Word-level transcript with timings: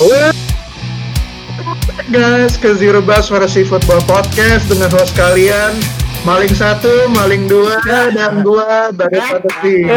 Halo 0.00 0.32
guys 2.08 2.56
ke 2.56 2.72
Zero 2.72 3.04
Bus 3.04 3.28
Fantasy 3.28 3.68
Football 3.68 4.00
Podcast 4.08 4.72
dengan 4.72 4.88
host 4.96 5.12
kalian 5.12 5.76
Maling 6.20 6.56
satu, 6.56 7.08
maling 7.12 7.48
dua, 7.48 7.80
dan 7.84 8.40
gua 8.40 8.88
Badut 8.92 9.24
Fantasy. 9.24 9.88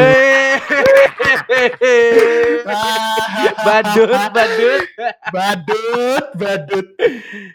badut, 3.64 4.08
badut, 4.32 4.84
badut, 5.32 6.26
badut, 6.36 6.88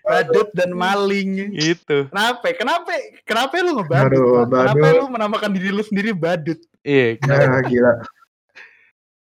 badut 0.05 0.49
dan 0.53 0.71
maling. 0.73 1.53
Itu. 1.53 2.09
Kenapa? 2.13 2.49
Kenapa? 2.57 2.93
Kenapa 3.25 3.53
lu 3.61 3.73
ngebadut? 3.77 4.09
Aduh, 4.13 4.33
Kenapa 4.49 4.77
badut. 4.77 4.97
lu 5.01 5.05
menamakan 5.13 5.51
diri 5.53 5.69
lu 5.73 5.85
sendiri 5.85 6.13
badut? 6.13 6.61
Iya. 6.85 7.17
Nah, 7.25 7.61
gila. 7.65 7.93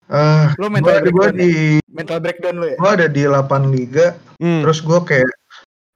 Ah, 0.07 0.55
Lu 0.55 0.65
gua, 0.65 0.69
mental 0.71 0.97
gua 1.05 1.27
breakdown 1.27 1.27
ya? 1.27 1.37
di 1.37 1.51
Mental 1.89 2.19
breakdown 2.19 2.55
lu 2.55 2.65
ya? 2.65 2.77
gua 2.77 2.91
ada 2.93 3.07
di 3.07 3.21
8 3.21 3.43
liga, 3.69 4.07
Hmm. 4.37 4.61
terus 4.63 4.79
gua 4.79 5.01
kayak 5.01 5.27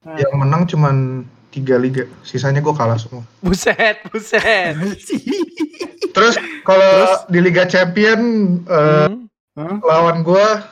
Nah. 0.01 0.17
yang 0.17 0.33
menang 0.35 0.65
cuman 0.65 1.23
tiga 1.47 1.75
liga, 1.75 2.03
sisanya 2.21 2.59
gua 2.59 2.73
kalah 2.73 2.97
semua. 2.97 3.21
Buset, 3.39 4.01
buset. 4.07 4.73
Terus 6.11 6.35
kalau 6.61 6.91
di 7.25 7.39
Liga 7.39 7.63
Champion 7.63 8.19
eh, 8.61 9.07
Hmm. 9.07 9.31
Hah? 9.53 9.79
lawan 9.81 10.21
gua 10.21 10.67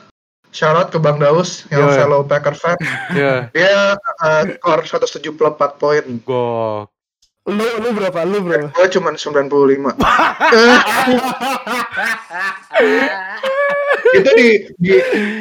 shout 0.50 0.74
out 0.74 0.88
ke 0.88 0.96
Bang 0.96 1.16
Daus 1.16 1.64
yang 1.68 1.86
Yo. 1.86 1.94
fellow 1.94 2.20
Packer 2.22 2.52
fan. 2.52 2.76
Ya, 3.12 3.48
Dia 3.50 3.94
uh, 4.18 4.42
skor 4.52 4.84
174 4.84 5.32
poin. 5.76 6.04
gok. 6.20 6.92
Lu 7.48 7.64
lu 7.80 7.88
berapa? 7.92 8.20
Lu 8.22 8.38
berapa? 8.42 8.68
Gua 8.70 8.86
cuman 8.86 9.14
95. 9.16 9.96
itu 14.10 14.30
di 14.34 14.48
di 14.76 14.94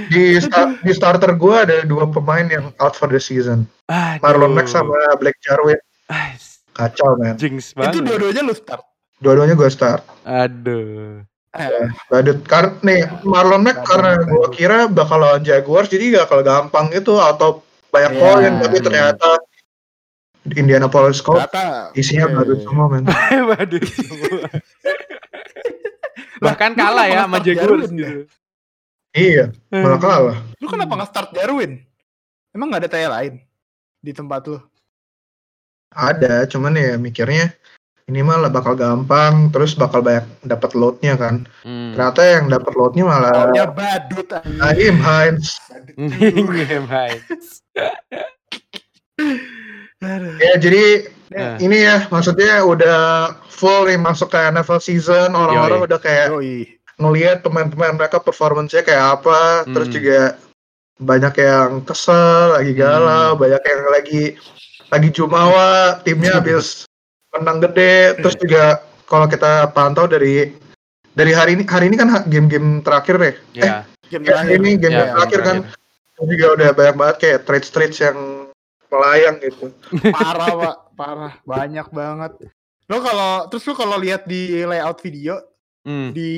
di, 0.07 0.23
sta- 0.37 0.77
di 0.79 0.91
starter 0.91 1.33
gua 1.35 1.65
ada 1.65 1.81
dua 1.83 2.05
pemain 2.05 2.45
yang 2.45 2.69
out 2.77 2.93
for 2.93 3.09
the 3.09 3.19
season. 3.19 3.65
Aduh. 3.87 4.21
Marlon 4.21 4.53
Mack 4.53 4.67
sama 4.67 4.95
Blake 5.17 5.39
Jarwin. 5.41 5.77
Kacau 6.71 7.17
man. 7.17 7.35
Jinx 7.35 7.73
Itu 7.75 7.99
dua-duanya 7.99 8.45
lu 8.45 8.53
start. 8.53 8.85
Dua-duanya 9.19 9.57
gua 9.57 9.67
start. 9.67 10.05
Aduh. 10.23 11.25
Eh, 11.49 11.89
Badut 12.07 12.45
karena 12.45 12.77
nih 12.79 13.01
Marlon 13.25 13.65
Mack 13.65 13.81
karena 13.83 14.21
gua 14.23 14.47
kira 14.49 14.85
bakal 14.85 15.19
lawan 15.19 15.41
Jaguars 15.41 15.89
jadi 15.89 16.13
gak 16.15 16.29
kalau 16.29 16.43
gampang 16.45 16.93
gitu 16.93 17.17
atau 17.17 17.65
banyak 17.89 18.13
Iya. 18.13 18.21
poin 18.21 18.51
tapi 18.61 18.77
ternyata 18.79 19.29
Indianapolis 20.47 21.19
Colts 21.19 21.43
Ternyata 21.51 21.91
isinya 21.99 22.25
eh, 22.31 22.33
badut 22.35 22.59
semua 22.63 22.85
men. 22.87 23.03
Badut 23.51 23.83
semua. 23.91 24.47
Bahkan 26.45 26.71
Lu 26.71 26.79
kalah 26.79 27.05
ya 27.11 27.17
sama 27.27 27.37
Jaguars 27.43 27.91
Jarwin 27.91 27.91
gitu. 27.99 28.21
iya, 29.11 29.45
malah 29.71 29.99
kalah. 29.99 30.37
Lu 30.63 30.67
kenapa 30.71 30.95
nggak 30.95 31.09
start 31.11 31.29
Jarwin? 31.35 31.83
Emang 32.55 32.71
nggak 32.71 32.87
ada 32.87 32.91
taya 32.91 33.07
lain 33.11 33.43
di 33.99 34.11
tempat 34.15 34.47
lu? 34.47 34.57
Ada, 35.91 36.47
cuman 36.47 36.77
ya 36.77 36.95
mikirnya 36.95 37.51
ini 38.09 38.25
mah 38.25 38.41
lah 38.41 38.49
bakal 38.49 38.73
gampang, 38.73 39.53
terus 39.53 39.77
bakal 39.77 40.01
banyak 40.01 40.25
dapat 40.41 40.73
loadnya 40.73 41.13
kan. 41.13 41.45
Hmm. 41.61 41.93
Ternyata 41.93 42.21
yang 42.25 42.45
dapat 42.49 42.73
loadnya 42.73 43.05
malah 43.05 43.53
Taunya 43.53 43.69
badut. 43.69 44.29
Naim 44.57 44.97
Hines. 44.97 45.61
Game 45.93 46.89
high. 46.93 47.21
Aduh. 49.99 50.35
Ya 50.39 50.55
jadi 50.55 50.83
Nah. 51.29 51.61
ini 51.61 51.85
ya 51.85 52.09
maksudnya 52.09 52.65
udah 52.65 52.99
full 53.53 53.85
nih 53.85 54.01
masuk 54.01 54.33
ke 54.33 54.39
NFL 54.49 54.81
season, 54.81 55.37
orang-orang 55.37 55.85
udah 55.85 56.01
kayak 56.01 56.33
Yoi. 56.33 56.73
ngelihat 56.97 57.45
pemain-pemain 57.45 57.93
mereka 57.93 58.17
performance-nya 58.17 58.81
kayak 58.81 59.21
apa, 59.21 59.61
terus 59.69 59.93
Hmm. 59.93 59.95
juga 60.01 60.19
banyak 60.97 61.33
yang 61.37 61.85
kesel, 61.85 62.57
lagi 62.57 62.73
galau, 62.73 63.37
Hmm. 63.37 63.41
banyak 63.45 63.61
yang 63.61 63.81
lagi 63.93 64.23
lagi 64.89 65.09
jumawa, 65.13 66.01
timnya 66.01 66.33
habis 66.41 66.89
menang 67.29 67.61
gede, 67.61 68.17
terus 68.17 68.33
juga 68.41 68.81
kalau 69.05 69.29
kita 69.29 69.69
pantau 69.69 70.09
dari 70.09 70.49
dari 71.13 71.29
hari 71.29 71.53
ini 71.53 71.63
hari 71.69 71.93
ini 71.93 71.97
kan 71.99 72.09
game-game 72.25 72.81
terakhir 72.81 73.21
deh. 73.21 73.35
Ya. 73.53 73.85
Game 74.09 74.25
Ya, 74.25 74.41
terakhir. 74.41 74.57
ini 74.57 74.69
game 74.81 74.97
Ya, 74.97 75.13
terakhir 75.13 75.39
kan 75.45 75.57
juga 76.17 76.45
udah 76.57 76.69
banyak 76.73 76.95
banget 76.97 77.15
kayak 77.21 77.39
trades-trades 77.45 78.01
yang 78.01 78.17
melayang 78.89 79.37
gitu. 79.39 79.69
parah 80.15 80.49
pak 80.51 80.75
parah 80.93 81.33
banyak 81.43 81.87
banget 81.89 82.31
lo 82.85 82.97
kalau 82.99 83.31
terus 83.47 83.63
lo 83.63 83.73
kalau 83.73 83.95
lihat 83.95 84.25
di 84.25 84.61
layout 84.61 84.99
video 84.99 85.37
Hmm. 85.79 86.11
di 86.11 86.31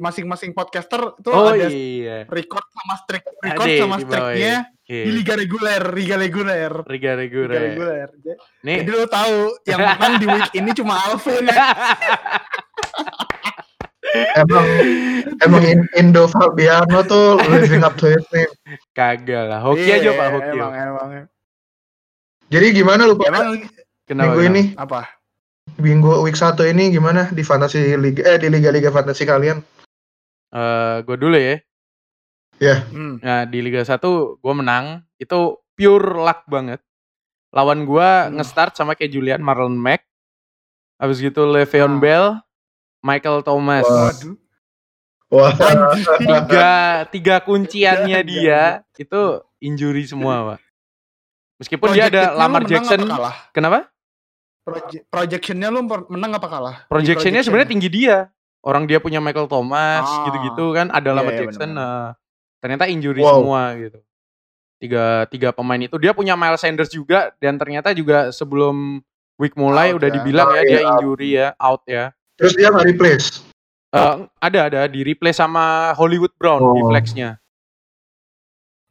masing-masing 0.00 0.50
podcaster 0.50 0.96
tuh 1.20 1.28
Oh 1.30 1.52
ada 1.52 1.68
iya. 1.68 2.24
record 2.24 2.64
sama 2.64 2.96
strike 2.96 3.28
record 3.44 3.68
Ada 3.68 3.76
sama 3.76 3.96
di 4.00 4.02
bawah 4.02 4.08
strike-nya 4.08 4.54
di 4.80 4.88
Iya. 4.88 5.04
liga 5.12 5.34
reguler 5.36 5.82
liga 5.92 6.16
reguler 6.16 6.72
liga 6.88 7.12
reguler 7.12 8.08
J- 8.16 8.40
Nih. 8.64 8.76
jadi 8.80 8.90
lo 8.90 9.04
tahu 9.04 9.36
yang 9.62 9.80
menang 9.84 10.14
di 10.16 10.26
week 10.26 10.48
ini 10.56 10.70
cuma 10.72 10.96
Alvin 10.96 11.44
ya 11.44 11.54
Emang 14.32 14.64
emang 15.42 15.62
In- 15.62 15.90
Indo 15.94 16.24
Fabiano 16.24 17.04
tuh 17.04 17.36
living 17.42 17.82
up 17.82 17.98
to 17.98 18.06
his 18.06 18.24
name. 18.30 18.48
Kagak 18.92 19.44
lah. 19.44 19.60
Hoki 19.60 19.82
Iya, 19.82 19.98
aja 19.98 20.10
Pak, 20.14 20.26
hoki. 20.32 20.50
emang 20.54 20.72
emang 20.72 21.08
Jadi 22.46 22.66
gimana 22.72 23.04
lu 23.04 23.18
Pak? 23.18 23.26
Kenapa? 23.26 23.50
minggu 23.50 23.68
kenapa? 24.06 24.38
ini 24.46 24.62
apa 24.78 25.00
minggu 25.76 26.22
week 26.22 26.38
1 26.38 26.54
ini 26.70 26.94
gimana 26.94 27.26
di 27.34 27.42
fantasi 27.42 27.98
liga 27.98 28.22
eh 28.22 28.38
di 28.38 28.46
liga-liga 28.46 28.88
fantasi 28.88 29.26
kalian? 29.26 29.58
Eh, 30.54 30.94
gue 31.02 31.16
dulu 31.18 31.34
ya. 31.34 31.58
hmm. 32.62 33.20
Nah, 33.20 33.44
di 33.44 33.58
Liga 33.60 33.82
1 33.84 34.00
gue 34.40 34.54
menang. 34.54 35.04
Itu 35.18 35.60
pure 35.74 36.16
luck 36.16 36.46
banget. 36.48 36.80
Lawan 37.52 37.84
gue 37.84 38.00
Hmm. 38.00 38.38
nge-start 38.38 38.72
sama 38.72 38.94
kayak 38.94 39.12
Julian 39.12 39.42
Marlon 39.42 39.76
Mack. 39.76 40.06
Habis 40.96 41.20
gitu 41.20 41.44
Le'Veon 41.44 41.98
Ah. 41.98 42.00
Bell, 42.00 42.26
Michael 43.04 43.44
Thomas. 43.44 43.84
Waduh 43.84 44.38
Wah, 45.26 45.50
Tiga, 46.16 46.72
tiga 47.10 47.36
kunciannya 47.46 48.22
dia 48.22 48.86
itu 48.94 49.42
injury 49.58 50.06
semua, 50.06 50.54
Pak. 50.54 50.60
Meskipun 51.56 51.88
dia 51.92 52.08
ada 52.08 52.36
Lamar 52.36 52.62
Jackson. 52.64 53.00
kalah? 53.02 53.36
Kenapa? 53.50 53.88
Proje- 54.66 55.06
projectionnya 55.06 55.70
lu 55.70 55.86
menang 56.10 56.32
apa 56.34 56.48
kalah 56.50 56.76
Di 56.82 56.88
Projectionnya 56.90 57.40
sebenarnya 57.40 57.70
tinggi 57.70 57.88
dia. 57.88 58.28
Orang 58.66 58.90
dia 58.90 58.98
punya 58.98 59.22
Michael 59.22 59.46
Thomas 59.46 60.02
Ah. 60.02 60.26
gitu-gitu 60.26 60.74
kan, 60.74 60.90
ada 60.90 61.14
Lamar 61.14 61.38
iya, 61.38 61.46
Jackson. 61.46 61.70
benar-benar. 61.70 62.10
nah, 62.10 62.18
ternyata 62.58 62.84
injury 62.90 63.22
Wow. 63.22 63.30
semua 63.40 63.62
gitu. 63.78 63.98
Tiga 64.76 65.04
tiga 65.30 65.48
pemain 65.54 65.78
itu 65.78 65.96
dia 65.96 66.10
punya 66.10 66.34
Miles 66.34 66.60
Sanders 66.60 66.90
juga 66.90 67.30
dan 67.38 67.56
ternyata 67.56 67.94
juga 67.94 68.28
sebelum 68.28 69.00
week 69.38 69.54
mulai 69.54 69.94
Out 69.94 70.02
udah 70.02 70.08
ya. 70.10 70.14
dibilang 70.18 70.48
ya 70.50 70.58
Oh, 70.58 70.64
dia 70.64 70.74
iya. 70.74 70.82
injury 70.90 71.28
ya, 71.30 71.48
out 71.56 71.82
ya. 71.86 72.04
terus 72.36 72.52
dia 72.52 72.68
nggak 72.68 72.86
replace. 72.90 73.26
Eh, 73.88 74.14
ada 74.42 74.60
ada 74.66 74.80
di 74.84 75.00
replace 75.00 75.38
sama 75.38 75.94
Hollywood 75.94 76.34
Brown 76.36 76.60
di 76.74 76.82
Oh. 76.82 76.90
flexnya. 76.90 77.38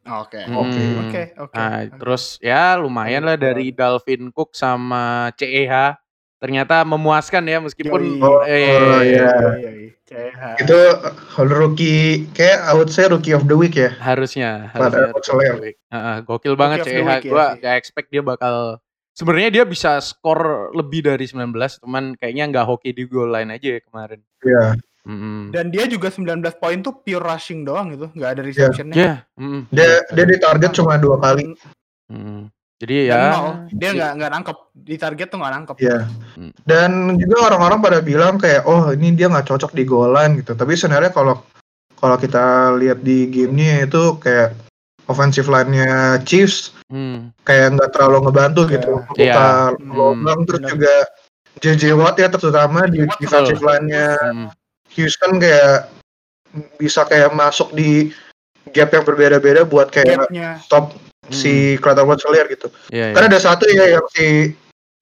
Oke 0.05 0.39
Hmm. 0.45 0.57
oke 0.61 0.81
oke 1.01 1.21
oke 1.49 1.55
Nah, 1.57 1.89
terus 1.97 2.37
ya 2.39 2.77
lumayan 2.77 3.25
lah 3.25 3.35
dari 3.35 3.73
Dalvin 3.73 4.29
Cook 4.29 4.53
sama 4.53 5.33
CEH. 5.35 5.97
Ternyata 6.35 6.85
memuaskan 6.85 7.41
ya 7.47 7.57
meskipun. 7.57 8.21
Oh, 8.21 8.43
eh, 8.45 8.77
oh, 8.77 9.01
iya. 9.01 9.33
CH. 10.05 10.61
Itu 10.61 10.77
uh, 10.77 11.41
rookie 11.41 12.29
kayak 12.37 12.69
I 12.69 12.73
would 12.77 12.93
say 12.93 13.09
rookie 13.09 13.33
of 13.33 13.49
the 13.49 13.57
week 13.57 13.73
ya. 13.73 13.89
harusnya 13.97 14.69
Pada 14.69 15.09
harusnya. 15.09 15.73
Heeh, 15.89 16.17
gokil 16.21 16.53
banget 16.53 16.85
CEH. 16.85 17.01
ya 17.01 17.17
Gua 17.25 17.45
sih. 17.57 17.65
gak 17.65 17.75
expect 17.81 18.07
dia 18.13 18.21
bakal 18.21 18.77
sebenarnya 19.15 19.49
dia 19.49 19.63
bisa 19.65 19.97
skor 20.03 20.69
lebih 20.75 21.01
dari 21.07 21.25
19 21.25 21.49
cuman 21.81 22.13
kayaknya 22.19 22.51
nggak 22.51 22.65
hoki 22.67 22.91
di 22.93 23.07
goal 23.09 23.31
line 23.33 23.49
aja 23.49 23.79
ya 23.79 23.81
kemarin. 23.81 24.19
Iya. 24.45 24.77
Mm-mm. 25.05 25.53
Dan 25.53 25.69
dia 25.69 25.85
juga 25.85 26.09
19 26.09 26.41
poin 26.57 26.81
tuh 26.81 26.97
pure 26.99 27.21
rushing 27.21 27.61
doang 27.61 27.93
gitu, 27.93 28.09
nggak 28.11 28.29
ada 28.33 28.41
Iya. 28.41 28.47
receptionnya. 28.49 28.95
Ya, 28.97 29.13
mm-mm. 29.37 29.61
Dia 29.69 30.01
dia 30.09 30.25
di 30.25 30.37
target 30.37 30.71
cuma 30.73 30.97
dua 30.97 31.21
kali. 31.21 31.53
Mm. 32.09 32.49
Jadi 32.75 33.07
ya 33.07 33.31
nol. 33.31 33.71
dia 33.71 33.89
nggak 33.95 34.11
nggak 34.19 34.31
nangkep 34.35 34.57
di 34.75 34.95
target 34.99 35.27
tuh 35.31 35.37
nggak 35.39 35.53
nangkep. 35.55 35.75
Iya. 35.79 35.99
Hmm. 36.35 36.51
Dan 36.67 36.89
juga 37.15 37.47
orang-orang 37.47 37.79
pada 37.79 37.99
bilang 38.03 38.35
kayak 38.35 38.67
oh 38.67 38.91
ini 38.91 39.15
dia 39.15 39.31
nggak 39.31 39.47
cocok 39.47 39.71
di 39.71 39.87
goal 39.87 40.11
line 40.11 40.43
gitu. 40.43 40.59
Tapi 40.59 40.75
sebenarnya 40.75 41.15
kalau 41.15 41.39
kalau 41.95 42.19
kita 42.19 42.75
lihat 42.75 42.99
di 42.99 43.31
gamenya 43.31 43.87
itu 43.87 44.19
kayak 44.19 44.59
offensive 45.07 45.47
line-nya 45.47 46.19
Chiefs 46.27 46.75
hmm, 46.91 47.31
kayak 47.47 47.79
nggak 47.79 47.95
terlalu 47.95 48.27
ngebantu 48.27 48.61
gitu. 48.67 48.93
Iya. 49.15 49.31
Buka 49.31 49.47
Hmm, 49.79 49.91
lubang 49.95 50.39
terus 50.43 50.59
benar. 50.59 50.71
juga 50.75 50.93
JJ 51.63 51.83
Watt 51.95 52.19
ya 52.19 52.27
terutama 52.27 52.91
di 52.91 53.07
defensive 53.23 53.63
line-nya 53.63 54.19
hmm. 54.19 54.47
Houston 54.95 55.37
kayak 55.37 55.91
bisa 56.79 57.03
kayak 57.05 57.35
masuk 57.35 57.71
di 57.75 58.09
gap 58.71 58.89
yang 58.95 59.03
berbeda-beda 59.03 59.67
buat 59.67 59.91
kayak 59.91 60.25
Gapnya. 60.27 60.57
top 60.71 60.95
si 61.29 61.75
Carter 61.81 62.05
Seller 62.17 62.45
gitu. 62.49 62.67
Iya, 62.89 63.11
iya. 63.11 63.15
Kan 63.17 63.27
ada 63.27 63.39
satu 63.41 63.65
ya 63.67 63.99
yang 63.99 64.05
si 64.13 64.53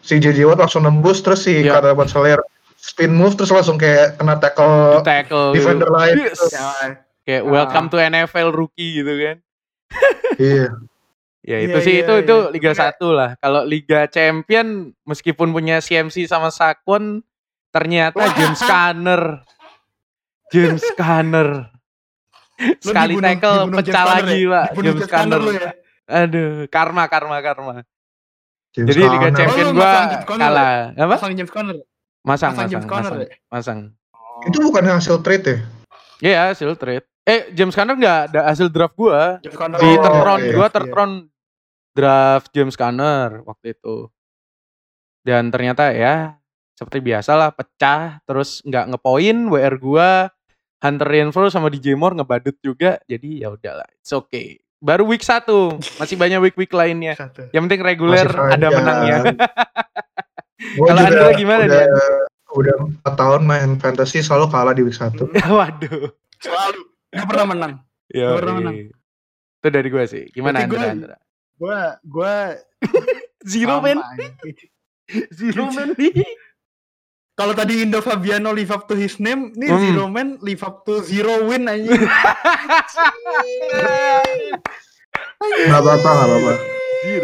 si 0.03 0.19
JJ 0.19 0.43
Watt 0.49 0.59
langsung 0.59 0.83
nembus 0.83 1.21
terus 1.23 1.45
si 1.45 1.63
Iya. 1.63 1.79
Carter 1.79 1.95
Seller 2.09 2.39
spin 2.75 3.15
move 3.15 3.39
terus 3.39 3.51
langsung 3.53 3.79
kayak 3.79 4.19
kena 4.19 4.35
tackle 4.35 4.99
tackle 5.07 5.55
defender 5.55 5.87
lain 5.87 6.19
Yes. 6.19 6.35
gitu. 6.35 6.45
Ya, 6.51 6.67
kayak 7.23 7.43
welcome 7.47 7.87
to 7.87 7.95
NFL 7.95 8.51
rookie 8.51 8.99
gitu 8.99 9.13
kan 9.15 9.37
Iya. 10.41 10.67
Ya 11.43 11.59
Iya, 11.59 11.67
itu 11.67 11.77
sih 11.83 11.93
iya, 11.99 12.03
itu 12.07 12.13
itu 12.23 12.35
iya. 12.39 12.51
Liga 12.55 12.71
Tapi 12.71 13.03
1 13.03 13.19
lah. 13.19 13.31
Kalau 13.35 13.61
Liga 13.67 14.07
Champion 14.07 14.95
meskipun 15.03 15.51
punya 15.51 15.83
CMC 15.83 16.23
sama 16.23 16.47
Sakun 16.47 17.19
ternyata. 17.67 18.31
James 18.39 18.63
Conner. 18.63 19.43
James 20.53 20.85
Conner. 20.93 21.49
Sekali 22.79 23.17
dibunuh- 23.17 23.25
tackle 23.25 23.55
dibunuh 23.59 23.77
pecah 23.81 23.89
James 23.89 23.97
Conner 24.05 24.13
lagi, 24.23 24.37
ya? 24.37 24.47
Pak. 24.47 24.63
Dibunuh 24.63 24.85
James 24.85 24.99
James 24.99 25.11
Conner 25.11 25.41
ya? 25.51 25.69
Aduh, 26.05 26.49
karma 26.67 27.03
karma 27.07 27.37
karma. 27.39 27.73
James 28.71 28.87
Jadi 28.87 28.99
Liga 29.01 29.17
Conner. 29.19 29.33
Champion 29.35 29.65
Oh, 29.65 29.67
lu 29.67 29.73
gua 29.73 29.83
masang 29.83 30.07
James 30.07 30.25
Conner 30.25 30.43
kalah. 30.43 30.75
Apa? 30.95 31.11
Pasang 31.11 31.33
James 31.33 31.51
Conner. 31.51 31.77
Masang 32.23 32.51
masang 32.53 32.67
James 32.67 32.85
Conner 32.85 33.11
masang. 33.11 33.19
ya? 33.19 33.27
Masang. 33.49 33.79
Itu 34.43 34.57
bukan 34.61 34.83
hasil 34.87 35.15
trade 35.19 35.45
ya? 35.45 35.57
Iya, 36.19 36.39
hasil 36.49 36.71
trade. 36.75 37.05
Eh, 37.23 37.41
James 37.51 37.73
Conner 37.73 37.95
nggak 37.95 38.19
ada 38.29 38.41
hasil 38.45 38.67
draft 38.67 38.93
gua. 38.93 39.37
James 39.39 39.55
Conner. 39.55 39.77
Di 39.77 39.89
Oh, 39.89 39.99
third 39.99 40.19
round 40.21 40.41
iya, 40.41 40.51
gua 40.51 40.61
iya. 40.61 40.71
third 40.71 40.89
round 40.89 41.15
draft 41.91 42.47
James 42.51 42.75
Conner 42.75 43.29
waktu 43.43 43.65
itu. 43.71 44.09
Dan 45.21 45.47
ternyata 45.49 45.89
ya 45.89 46.35
seperti 46.73 46.99
biasa 46.99 47.31
lah 47.33 47.49
pecah 47.49 48.17
terus 48.23 48.59
nggak 48.61 48.91
ngepoin 48.91 49.37
WR 49.47 49.75
gua 49.77 50.32
Hunter 50.83 51.07
Renfro 51.07 51.47
sama 51.47 51.67
DJ 51.67 51.95
Moore 51.95 52.13
ngebadut 52.13 52.59
juga 52.59 52.99
jadi 53.03 53.39
ya 53.39 53.49
udahlah 53.49 53.87
it's 53.95 54.11
okay 54.11 54.59
baru 54.77 55.03
week 55.03 55.23
1 55.23 55.47
masih 55.97 56.15
banyak 56.15 56.39
week-week 56.41 56.69
lainnya 56.69 57.15
Satu. 57.15 57.47
yang 57.49 57.63
penting 57.65 57.79
reguler 57.81 58.27
ada 58.27 58.67
menangnya 58.69 59.17
Kalau 60.63 60.95
Andra 60.97 61.31
gimana, 61.33 61.63
udah, 61.65 61.85
udah 62.53 62.75
4 63.03 63.19
tahun 63.19 63.41
main 63.43 63.69
fantasy 63.77 64.19
selalu 64.19 64.47
kalah 64.47 64.71
di 64.71 64.79
week 64.81 64.95
1. 64.95 65.11
waduh 65.51 66.07
Selalu. 66.39 66.81
Gak 67.09 67.25
pernah 67.25 67.45
menang. 67.45 67.73
ya 68.07 68.25
Nggak 68.25 68.37
pernah 68.37 68.53
menang. 68.55 68.75
itu 69.53 69.67
dari 69.69 69.87
gua 69.87 70.03
sih 70.03 70.23
gimana 70.29 70.57
Berarti 70.57 70.67
Andra, 70.67 70.79
gua- 70.79 70.91
Andra? 70.91 71.15
Gua 71.53 71.79
gua 72.03 72.33
zero 73.51 73.75
aja. 73.79 73.95
zero 75.31 75.63
man 75.69 75.89
Kalau 77.33 77.49
tadi 77.51 77.81
Indo 77.81 77.97
Fabiano 77.97 78.53
live 78.53 78.69
up 78.69 78.85
to 78.85 78.93
his 78.93 79.17
name, 79.17 79.49
nih 79.53 79.65
Hmm. 79.67 79.81
Zero 79.83 80.05
Man 80.05 80.37
live 80.39 80.61
up 80.61 80.85
to 80.85 81.01
zero 81.01 81.41
win 81.43 81.65
aja. 81.65 81.89
Gak 85.43 85.75
apa-apa, 85.75 86.09
gak 86.09 86.27
apa-apa. 86.27 86.53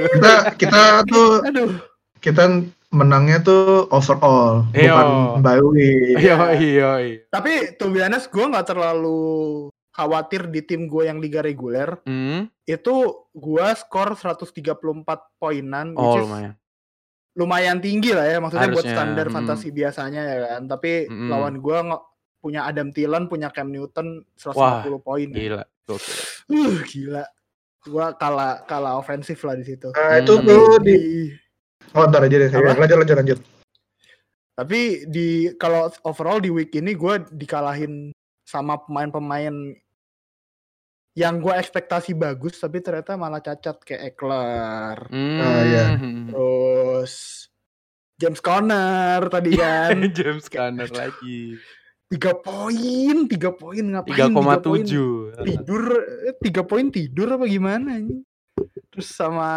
Kita 0.09 0.33
kita 0.57 0.81
tuh 1.05 1.39
Aduh. 1.41 1.71
kita 2.19 2.43
menangnya 2.89 3.39
tuh 3.39 3.87
overall, 3.89 4.65
Iya. 4.73 4.91
bukan 4.91 5.07
by 5.39 5.59
week. 5.63 6.17
iya 6.19 6.35
iya 6.51 6.89
iya 6.99 7.17
Tapi 7.29 7.77
to 7.77 7.87
be 7.87 8.01
honest, 8.01 8.27
gue 8.27 8.43
nggak 8.43 8.65
terlalu 8.67 9.69
khawatir 9.89 10.49
di 10.49 10.61
tim 10.61 10.85
gue 10.85 11.05
yang 11.05 11.21
liga 11.21 11.39
reguler. 11.39 12.01
hmm? 12.03 12.49
Itu 12.65 12.95
gue 13.31 13.65
skor 13.77 14.13
134 14.13 14.51
poinan, 15.37 15.93
which 15.93 16.01
oh 16.03 16.17
is 16.17 16.25
lumayan 16.25 16.53
lumayan 17.39 17.79
tinggi 17.79 18.11
lah 18.11 18.27
ya. 18.27 18.37
Maksudnya 18.43 18.67
buat 18.67 18.83
Harusnya, 18.83 18.95
standar 18.99 19.25
mm. 19.31 19.33
fantasi 19.33 19.67
biasanya 19.71 20.21
ya 20.27 20.37
kan. 20.43 20.61
Tapi 20.67 21.07
Mm-mm. 21.07 21.29
lawan 21.31 21.55
gue 21.63 21.77
nggak 21.87 22.03
punya 22.39 22.61
Adam 22.67 22.91
Thielen, 22.91 23.31
punya 23.31 23.47
Cam 23.51 23.71
Newton 23.71 24.27
150 24.35 24.99
poin. 24.99 25.27
gila 25.31 25.63
gokil 25.87 26.15
Uh, 26.51 26.75
gila. 26.83 27.23
Gue 27.79 28.05
kalah 28.19 28.67
kalah 28.67 28.99
ofensif 28.99 29.39
lah 29.47 29.55
di 29.55 29.63
situ. 29.63 29.87
Nah, 29.95 30.19
itu 30.19 30.33
Hmm. 30.35 30.43
tuh 30.43 30.83
Di, 30.83 30.91
di 30.91 30.97
Oh, 31.95 32.05
ntar 32.05 32.21
aja 32.21 32.37
deh. 32.37 32.49
Apa? 32.51 32.75
Lanjut, 32.77 32.97
lanjut, 33.01 33.17
lanjut. 33.17 33.39
tapi 34.53 35.07
di 35.07 35.55
kalau 35.55 35.87
overall 36.03 36.43
di 36.43 36.51
week 36.51 36.75
ini 36.75 36.91
gue 36.91 37.23
dikalahin 37.31 38.11
sama 38.43 38.75
pemain-pemain 38.83 39.55
yang 41.11 41.37
gue 41.37 41.51
ekspektasi 41.51 42.13
bagus 42.13 42.55
tapi 42.55 42.79
ternyata 42.79 43.13
malah 43.13 43.39
cacat 43.39 43.77
kayak 43.79 44.03
Eckler 44.09 44.97
Hmm. 45.07 45.39
Ah, 45.39 45.61
iya. 45.63 45.85
terus 46.27 47.13
James 48.15 48.39
Conner 48.39 49.21
tadi 49.25 49.51
kan 49.53 49.95
James 50.17 50.45
Conner 50.45 50.87
lagi 50.87 51.55
tiga 52.05 52.33
poin 52.33 53.25
tiga 53.25 53.49
poin 53.51 53.85
ngapain 53.85 54.11
tiga 54.11 54.27
poin 54.27 54.81
3,7 54.81 55.45
tidur 55.45 55.83
eh, 56.25 56.35
tiga 56.39 56.61
poin 56.63 56.87
tidur 56.87 57.27
apa 57.31 57.45
gimana 57.45 57.95
ini 57.95 58.25
terus 58.89 59.07
sama 59.09 59.49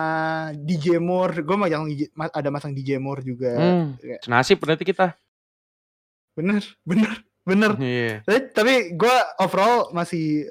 DJ 0.54 0.96
Moore 0.98 1.40
gue 1.40 1.56
mah 1.56 1.66
yang 1.66 1.88
ada 2.14 2.48
masang 2.48 2.70
DJ 2.70 2.96
Moore 2.96 3.22
juga 3.22 3.50
Hmm. 3.52 3.96
Nasib 4.26 4.56
berarti 4.58 4.84
kita. 4.84 5.16
bener 6.32 6.64
bener 6.82 7.12
bener 7.42 7.70
Iya. 7.76 8.22
tapi, 8.22 8.40
tapi 8.52 8.72
gue 8.94 9.16
overall 9.38 9.90
masih 9.90 10.48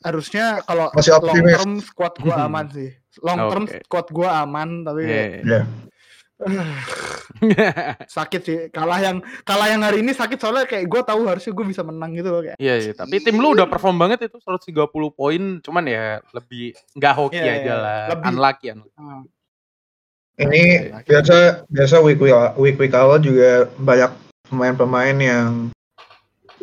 harusnya 0.00 0.44
kalau 0.62 0.88
Masih 0.90 1.12
long 1.12 1.24
optimis. 1.26 1.54
term 1.54 1.72
squad 1.78 2.14
gue 2.16 2.32
aman 2.32 2.66
sih 2.68 2.90
long 3.20 3.40
term 3.48 3.64
Oke. 3.64 3.78
squad 3.84 4.06
gue 4.08 4.28
aman 4.28 4.68
tapi 4.82 5.00
Iya. 5.04 5.24
Ya. 5.42 5.62
sakit 8.08 8.40
sih 8.40 8.58
kalah 8.70 8.96
yang 8.98 9.16
kalah 9.42 9.68
yang 9.68 9.80
hari 9.80 10.00
ini 10.00 10.10
sakit 10.10 10.36
soalnya 10.36 10.64
kayak 10.64 10.88
gue 10.88 11.02
tahu 11.02 11.28
harusnya 11.28 11.52
gue 11.52 11.66
bisa 11.66 11.82
menang 11.82 12.12
gitu 12.12 12.28
loh 12.28 12.40
kayak 12.40 12.56
Iya, 12.56 12.74
iya, 12.80 12.92
tapi 12.92 13.20
tim 13.20 13.36
lu 13.36 13.52
udah 13.52 13.68
perform 13.68 13.96
banget 13.98 14.24
itu 14.24 14.40
130 14.40 14.72
poin, 15.10 15.42
cuman 15.60 15.84
ya 15.84 16.04
lebih 16.32 16.72
nggak 16.96 17.14
hoki 17.14 17.36
Iya, 17.36 17.52
aja 17.54 17.60
iya. 17.62 17.74
lah, 17.76 18.00
Lebih- 18.10 18.26
unlucky, 18.26 18.66
unlucky. 18.72 18.96
Hmm. 18.96 19.22
Ini 20.40 20.62
biasa 21.04 21.36
biasa 21.68 21.94
week 22.00 22.16
week 22.18 22.32
week 22.56 22.76
week 22.80 22.94
awal 22.96 23.20
juga 23.20 23.68
banyak 23.76 24.08
pemain-pemain 24.48 25.16
yang 25.20 25.68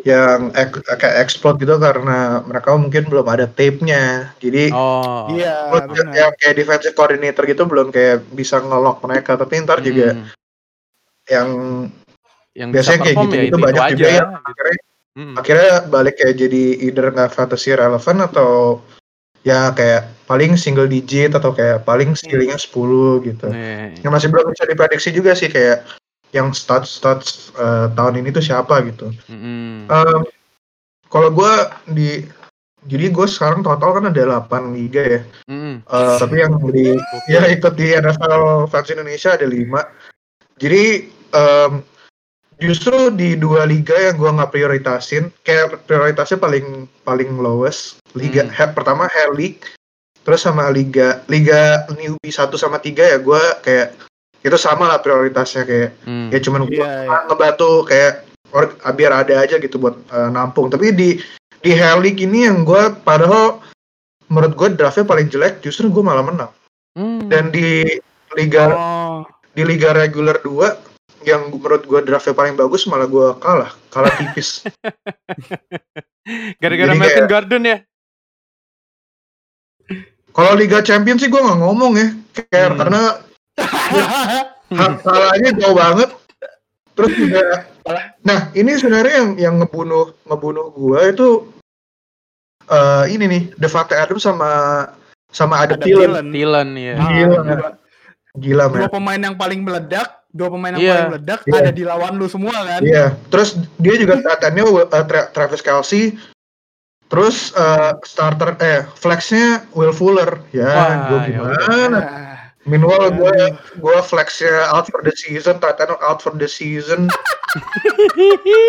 yang 0.08 0.56
ek, 0.56 0.72
kayak 0.88 1.20
explode 1.20 1.60
gitu 1.60 1.76
karena 1.76 2.40
mereka 2.48 2.72
mungkin 2.80 3.12
belum 3.12 3.28
ada 3.28 3.44
tape-nya. 3.44 4.32
Jadi 4.40 4.72
Oh. 4.72 5.28
iya 5.36 5.68
buat 5.68 5.92
benar 5.92 6.16
yang 6.16 6.32
kayak 6.40 6.56
defensive 6.56 6.96
coordinator 6.96 7.44
gitu 7.44 7.68
belum 7.68 7.92
kayak 7.92 8.24
bisa 8.32 8.64
ngelock 8.64 9.04
mereka. 9.04 9.36
Tapi 9.36 9.68
ntar 9.68 9.84
juga 9.84 10.16
Hmm. 10.16 10.26
yang 11.28 11.48
yang 12.56 12.70
biasanya 12.72 12.98
bisa 12.98 13.06
kayak 13.06 13.16
perform 13.20 13.28
gitu 13.28 13.36
ya 13.36 13.44
itu 13.44 13.50
itu, 13.52 13.66
banyak 13.68 13.84
aja. 13.84 13.92
juga 13.92 14.08
yang 14.08 14.30
gitu. 14.32 14.48
akhirnya 14.48 14.78
Hmm. 15.18 15.34
akhirnya 15.36 15.74
balik 15.90 16.16
kayak 16.16 16.36
jadi 16.38 16.64
either 16.88 17.06
nggak 17.10 17.32
fantasy 17.34 17.70
relevant 17.74 18.20
atau 18.24 18.52
ya 19.42 19.72
kayak 19.72 20.02
paling 20.24 20.54
single 20.56 20.86
digit 20.86 21.34
atau 21.34 21.52
kayak 21.52 21.84
paling 21.84 22.14
ceilingnya 22.14 22.60
10 22.60 23.20
gitu. 23.26 23.48
Nih. 23.50 23.98
yang 24.04 24.14
masih 24.14 24.30
belum 24.30 24.54
bisa 24.54 24.64
diprediksi 24.64 25.10
juga 25.12 25.34
sih 25.34 25.50
kayak 25.50 25.97
yang 26.36 26.52
stats 26.52 27.00
stats 27.00 27.52
eh, 27.56 27.88
tahun 27.96 28.20
ini 28.24 28.30
tuh 28.32 28.44
siapa 28.44 28.84
gitu. 28.84 29.12
Mm-mm. 29.32 29.88
Em, 29.88 30.22
kalau 31.08 31.30
gue 31.32 31.54
di 31.94 32.10
jadi 32.88 33.12
gue 33.12 33.28
sekarang 33.28 33.68
total 33.68 34.00
kan 34.00 34.06
ada 34.12 34.44
8 34.48 34.76
liga 34.76 35.04
ya. 35.04 35.22
Mm-mm. 35.48 35.84
Eh, 35.84 36.18
tapi 36.20 36.36
yang 36.40 36.56
di 36.72 36.96
ya 37.28 37.48
ikut 37.48 37.74
di 37.76 37.92
NFL 37.96 38.68
Fans 38.68 38.92
Indonesia 38.92 39.36
ada 39.36 39.48
5. 39.48 39.88
Jadi 40.60 41.08
em, 41.32 41.74
justru 42.58 43.14
di 43.14 43.38
dua 43.38 43.70
liga 43.70 43.94
yang 43.94 44.18
gue 44.18 44.32
nggak 44.34 44.52
prioritasin, 44.52 45.30
kayak 45.46 45.86
prioritasnya 45.86 46.42
paling 46.42 46.90
paling 47.06 47.38
lowest. 47.38 48.02
Liga 48.18 48.48
Hmm. 48.48 48.52
he- 48.52 48.74
pertama 48.74 49.06
Hair 49.12 49.32
League, 49.38 49.62
terus 50.26 50.42
sama 50.42 50.68
liga 50.74 51.22
liga 51.30 51.86
newbie 51.94 52.34
1 52.34 52.58
sama 52.58 52.82
3 52.82 53.16
ya 53.16 53.18
gue 53.22 53.44
kayak 53.64 53.94
itu 54.48 54.58
sama 54.58 54.88
lah 54.88 54.98
prioritasnya 54.98 55.64
kayak 55.64 55.90
Mm. 56.04 56.28
ya 56.30 56.40
cuman 56.40 56.62
gue 56.64 56.76
Iya, 56.76 56.92
iya. 57.04 57.18
ngebantu 57.26 57.70
kayak 57.84 58.14
or, 58.50 58.64
biar 58.90 59.12
ada 59.18 59.34
aja 59.38 59.56
gitu 59.56 59.76
buat 59.76 59.96
eh, 60.06 60.30
nampung 60.30 60.68
tapi 60.68 60.92
di 60.92 61.20
di 61.60 61.72
League 61.74 62.20
ini 62.20 62.46
yang 62.46 62.64
gue 62.64 62.80
padahal 62.98 63.60
menurut 64.28 64.54
gue 64.54 64.68
draftnya 64.74 65.04
paling 65.04 65.28
jelek 65.28 65.60
justru 65.60 65.88
gue 65.88 66.02
malah 66.02 66.22
menang 66.22 66.52
Mm. 66.94 67.28
dan 67.28 67.44
di 67.50 67.84
liga 68.34 68.64
oh 68.70 69.22
di 69.52 69.62
liga 69.62 69.90
reguler 69.92 70.38
2 70.40 70.86
yang 71.26 71.50
menurut 71.50 71.84
gue 71.84 72.00
draftnya 72.04 72.32
paling 72.32 72.54
bagus 72.54 72.86
malah 72.86 73.06
gue 73.06 73.28
kalah 73.38 73.70
kalah 73.90 74.14
tipis 74.14 74.62
Gara-gara 76.62 76.92
Melvin 76.92 77.04
kayak- 77.20 77.28
Garden 77.28 77.64
ya. 77.64 77.78
kalau 80.30 80.54
liga 80.54 80.82
champion 80.82 81.18
sih 81.18 81.26
gue 81.26 81.38
nggak 81.38 81.58
ngomong 81.58 81.94
ya 81.96 82.08
kayak 82.46 82.70
Hmm. 82.70 82.78
karena 82.78 83.02
kalahnya 85.04 85.50
jauh 85.58 85.76
banget. 85.78 86.10
Terus 86.98 87.12
juga 87.14 87.42
nah 88.26 88.52
ini 88.52 88.76
sebenarnya 88.76 89.14
yang 89.24 89.30
yang 89.40 89.56
ngebunuh 89.64 90.12
ngebunuh 90.28 90.76
gue 90.76 91.00
itu 91.08 91.30
eh 92.68 93.06
ini 93.16 93.26
nih 93.32 93.44
Devante 93.56 93.96
Adams 93.96 94.28
sama 94.28 94.50
sama 95.32 95.64
Adam 95.64 95.80
Adam 95.80 95.88
Thielen 95.88 96.28
Thielen. 96.28 96.28
Thielen 96.36 96.70
ya. 96.76 96.96
Ah, 97.00 97.08
Gila, 97.08 97.38
dua, 97.48 97.70
gila 98.36 98.64
dua 98.68 98.78
men 98.84 98.92
pemain 98.92 99.22
yang 99.24 99.36
paling 99.40 99.64
meledak 99.64 100.10
dua 100.36 100.52
pemain 100.52 100.76
yang 100.76 100.84
Iya. 100.84 100.92
paling 100.92 101.10
meledak 101.16 101.40
Iya. 101.48 101.56
ada 101.64 101.72
di 101.72 101.84
lawan 101.88 102.14
lu 102.20 102.28
semua 102.28 102.54
kan? 102.66 102.82
Iya, 102.84 103.06
terus 103.32 103.56
dia 103.80 103.96
juga 103.96 104.20
starternya 104.20 104.64
uh, 104.68 105.06
Tra- 105.08 105.30
Travis 105.32 105.64
Kelsey, 105.64 106.20
terus 107.08 107.56
uh, 107.56 107.96
starter 108.04 108.54
eh 108.60 108.84
flexnya 109.00 109.64
Will 109.72 109.96
Fuller, 109.96 110.44
ya, 110.52 110.68
Wah, 110.68 110.94
gue 111.08 111.20
ya 111.32 111.40
gimana? 111.40 112.00
Ah, 112.04 112.37
Meanwhile 112.68 113.16
gue 113.16 113.32
Aduh. 113.32 113.56
gue 113.80 113.98
flexnya 114.04 114.68
out 114.70 114.92
for 114.92 115.00
the 115.00 115.16
season, 115.16 115.56
Titan 115.64 115.96
out 116.04 116.20
for 116.20 116.36
the 116.36 116.52
season, 116.52 117.08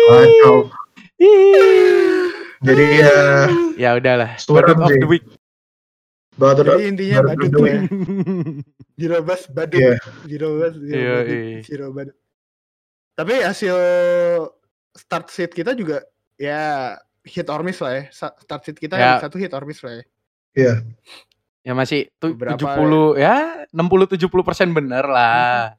kacau. 0.07 0.71
Jadi 2.65 2.85
ya 3.03 3.19
ya 3.75 3.89
udahlah. 3.99 4.39
Product 4.39 4.79
of 4.79 4.91
the 4.95 5.07
week. 5.07 5.23
Badut 6.39 6.71
Jadi 6.71 6.83
intinya 6.87 7.19
Badut 7.27 7.35
badut 7.35 7.51
dulu 7.51 7.67
ya. 7.67 7.79
Jirobas 8.95 9.41
badut. 9.51 9.79
Iya. 9.79 9.95
Jirobas, 10.23 10.73
Iya, 10.79 10.87
Jirobas, 10.87 11.27
iya. 11.27 11.59
Jirobas. 11.67 12.07
Tapi 13.19 13.33
hasil 13.43 13.75
start 14.95 15.27
seat 15.27 15.51
kita 15.51 15.75
juga 15.75 16.07
ya 16.39 16.95
hit 17.27 17.51
or 17.51 17.59
miss 17.67 17.83
lah 17.83 17.99
ya. 17.99 18.03
Start 18.15 18.61
seat 18.63 18.79
kita 18.79 18.95
Ya. 18.95 19.19
satu 19.19 19.35
hit 19.35 19.51
or 19.51 19.67
miss 19.67 19.83
lah 19.83 19.99
ya. 20.55 20.79
Ya 21.69 21.77
masih 21.77 22.09
tu, 22.17 22.33
Beberapa 22.33 22.57
70 22.57 23.21
ya 23.21 23.35
60 23.69 24.17
70 24.17 24.25
persen 24.41 24.73
bener 24.73 25.05
lah. 25.05 25.77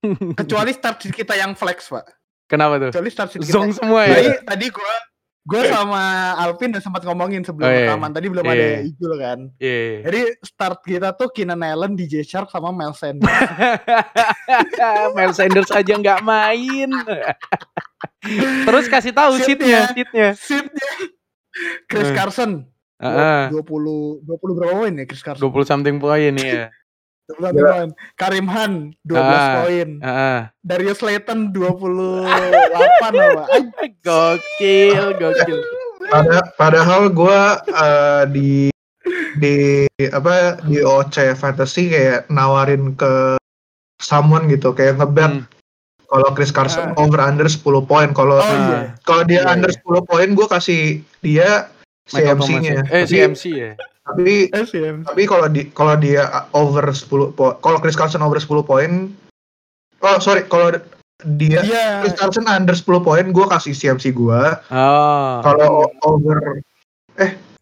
Kecuali 0.40 0.72
start 0.72 0.96
kita 1.04 1.36
yang 1.36 1.52
flex, 1.52 1.92
Pak. 1.92 2.08
Kenapa 2.48 2.80
tuh? 2.80 2.88
Kecuali 2.88 3.10
start 3.12 3.36
kita. 3.36 3.44
Zong 3.44 3.76
semua 3.76 4.08
Tadi, 4.08 4.24
ya. 4.24 4.40
tadi 4.40 4.66
gua 4.72 4.94
gua 5.44 5.62
sama 5.64 6.02
Alvin 6.38 6.72
udah 6.72 6.80
sempat 6.80 7.02
ngomongin 7.04 7.40
sebelum 7.40 7.64
Oh, 7.64 7.72
iya. 7.72 7.84
rekaman. 7.84 8.10
Tadi 8.12 8.26
belum 8.28 8.44
Iya. 8.44 8.52
ada 8.54 8.66
Ijul 8.84 9.12
kan. 9.18 9.38
Iya. 9.60 9.84
Jadi 10.08 10.20
start 10.40 10.78
kita 10.80 11.08
tuh 11.12 11.28
Keenan 11.28 11.60
Allen, 11.60 11.92
DJ 11.92 12.24
Shark 12.24 12.48
sama 12.48 12.72
Miles 12.72 12.96
Sanders. 12.96 13.28
Miles 15.16 15.36
Sanders 15.36 15.68
aja 15.68 15.92
nggak 15.92 16.20
main. 16.22 16.88
Terus 18.66 18.86
kasih 18.88 19.12
tahu 19.12 19.36
Seatnya. 19.36 19.92
seatnya, 19.92 20.28
seatnya. 20.34 20.90
Chris 21.84 22.08
Eh. 22.08 22.16
Carson. 22.98 23.14
Heeh. 23.14 23.42
20 23.54 24.26
20 24.26 24.58
berapa 24.58 24.74
poin 24.76 24.92
ya 24.92 25.04
Chris 25.06 25.22
Carson? 25.22 25.42
20 25.44 25.64
something 25.64 25.96
poin 25.96 26.32
ya. 26.34 26.68
20 27.28 27.52
Gila. 27.52 27.70
poin. 27.70 27.88
Karim 28.14 28.46
Han 28.48 28.72
12 29.02 29.20
Ah. 29.22 29.54
poin. 29.60 29.88
Heeh. 30.00 30.38
Darius 30.60 30.98
Slayton 30.98 31.52
28 31.52 32.26
apa? 33.14 33.44
Ay, 33.78 33.90
Gokil, 34.00 35.04
gokil. 35.14 35.58
Pada, 36.08 36.40
padahal 36.56 37.12
gue 37.12 37.40
di 38.28 38.50
di 39.36 39.84
apa 40.08 40.56
di 40.64 40.80
OC 40.80 41.32
Fantasy 41.34 41.88
kayak 41.88 42.26
nawarin 42.28 42.96
ke 42.96 43.36
someone 43.98 44.48
gitu 44.48 44.72
kayak 44.72 44.96
ngebet 44.96 45.42
Hmm. 45.42 45.46
kalau 46.08 46.32
Chris 46.32 46.48
Carson 46.48 46.92
Ah. 46.92 46.98
over 46.98 47.20
under 47.20 47.44
10 47.44 47.60
poin 47.84 48.10
kalau 48.10 48.40
Oh 48.40 48.46
iya. 48.46 48.96
kalau 49.04 49.22
dia 49.22 49.44
Iya, 49.44 49.52
under 49.52 49.68
iya. 49.68 49.76
10 49.78 50.00
poin 50.02 50.28
gue 50.32 50.46
kasih 50.48 50.80
dia 51.20 51.68
Thomas 52.10 52.48
CMC-nya 52.48 52.70
ya. 52.70 52.82
Eh, 52.82 53.02
tapi, 53.02 53.08
CMC 53.08 53.42
ya. 53.50 53.72
tapi 54.02 54.34
SM. 54.50 54.94
tapi 55.04 55.22
kalau 55.24 55.46
di 55.46 55.62
kalau 55.70 55.94
dia 55.94 56.24
over 56.50 56.84
10 56.88 57.04
poin 57.30 57.54
kalau 57.58 57.78
Chris 57.78 57.92
Carson 57.94 58.20
over 58.20 58.36
10 58.36 58.48
poin 58.62 59.12
oh 59.98 60.16
sorry 60.18 60.42
kalau 60.44 60.72
dia 61.34 61.60
Dia 61.60 62.00
Chris 62.00 62.14
Carson 62.14 62.46
under 62.46 62.72
10 62.72 62.84
poin 62.98 63.24
gue 63.26 63.46
kasih 63.48 63.72
CMC 63.72 64.10
gue 64.10 64.42
Oh. 64.70 65.32
kalau 65.40 65.90
over 66.02 66.62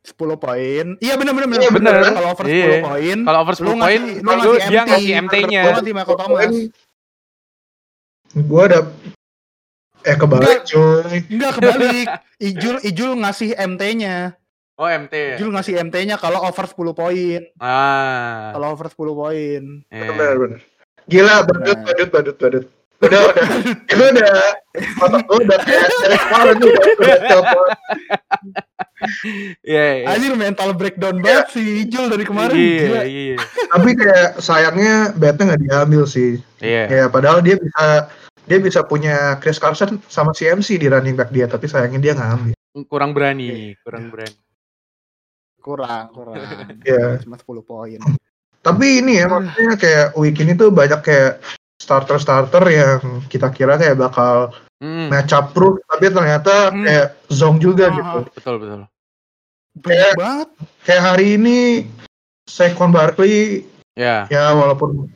10 0.06 0.14
poin. 0.38 0.86
Iya 0.96 1.18
benar 1.18 1.34
benar 1.34 1.48
Iya, 1.50 1.70
bener. 1.72 1.94
Kalau 2.06 2.30
over 2.30 2.46
10 2.46 2.54
Iya. 2.54 2.78
poin, 2.78 3.18
Kalau 3.26 3.38
over 3.42 3.54
10 3.54 3.66
Lu 3.66 3.72
poin, 3.74 4.00
lu 4.06 4.22
lu 4.22 4.30
ngasih 4.54 4.70
dia 4.70 4.78
MT. 4.78 4.86
ngasih 4.86 5.12
MT-nya. 5.18 5.60
lu 5.60 5.70
ngasih 5.74 5.92
Michael 5.92 6.16
Thomas. 6.16 6.52
gue 8.36 8.62
ada 8.62 8.80
eh 10.06 10.14
kebalik 10.14 10.58
cuy 10.64 11.18
Enggak 11.26 11.52
kebalik. 11.58 12.06
Ijul 12.38 12.76
Ijul 12.80 13.10
ngasih 13.18 13.50
MT-nya. 13.58 14.38
Oh, 14.76 14.86
MT. 14.86 15.40
Ijul 15.40 15.50
ngasih 15.50 15.74
MT-nya 15.82 16.16
kalau 16.16 16.44
over 16.44 16.64
10 16.64 16.76
poin. 16.92 17.40
Ah. 17.58 18.52
Kalau 18.52 18.66
over 18.70 18.86
10 18.86 18.94
poin. 19.12 19.62
Eh. 19.88 20.06
benar 20.06 20.36
benar 20.36 20.60
gila 21.06 21.46
badut 21.46 21.78
Nah. 21.78 21.84
badut 21.86 22.08
badut 22.10 22.36
badut 22.36 22.64
udah 22.96 23.20
udah 23.28 23.46
itu 23.92 24.04
udah 24.08 24.34
gue 25.04 25.38
udah 25.44 25.58
kayak 25.62 25.90
kemarin 26.26 26.54
tuh 26.56 26.68
udah, 26.72 26.84
udah 26.96 27.16
telepon 27.22 27.66
Iya, 29.60 29.86
iya. 30.00 30.06
Anjir 30.08 30.32
mental 30.32 30.72
breakdown 30.72 31.20
banget 31.20 31.52
si 31.52 31.84
Ijul 31.84 32.08
dari 32.08 32.24
kemarin. 32.24 32.56
Iya, 32.56 32.80
Gila. 32.80 33.02
iya. 33.04 33.36
tapi 33.68 33.90
kayak 33.92 34.40
sayangnya 34.40 35.12
betnya 35.12 35.52
nggak 35.52 35.62
diambil 35.62 36.02
sih 36.08 36.40
Iya. 36.64 36.82
ya 36.88 37.04
padahal 37.06 37.44
dia 37.44 37.60
bisa 37.60 38.08
dia 38.46 38.58
bisa 38.58 38.82
punya 38.82 39.36
Chris 39.38 39.58
Carson 39.58 39.98
sama 40.06 40.30
CMC 40.30 40.78
di 40.78 40.86
running 40.86 41.14
back 41.14 41.30
dia 41.30 41.46
tapi 41.46 41.66
sayangnya 41.66 42.00
dia 42.00 42.12
nggak 42.14 42.30
ambil 42.32 42.54
Kurang 42.86 43.10
berani, 43.12 43.72
kurang 43.80 44.12
berani. 44.12 44.36
Kurang, 45.58 46.04
kurang. 46.16 46.36
Iya. 46.84 47.18
Cuma 47.24 47.36
10 47.36 47.62
poin. 47.62 48.00
tapi 48.60 48.98
ini 48.98 49.16
ya 49.16 49.26
maksudnya 49.26 49.74
kayak 49.74 50.06
week 50.14 50.36
ini 50.36 50.52
tuh 50.52 50.68
banyak 50.68 50.98
kayak 51.00 51.38
starter 51.78 52.18
starter 52.18 52.64
yang 52.66 52.98
kita 53.26 53.48
kira 53.50 53.76
kayak 53.76 53.96
bakal 53.96 54.50
Hmm, 54.76 55.08
match 55.08 55.32
up 55.32 55.56
proof 55.56 55.80
tapi 55.88 56.12
ternyata 56.12 56.68
Hmm. 56.68 56.84
kayak 56.84 57.08
zong 57.32 57.56
juga 57.56 57.88
Ah, 57.88 57.94
gitu 57.94 58.18
betul, 58.28 58.54
betul. 58.60 58.80
Banyak 59.72 59.88
Kayak- 59.88 60.16
banget. 60.20 60.48
kayak 60.84 61.02
hari 61.06 61.26
ini 61.40 61.58
Saquon 62.44 62.92
Barkley 62.92 63.64
Ya. 63.96 64.28
ya 64.28 64.52
walaupun 64.52 65.08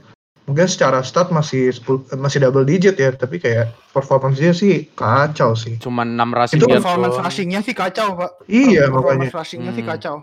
mungkin 0.50 0.66
secara 0.66 0.98
stat 1.00 1.30
masih 1.30 1.70
10 1.70 2.10
masih 2.16 2.42
double 2.42 2.64
digit 2.64 2.94
ya 2.94 3.14
tapi 3.14 3.38
kayak 3.38 3.70
performance 3.88 4.34
dia 4.36 4.50
sih 4.50 4.90
kacau 4.90 5.54
sih 5.54 5.78
Cuma 5.78 6.02
6 6.02 6.18
rushing 6.28 6.58
Itu 6.58 6.66
Performance 6.66 7.14
doang. 7.14 7.24
rushing-nya 7.24 7.60
sih 7.62 7.70
kacau, 7.72 8.08
Pak. 8.16 8.30
iya 8.44 8.84
makanya 8.84 9.30
Performance 9.30 9.34
rushing-nya 9.36 9.70
sih 9.70 9.80
Hmm. 9.80 9.92
kacau. 9.94 10.16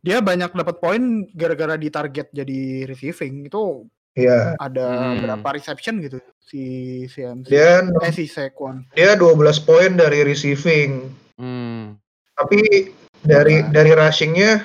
Dia 0.00 0.18
banyak 0.20 0.50
dapat 0.52 0.76
poin 0.76 1.02
gara-gara 1.30 1.74
di 1.74 1.86
target 1.88 2.30
jadi 2.30 2.58
receiving. 2.84 3.46
Itu 3.46 3.86
iya 4.12 4.54
ada 4.56 5.14
Hmm. 5.14 5.22
berapa 5.22 5.48
reception 5.52 5.98
gitu 6.00 6.18
si 6.40 6.62
CMC. 7.06 7.46
dia 7.46 7.86
Eh 8.02 8.10
si 8.10 8.26
Saquon. 8.26 8.82
dia 8.92 9.14
12 9.14 9.30
poin 9.58 9.92
dari 9.92 10.22
receiving 10.22 11.06
Hmm. 11.36 11.94
tapi 12.32 12.90
dari 13.20 13.62
Nah. 13.62 13.70
dari 13.72 13.92
rushingnya 13.92 14.62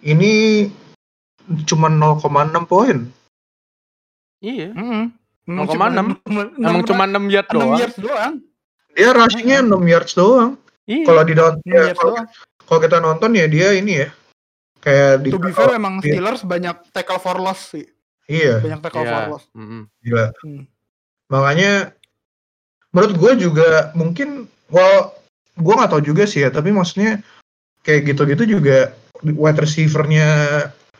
ini 0.00 0.66
cuma 1.64 1.88
0,6 1.88 2.24
poin 2.64 2.98
Iya. 4.38 4.70
Heeh. 4.70 5.04
0,6. 5.48 6.14
Emang 6.60 6.84
cuma 6.84 7.04
6 7.08 7.26
yard 7.26 7.48
6 7.48 7.56
doang. 7.56 7.72
yards 7.74 7.98
doang. 7.98 8.34
dia 8.92 9.10
rushingnya 9.10 9.58
6 9.62 9.82
yards 9.84 10.12
doang 10.12 10.50
Iya. 10.84 11.04
kalau 11.04 11.22
di 11.22 11.34
down 11.34 11.54
6 11.60 11.68
ya, 11.68 11.92
kalau, 12.64 12.78
kita 12.78 12.96
nonton 12.98 13.30
ya 13.32 13.44
dia 13.44 13.72
ini 13.72 14.04
ya 14.04 14.08
kayak 14.78 15.24
di 15.24 15.28
To 15.30 15.38
be 15.38 15.50
fair 15.50 15.74
emang 15.74 16.00
Steelers 16.00 16.42
banyak 16.42 16.76
tackle 16.92 17.18
for 17.18 17.36
loss 17.36 17.72
sih. 17.72 17.84
iya 18.24 18.60
Banyak 18.60 18.80
tackle 18.80 19.02
Iya. 19.02 19.10
for 19.10 19.24
loss. 19.32 19.44
Mm-mm. 19.52 19.82
gila 20.00 20.26
Hmm. 20.40 20.62
makanya 21.28 21.92
menurut 22.88 23.14
gue 23.16 23.32
juga 23.42 23.68
mungkin 23.92 24.46
well 24.68 25.12
gue 25.56 25.74
nggak 25.74 25.90
tahu 25.90 26.02
juga 26.04 26.24
sih 26.24 26.44
ya 26.44 26.48
tapi 26.48 26.70
maksudnya 26.70 27.20
kayak 27.82 28.06
gitu-gitu 28.06 28.56
juga 28.60 28.92
wide 29.24 29.58
receivernya 29.58 30.28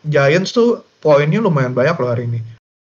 Giants 0.08 0.50
tuh 0.50 0.68
poinnya 0.98 1.38
lumayan 1.38 1.70
banyak 1.70 1.94
loh 1.94 2.08
hari 2.08 2.24
ini 2.26 2.40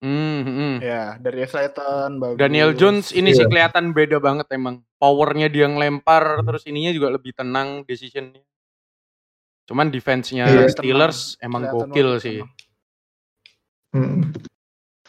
Hmm, 0.04 0.44
hmm. 0.44 0.76
Ya, 0.84 1.16
dari 1.16 1.48
Slayton 1.48 2.20
bagus. 2.20 2.36
Daniel 2.36 2.76
Jones 2.76 3.16
ini 3.16 3.32
sih 3.32 3.40
Iya. 3.40 3.72
kelihatan 3.72 3.96
beda 3.96 4.20
banget 4.20 4.52
emang. 4.52 4.84
Powernya 5.00 5.48
dia 5.48 5.64
ngelempar 5.64 6.44
terus 6.44 6.68
ininya 6.68 6.92
juga 6.92 7.08
lebih 7.08 7.32
tenang 7.32 7.88
decisionnya. 7.88 8.44
Cuman 9.64 9.88
defense-nya 9.88 10.44
Iya, 10.46 10.68
Steelers 10.68 11.40
emang 11.40 11.64
Kelihatan 11.64 11.88
gokil 11.88 12.10
sih. 12.20 12.44
Hmm. 13.92 14.36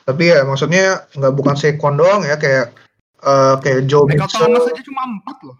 tapi 0.04 0.28
ya 0.28 0.44
maksudnya 0.44 1.10
nggak 1.10 1.32
bukan 1.32 1.56
Saquon 1.56 1.96
doang 1.96 2.22
ya 2.22 2.36
kayak 2.36 2.70
eh, 3.18 3.54
kayak 3.58 3.88
Joe 3.88 4.04
Michael 4.04 4.20
Mixon 4.20 4.46
Thomas 4.46 4.64
aja 4.68 4.82
cuma 4.84 5.02
4 5.18 5.38
loh. 5.42 5.56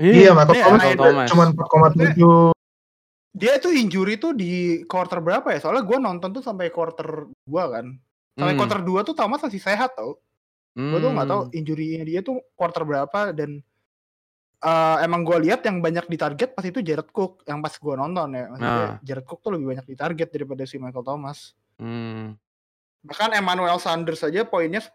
iya 0.00 0.30
Michael 0.32 0.56
Iya, 0.56 0.64
Thomas 0.66 0.82
Thomas. 0.96 1.28
cuma 1.28 1.44
4,7 1.46 2.57
Dia 3.32 3.60
itu 3.60 3.68
injury 3.70 4.16
tuh 4.16 4.32
di 4.32 4.82
quarter 4.84 5.20
berapa 5.20 5.44
ya? 5.52 5.60
Soalnya 5.60 5.84
gue 5.84 5.98
nonton 6.00 6.30
tuh 6.32 6.40
sampai 6.40 6.72
quarter 6.72 7.28
2 7.44 7.64
kan. 7.68 7.86
Sampai 8.34 8.54
Hmm. 8.54 8.60
quarter 8.60 8.80
2 8.80 9.00
tuh 9.02 9.14
Thomas 9.14 9.40
masih 9.40 9.60
sehat 9.60 9.94
tau. 9.94 10.16
Gue 10.74 10.98
tuh 10.98 11.10
nggak 11.10 11.26
tahu 11.26 11.42
Hmm. 11.46 11.54
injury-nya 11.54 12.02
dia 12.02 12.20
tuh 12.22 12.38
quarter 12.54 12.82
berapa 12.82 13.32
dan 13.32 13.60
eh, 14.58 14.96
emang 15.02 15.22
gue 15.22 15.38
lihat 15.38 15.62
yang 15.62 15.78
banyak 15.78 16.10
di 16.10 16.18
target 16.18 16.50
pas 16.50 16.66
itu 16.66 16.82
Jared 16.82 17.14
Cook 17.14 17.46
yang 17.46 17.62
pas 17.62 17.70
gue 17.70 17.94
nonton 17.94 18.28
ya. 18.32 18.50
Maksudnya 18.50 18.74
Nah. 18.74 18.98
Jared 19.02 19.22
Cook 19.22 19.38
tuh 19.38 19.54
lebih 19.54 19.70
banyak 19.70 19.86
di 19.86 19.94
target 19.94 20.28
daripada 20.28 20.66
si 20.66 20.82
Michael 20.82 21.06
Thomas. 21.06 21.54
Hmm. 21.78 22.34
Bahkan 23.00 23.30
Emmanuel 23.32 23.78
Sanders 23.78 24.20
aja 24.20 24.42
poinnya 24.42 24.78
10 24.78 24.92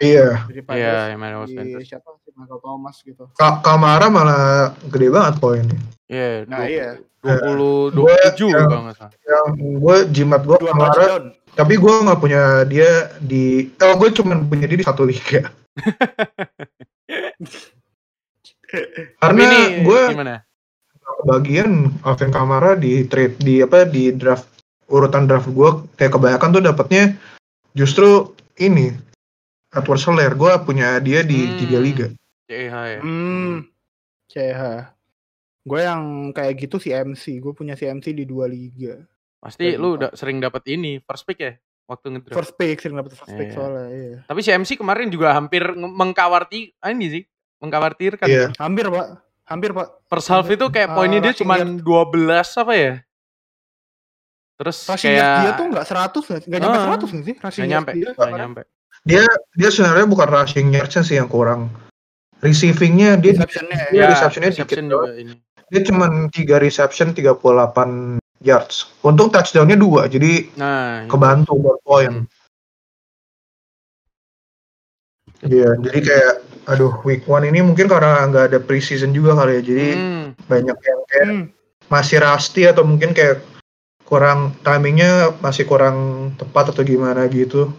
iya 0.00 0.44
daripada 0.46 0.76
Iya, 0.76 1.12
Emmanuel 1.12 1.44
Sanders. 1.46 1.84
siapa 1.84 2.08
si 2.18 2.28
Michael 2.32 2.58
Thomas 2.58 2.96
gitu. 3.00 3.22
Ka- 3.34 3.58
Kamara 3.60 4.06
malah 4.06 4.70
gede 4.86 5.08
banget 5.08 5.34
poinnya 5.36 5.76
Iya, 6.06 6.42
Nah, 6.44 6.58
dua- 6.58 6.68
iya. 6.68 6.88
20 7.20 7.92
Gue 7.92 8.14
27 8.32 8.48
yang- 8.48 8.64
kalau 8.64 8.82
nggak 8.82 8.96
salah. 8.96 9.12
yang 9.20 9.44
gue 9.76 9.96
jimat 10.10 10.40
gue 10.42 10.56
Kamara 10.58 10.88
touchdown. 10.94 11.22
tapi 11.52 11.72
gue 11.76 11.92
nggak 12.00 12.18
punya 12.18 12.42
dia 12.64 12.90
di 13.18 13.68
oh 13.76 13.92
gue 13.94 14.08
cuma 14.10 14.32
punya 14.40 14.64
dia 14.64 14.78
di 14.78 14.86
satu 14.86 15.02
liga 15.04 15.50
karena 19.20 19.44
gue 19.82 20.00
kebagian 21.20 21.70
Alvin 22.00 22.30
Kamara 22.30 22.74
di 22.74 23.04
trade 23.04 23.36
di 23.36 23.58
apa 23.58 23.84
di 23.84 24.10
draft 24.10 24.46
urutan 24.86 25.26
draft 25.26 25.46
gue 25.46 25.68
kayak 25.94 26.10
kebanyakan 26.10 26.48
tuh 26.50 26.62
dapatnya 26.64 27.02
justru 27.72 28.32
ini 28.56 28.92
Edward 29.70 29.98
Soler 29.98 30.32
gue 30.32 30.52
punya 30.62 30.98
dia 30.98 31.22
di 31.22 31.46
Hmm. 31.46 31.56
tiga 31.56 31.78
liga 31.78 32.06
CEH 32.44 32.74
ya. 32.74 33.00
Hmm. 33.00 33.54
CH. 34.26 34.62
Gue 35.62 35.80
yang 35.80 36.02
kayak 36.30 36.54
gitu 36.58 36.76
si 36.76 36.90
MC. 36.90 37.38
Gue 37.38 37.52
punya 37.52 37.74
si 37.74 37.84
MC 37.84 38.10
di 38.10 38.24
dua 38.24 38.46
liga. 38.46 38.98
Pasti 39.38 39.70
Kayak 39.70 39.78
lu 39.78 39.88
gitu. 39.88 39.96
udah 40.02 40.10
sering 40.12 40.38
dapat 40.38 40.62
ini 40.68 40.98
first 41.00 41.22
pick 41.24 41.38
ya 41.38 41.54
waktu 41.86 42.06
ngedraft. 42.10 42.34
First 42.34 42.54
pick 42.54 42.76
sering 42.78 42.98
dapet 42.98 43.14
first 43.14 43.34
pick 43.34 43.50
Iya. 43.50 43.54
soalnya. 43.54 43.86
Iya. 43.88 44.18
Tapi 44.26 44.40
si 44.40 44.50
MC 44.50 44.70
kemarin 44.74 45.08
juga 45.08 45.30
hampir 45.30 45.62
mengkawarti 45.74 46.74
ah, 46.78 46.90
ini 46.90 47.06
sih, 47.10 47.22
mengkhawatirkan. 47.58 48.26
Iya. 48.26 48.46
Hampir 48.58 48.90
pak. 48.90 49.06
Hampir 49.46 49.70
pak. 49.70 49.88
First 50.06 50.28
half 50.28 50.46
itu 50.46 50.66
kayak 50.68 50.90
Uh, 50.90 50.96
poinnya 50.96 51.18
dia 51.20 51.30
rushing 51.30 51.46
cuma 51.46 51.54
yard. 51.58 51.82
12 51.82 52.50
apa 52.58 52.72
ya? 52.74 52.92
Terus 54.60 54.76
Rushing 54.84 55.08
kayak 55.08 55.24
yard 55.24 55.40
dia 55.40 55.50
tuh 55.56 55.66
nggak 55.72 55.86
100 55.88 56.20
nggak? 56.20 56.40
Nggak 56.44 56.60
nyampe 56.60 56.76
Ah, 56.76 56.84
100 56.84 57.08
nggak 57.08 57.24
sih? 57.24 57.34
Rushing 57.34 57.40
nggak 57.40 57.56
yard 57.56 57.72
nyampe, 57.72 57.90
dia 57.96 58.10
kemarin. 58.12 58.36
nyampe. 58.36 58.60
Dia 59.00 59.22
dia 59.56 59.68
sebenarnya 59.72 60.06
bukan 60.06 60.28
rushing 60.28 60.66
yards 60.68 60.96
sih 61.00 61.16
yang 61.16 61.26
kurang. 61.26 61.72
Receivingnya 62.40 63.16
dia 63.16 63.32
Receptionnya 63.34 63.76
ya. 63.78 63.88
Iya, 63.90 64.04
receptionnya 64.12 64.50
dikit 64.50 64.60
reception 64.68 64.84
doang. 64.86 65.08
juga 65.08 65.12
ini. 65.16 65.34
dia 65.70 65.80
cuma 65.86 66.04
3 66.28 66.56
reception 66.58 67.08
38 67.14 68.18
yards. 68.40 68.76
Untung 69.00 69.30
touchdownnya 69.30 69.76
dua, 69.76 70.04
jadi 70.06 70.50
Nah, 70.58 71.04
itu. 71.04 71.08
kebantu 71.08 71.52
buat 71.56 71.78
poin. 71.80 72.12
Hmm. 72.20 72.28
Iya, 75.40 75.72
jadi 75.80 75.98
kayak 76.02 76.32
aduh 76.66 77.00
week 77.00 77.24
one 77.24 77.46
ini 77.46 77.62
mungkin 77.62 77.88
karena 77.88 78.28
nggak 78.28 78.44
ada 78.52 78.58
preseason 78.60 79.16
juga 79.16 79.32
kali 79.34 79.56
ya, 79.56 79.62
jadi 79.64 79.86
Hmm, 79.94 80.24
banyak 80.44 80.76
yang 80.76 81.00
kayak 81.08 81.26
Hmm. 81.26 81.44
masih 81.88 82.20
rusty 82.20 82.68
atau 82.68 82.84
mungkin 82.84 83.16
kayak 83.16 83.40
kurang 84.10 84.58
timingnya 84.60 85.30
masih 85.38 85.64
kurang 85.64 85.96
tepat 86.34 86.74
atau 86.74 86.82
gimana 86.82 87.30
gitu. 87.30 87.70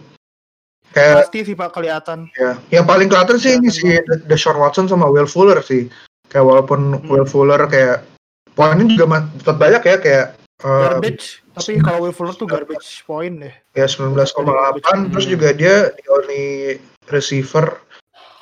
Kayak 0.90 1.24
Pasti 1.24 1.38
sih 1.44 1.54
pak 1.54 1.72
kelihatan. 1.72 2.28
ya, 2.34 2.56
yang 2.68 2.84
paling 2.84 3.08
kelihatan 3.08 3.36
sih 3.36 3.56
ini 3.56 3.68
si 3.68 3.80
Kelihatan 3.80 4.24
Deshaun 4.26 4.56
Watson 4.56 4.88
sama 4.88 5.08
Will 5.08 5.24
Fuller 5.24 5.60
sih. 5.60 5.88
Kayak 6.26 6.48
walaupun 6.48 6.96
Hmm. 6.96 7.08
Will 7.08 7.24
Fuller 7.24 7.60
kayak 7.64 8.04
poinnya 8.52 8.84
juga 8.86 9.24
tetap 9.36 9.56
banyak 9.56 9.82
ya 9.82 9.96
kayak 9.98 10.26
eh, 10.60 10.68
Garbage. 10.88 11.40
Tapi 11.52 11.80
kalau 11.80 12.04
Will 12.04 12.12
Fuller 12.12 12.32
tuh 12.32 12.48
garbage 12.48 13.04
point 13.04 13.40
deh. 13.40 13.52
ya 13.72 13.84
19,8 13.84 15.12
terus 15.12 15.24
juga 15.24 15.52
dia 15.52 15.92
the 15.92 16.04
only 16.08 16.44
receiver 17.08 17.76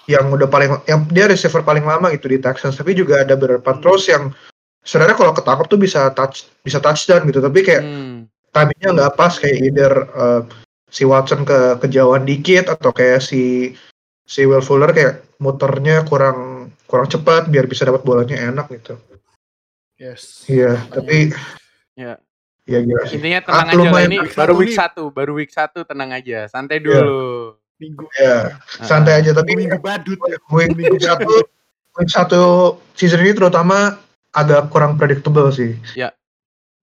yang 0.06 0.26
udah 0.26 0.46
paling 0.46 0.74
yang 0.84 1.06
dia 1.06 1.26
receiver 1.26 1.62
paling 1.62 1.82
lama 1.82 2.10
gitu 2.10 2.26
di 2.26 2.38
Texans 2.38 2.74
tapi 2.74 2.94
juga 2.94 3.22
ada 3.22 3.34
beberapa 3.34 3.70
Hmm. 3.70 3.78
throws 3.78 4.06
yang 4.06 4.34
sebenarnya 4.80 5.16
kalau 5.16 5.32
ketangkep 5.32 5.66
tuh 5.68 5.80
bisa 5.80 6.08
touch 6.12 6.48
bisa 6.60 6.80
touchdown 6.80 7.24
gitu 7.24 7.38
tapi 7.38 7.60
kayak 7.60 7.82
hmm. 7.82 8.24
timingnya 8.50 8.90
nggak 8.96 9.14
pas 9.14 9.32
kayak 9.36 9.58
either 9.60 9.92
uh, 10.12 10.42
si 10.88 11.04
Watson 11.04 11.44
ke 11.44 11.78
kejauhan 11.78 12.24
dikit 12.24 12.66
atau 12.66 12.90
kayak 12.90 13.20
si 13.20 13.74
si 14.24 14.42
Will 14.44 14.62
Fuller 14.62 14.90
kayak 14.90 15.22
muternya 15.38 16.02
kurang 16.04 16.70
kurang 16.86 17.06
cepat 17.06 17.46
biar 17.46 17.66
bisa 17.66 17.86
dapat 17.86 18.02
bolanya 18.02 18.36
enak 18.36 18.66
gitu 18.72 18.98
Yes. 19.94 20.48
iya 20.48 20.80
tapi 20.88 21.28
Ya. 21.92 22.16
ya 22.64 22.80
gila 22.80 23.04
sih 23.04 23.20
Intinya 23.20 23.44
tenang 23.44 23.60
Ah, 23.60 23.68
aja 23.68 23.76
lah 23.76 23.84
lumayan. 23.84 24.08
ini 24.08 24.18
baru 24.32 24.54
satu 24.56 24.56
week. 24.56 24.72
1, 24.72 25.12
baru 25.12 25.32
week 25.36 25.50
1 25.52 25.84
tenang 25.84 26.10
aja. 26.10 26.38
Santai 26.48 26.80
dulu. 26.80 27.52
Minggu. 27.76 28.04
ya 28.16 28.56
Ah. 28.80 28.84
santai 28.84 29.20
aja 29.20 29.32
tapi 29.32 29.56
Minggu 29.56 29.76
badut. 29.76 30.16
week, 30.52 30.72
Minggu 30.72 30.96
week 30.96 31.04
satu 31.04 31.28
week 31.96 32.08
satu 32.08 32.42
season 32.92 33.20
ini 33.20 33.32
terutama 33.32 34.00
agak 34.32 34.70
kurang 34.70 34.94
predictable 34.94 35.50
sih 35.50 35.74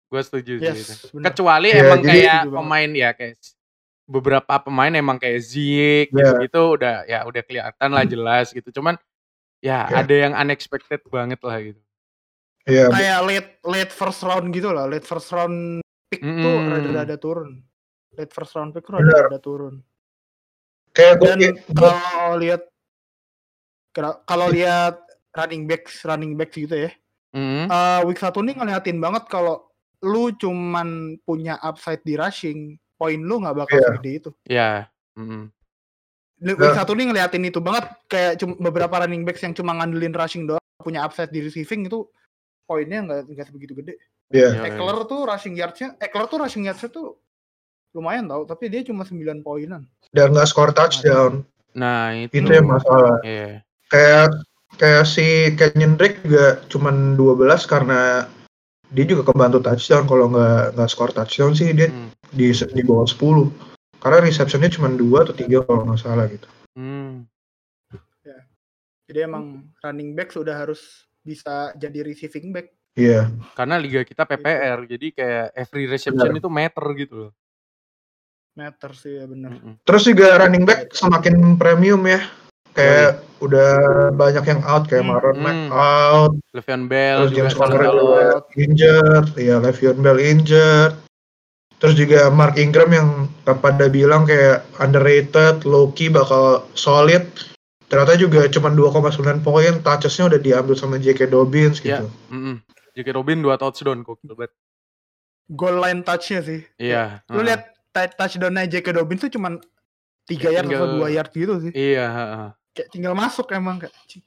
Gue 0.06 0.22
setuju. 0.22 0.62
Yes. 0.62 1.10
bener. 1.12 1.28
Kecuali 1.28 1.70
Iya, 1.70 1.82
emang 1.82 2.00
jadi- 2.00 2.10
kayak 2.24 2.42
pemain 2.48 2.92
ya 2.94 3.10
kayak 3.12 3.36
beberapa 4.06 4.54
pemain 4.62 4.94
emang 4.94 5.18
kayak 5.18 5.42
Zeke 5.42 6.14
Iya. 6.14 6.40
gitu-gitu 6.40 6.62
udah 6.78 6.96
ya 7.04 7.20
udah 7.26 7.42
kelihatan 7.42 7.90
lah 7.90 8.06
jelas 8.06 8.54
gitu. 8.54 8.70
Cuman 8.72 8.96
ya 9.60 9.90
Iya. 9.90 9.98
ada 9.98 10.16
yang 10.16 10.34
unexpected 10.38 11.02
banget 11.10 11.42
lah 11.42 11.58
gitu. 11.60 11.82
Iya, 12.66 12.86
Kayak 12.90 13.20
late 13.26 13.52
late 13.66 13.92
first 13.92 14.22
round 14.22 14.54
gitu 14.54 14.70
lah. 14.72 14.86
Late 14.86 15.04
first 15.04 15.30
round 15.30 15.82
pick 16.08 16.22
tuh 16.22 16.32
Mm-mm. 16.54 16.70
rada-rada 16.70 17.18
turun. 17.18 17.66
Late 18.14 18.32
first 18.32 18.54
round 18.54 18.72
pick 18.72 18.86
tuh 18.86 18.94
rada-rada 18.96 19.42
turun. 19.42 19.82
kayak 20.94 21.20
gue 21.20 21.28
Dan 21.28 21.54
kalau 21.76 22.40
lihat 22.40 22.62
kalau 24.24 24.48
lihat 24.48 24.96
running 25.34 25.66
backs 25.66 26.06
running 26.06 26.38
backs 26.38 26.56
gitu 26.56 26.88
ya. 26.88 26.92
Hmm. 27.36 27.68
eh, 27.68 28.02
week 28.08 28.16
satu 28.16 28.40
nih 28.40 28.56
ngeliatin 28.56 28.96
banget 28.98 29.28
kalau 29.28 29.68
lu 30.00 30.32
cuman 30.32 31.20
punya 31.22 31.60
upside 31.60 32.00
di 32.02 32.16
rushing, 32.16 32.60
poin 32.96 33.20
lu 33.20 33.44
nggak 33.44 33.56
bakal 33.58 33.76
Iya. 33.76 33.88
segede 33.92 34.12
itu. 34.16 34.30
Ya. 34.46 34.72
Mm. 35.14 35.52
Di 36.36 36.52
Nah. 36.52 36.56
Week 36.58 36.74
satu 36.74 36.92
nih 36.94 37.06
ngeliatin 37.08 37.44
itu 37.44 37.60
banget 37.60 37.86
kayak 38.08 38.34
cum- 38.38 38.56
beberapa 38.56 38.96
running 38.98 39.24
backs 39.24 39.42
yang 39.42 39.52
cuma 39.52 39.74
ngandelin 39.74 40.12
rushing 40.12 40.46
doang 40.46 40.64
punya 40.80 41.04
upside 41.04 41.28
di 41.28 41.42
receiving 41.42 41.88
itu 41.88 42.08
poinnya 42.64 43.04
nggak 43.04 43.20
nggak 43.28 43.46
sebegitu 43.46 43.74
gede. 43.76 44.00
Iya. 44.30 44.56
Ya, 44.56 44.60
ya. 44.64 44.72
Eckler 44.72 44.98
tuh 45.04 45.20
rushing 45.24 45.54
yardsnya, 45.54 45.90
Eckler 45.98 46.26
tuh 46.26 46.40
rushing 46.40 46.64
yardsnya 46.64 46.88
tuh 46.88 47.20
lumayan 47.92 48.26
tau, 48.26 48.44
tapi 48.44 48.68
dia 48.68 48.80
cuma 48.82 49.04
9 49.04 49.40
poinan. 49.42 49.88
dan 50.12 50.32
nggak 50.32 50.48
skor 50.48 50.72
touchdown 50.72 51.44
Nah, 51.72 52.16
itu. 52.16 52.40
itu 52.40 52.48
yang 52.50 52.68
masalah 52.70 53.20
Iya. 53.22 53.64
kayak 53.88 54.32
kayak 54.76 55.06
si 55.08 55.56
Kenyon 55.56 55.96
Drake 55.96 56.20
juga 56.24 56.60
cuman 56.68 57.16
12 57.16 57.64
karena 57.66 58.28
dia 58.92 59.06
juga 59.08 59.28
kebantu 59.28 59.60
touchdown 59.64 60.06
kalau 60.06 60.30
nggak 60.30 60.76
nggak 60.76 60.90
skor 60.92 61.12
touchdown 61.12 61.56
sih 61.56 61.72
dia 61.72 61.90
Hmm. 61.90 62.12
di 62.32 62.52
di 62.52 62.82
bawah 62.84 63.08
10 63.08 63.50
karena 64.00 64.22
receptionnya 64.22 64.70
cuma 64.70 64.92
dua 64.92 65.26
atau 65.26 65.34
tiga 65.34 65.66
kalau 65.66 65.88
nggak 65.88 66.00
salah 66.00 66.28
gitu 66.28 66.48
Hmm. 66.76 67.24
Jadi 69.06 69.22
emang 69.22 69.62
running 69.86 70.18
back 70.18 70.34
sudah 70.34 70.58
harus 70.58 71.06
bisa 71.22 71.70
jadi 71.78 72.02
receiving 72.02 72.50
back. 72.50 72.74
iya 72.98 73.30
Karena 73.54 73.78
liga 73.78 74.02
kita 74.02 74.26
PPR, 74.26 74.82
jadi 74.90 75.14
kayak 75.14 75.46
every 75.54 75.86
reception 75.86 76.34
itu 76.34 76.50
meter 76.50 76.82
gitu 76.98 77.30
loh. 77.30 77.32
Meter 78.58 78.92
sih 78.98 79.22
ya 79.22 79.30
bener. 79.30 79.52
Mm-mm. 79.54 79.78
terus 79.86 80.10
juga 80.10 80.42
running 80.42 80.66
back 80.66 80.90
semakin 80.90 81.54
premium 81.54 82.02
ya 82.02 82.24
kayak 82.76 83.10
udah 83.38 83.72
banyak 84.12 84.44
yang 84.44 84.62
out 84.64 84.86
kayak 84.86 85.02
Hmm. 85.02 85.12
Maron 85.12 85.34
Hmm. 85.34 85.44
Mack 85.44 85.60
out 85.72 86.32
Le'Veon 86.52 86.84
Bell 86.86 87.18
terus 87.18 87.30
juga 87.30 87.40
James 87.42 87.56
Conner 87.56 87.84
injured 88.56 89.28
ya 89.36 89.56
Le'Veon 89.58 89.98
Bell 89.98 90.20
injured 90.20 90.94
terus 91.76 91.94
juga 91.94 92.28
Mark 92.30 92.56
Ingram 92.56 92.90
yang 92.90 93.10
pada 93.44 93.88
bilang 93.88 94.24
kayak 94.24 94.64
underrated 94.78 95.64
low 95.64 95.92
key 95.92 96.08
bakal 96.08 96.64
solid 96.74 97.28
ternyata 97.86 98.16
juga 98.16 98.48
cuma 98.48 98.70
2,9 98.70 99.14
poin 99.40 99.74
touchesnya 99.80 100.28
udah 100.28 100.40
diambil 100.40 100.74
sama 100.74 100.98
J.K. 100.98 101.28
Dobbins 101.28 101.80
Iya. 101.80 102.02
gitu 102.02 102.08
Mm-mm. 102.32 102.56
J.K. 102.94 103.08
Robin 103.14 103.40
2 103.40 103.56
touchdown 103.56 104.02
kok. 104.02 104.18
banget. 104.26 104.52
Goal 105.48 105.78
line 105.78 106.02
touch-nya 106.02 106.42
sih. 106.42 106.64
Iya. 106.76 107.22
Lu 107.28 107.38
heeh. 107.38 107.46
lihat 107.46 107.62
touchdown-nya 107.94 108.66
J.K. 108.66 108.96
Dobbins 108.96 109.20
tuh 109.20 109.30
cuman 109.30 109.60
3 110.26 110.50
yard 110.50 110.66
Tinggal- 110.66 110.80
atau 110.82 110.98
2 110.98 111.12
yard 111.12 111.30
gitu 111.30 111.54
sih. 111.60 111.72
Iya, 111.76 112.06
heeh. 112.08 112.48
Kayak 112.76 112.90
tinggal 112.92 113.16
masuk 113.16 113.48
emang 113.50 113.80
kayak 113.80 113.96
cing, 114.06 114.20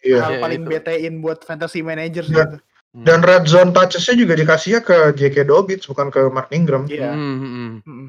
iya 0.00 0.22
hal 0.22 0.32
Iya, 0.36 0.40
paling 0.40 0.62
itu. 0.62 0.70
betein 0.70 1.14
buat 1.18 1.42
fantasy 1.42 1.82
manager 1.82 2.22
sih 2.22 2.32
Iya. 2.32 2.46
itu. 2.48 2.58
Hmm. 2.94 3.02
dan 3.02 3.26
red 3.26 3.42
zone 3.44 3.74
touchesnya 3.74 4.14
juga 4.14 4.38
dikasihnya 4.38 4.78
ke 4.78 5.18
J.K. 5.18 5.50
Dobbins 5.50 5.82
bukan 5.82 6.14
ke 6.14 6.30
Mark 6.30 6.54
Ingram 6.54 6.86
Iya. 6.86 7.10
Hmm, 7.10 7.18
hmm, 7.34 7.50
hmm. 7.50 7.70
Mm-mm. 7.82 8.08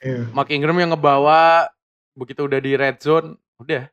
iya 0.00 0.20
Mark 0.32 0.48
Ingram 0.48 0.80
yang 0.80 0.96
ngebawa 0.96 1.68
begitu 2.16 2.48
udah 2.48 2.56
di 2.56 2.72
red 2.72 2.96
zone, 2.98 3.36
udah 3.60 3.84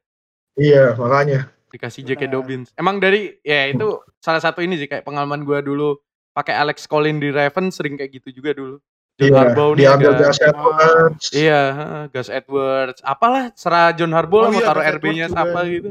iya 0.55 0.95
makanya 0.95 1.51
dikasih 1.67 2.03
J.K. 2.05 2.27
Benar. 2.27 2.31
Dobbins. 2.31 2.67
Emang 2.75 2.99
dari 2.99 3.35
ya 3.43 3.67
itu 3.67 3.99
salah 4.19 4.39
satu 4.39 4.59
ini 4.59 4.75
sih 4.75 4.87
kayak 4.87 5.03
pengalaman 5.03 5.43
gua 5.43 5.59
dulu 5.59 5.99
pakai 6.31 6.55
Alex 6.55 6.87
Collins 6.87 7.19
di 7.19 7.27
Ravens 7.27 7.75
sering 7.75 7.95
kayak 7.95 8.11
gitu 8.15 8.31
juga 8.31 8.55
dulu. 8.55 8.79
John 9.21 9.29
iya 9.29 9.37
Harbaugh 9.37 9.71
nih 9.77 9.85
diambil 9.85 10.11
Gus 10.17 10.39
Edwards 10.41 11.25
Iya, 11.29 11.61
heeh, 11.77 12.03
Gus 12.09 12.29
Edwards. 12.33 12.99
Apalah 13.05 13.53
serah 13.53 13.93
John 13.93 14.17
Harbaugh 14.17 14.41
Oh 14.41 14.43
lah 14.49 14.51
mau 14.51 14.61
iya, 14.61 14.67
taruh 14.67 14.83
RB-nya 14.97 15.25
siapa 15.29 15.59
gitu. 15.69 15.89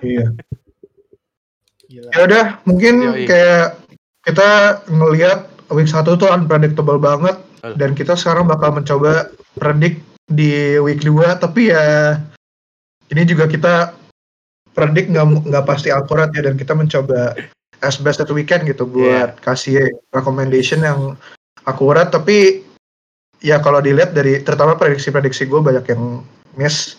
iya 0.00 0.26
ya 1.88 2.20
udah 2.28 2.44
mungkin 2.68 3.00
Yoi. 3.00 3.24
kayak 3.24 3.80
kita 4.28 4.82
ngelihat 4.92 5.48
week 5.72 5.88
1 5.88 6.04
tuh 6.04 6.28
unpredictable 6.28 7.00
banget 7.00 7.40
Betul. 7.64 7.74
dan 7.80 7.90
kita 7.96 8.12
sekarang 8.12 8.44
bakal 8.44 8.76
mencoba 8.76 9.32
predict 9.56 10.04
di 10.28 10.76
week 10.84 11.00
2 11.00 11.40
tapi 11.40 11.72
ya 11.72 12.16
ini 13.08 13.24
juga 13.24 13.48
kita 13.48 13.96
predict 14.76 15.08
nggak 15.16 15.48
nggak 15.48 15.64
pasti 15.64 15.88
akurat 15.88 16.28
ya 16.36 16.44
dan 16.44 16.60
kita 16.60 16.76
mencoba 16.76 17.32
as 17.80 17.96
best 17.96 18.20
that 18.20 18.28
we 18.28 18.44
can 18.44 18.68
gitu 18.68 18.84
buat 18.84 19.40
kasih 19.40 19.88
recommendation 20.12 20.84
yang 20.84 21.16
akurat 21.64 22.08
tapi 22.08 22.62
ya 23.38 23.58
kalau 23.58 23.78
dilihat 23.78 24.10
dari 24.10 24.38
terutama 24.40 24.74
prediksi-prediksi 24.74 25.44
gue 25.44 25.58
banyak 25.58 25.84
yang 25.86 26.22
miss 26.54 26.98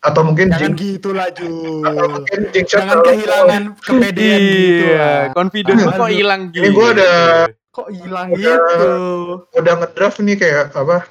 atau 0.00 0.22
mungkin 0.22 0.50
Jangan 0.50 0.74
jinx 0.74 0.78
gitu 0.78 1.10
lah 1.10 1.26
jinx 1.30 2.68
Jangan 2.68 3.02
kehilangan 3.02 3.62
kepedean 3.76 4.38
gitu 4.38 4.84
Iya, 4.86 4.98
lah. 4.98 5.34
confidence 5.34 5.80
lu 5.80 5.88
kok 5.88 5.98
Aduh. 5.98 6.10
hilang 6.12 6.40
gitu. 6.50 6.62
Ini 6.62 6.70
gua 6.70 6.88
ada- 6.92 7.50
Kok 7.70 7.88
hilang 7.92 8.28
gitu? 8.32 8.88
udah 9.52 9.74
ngedraft 9.76 10.18
nih 10.20 10.36
kayak 10.36 10.72
apa 10.72 11.04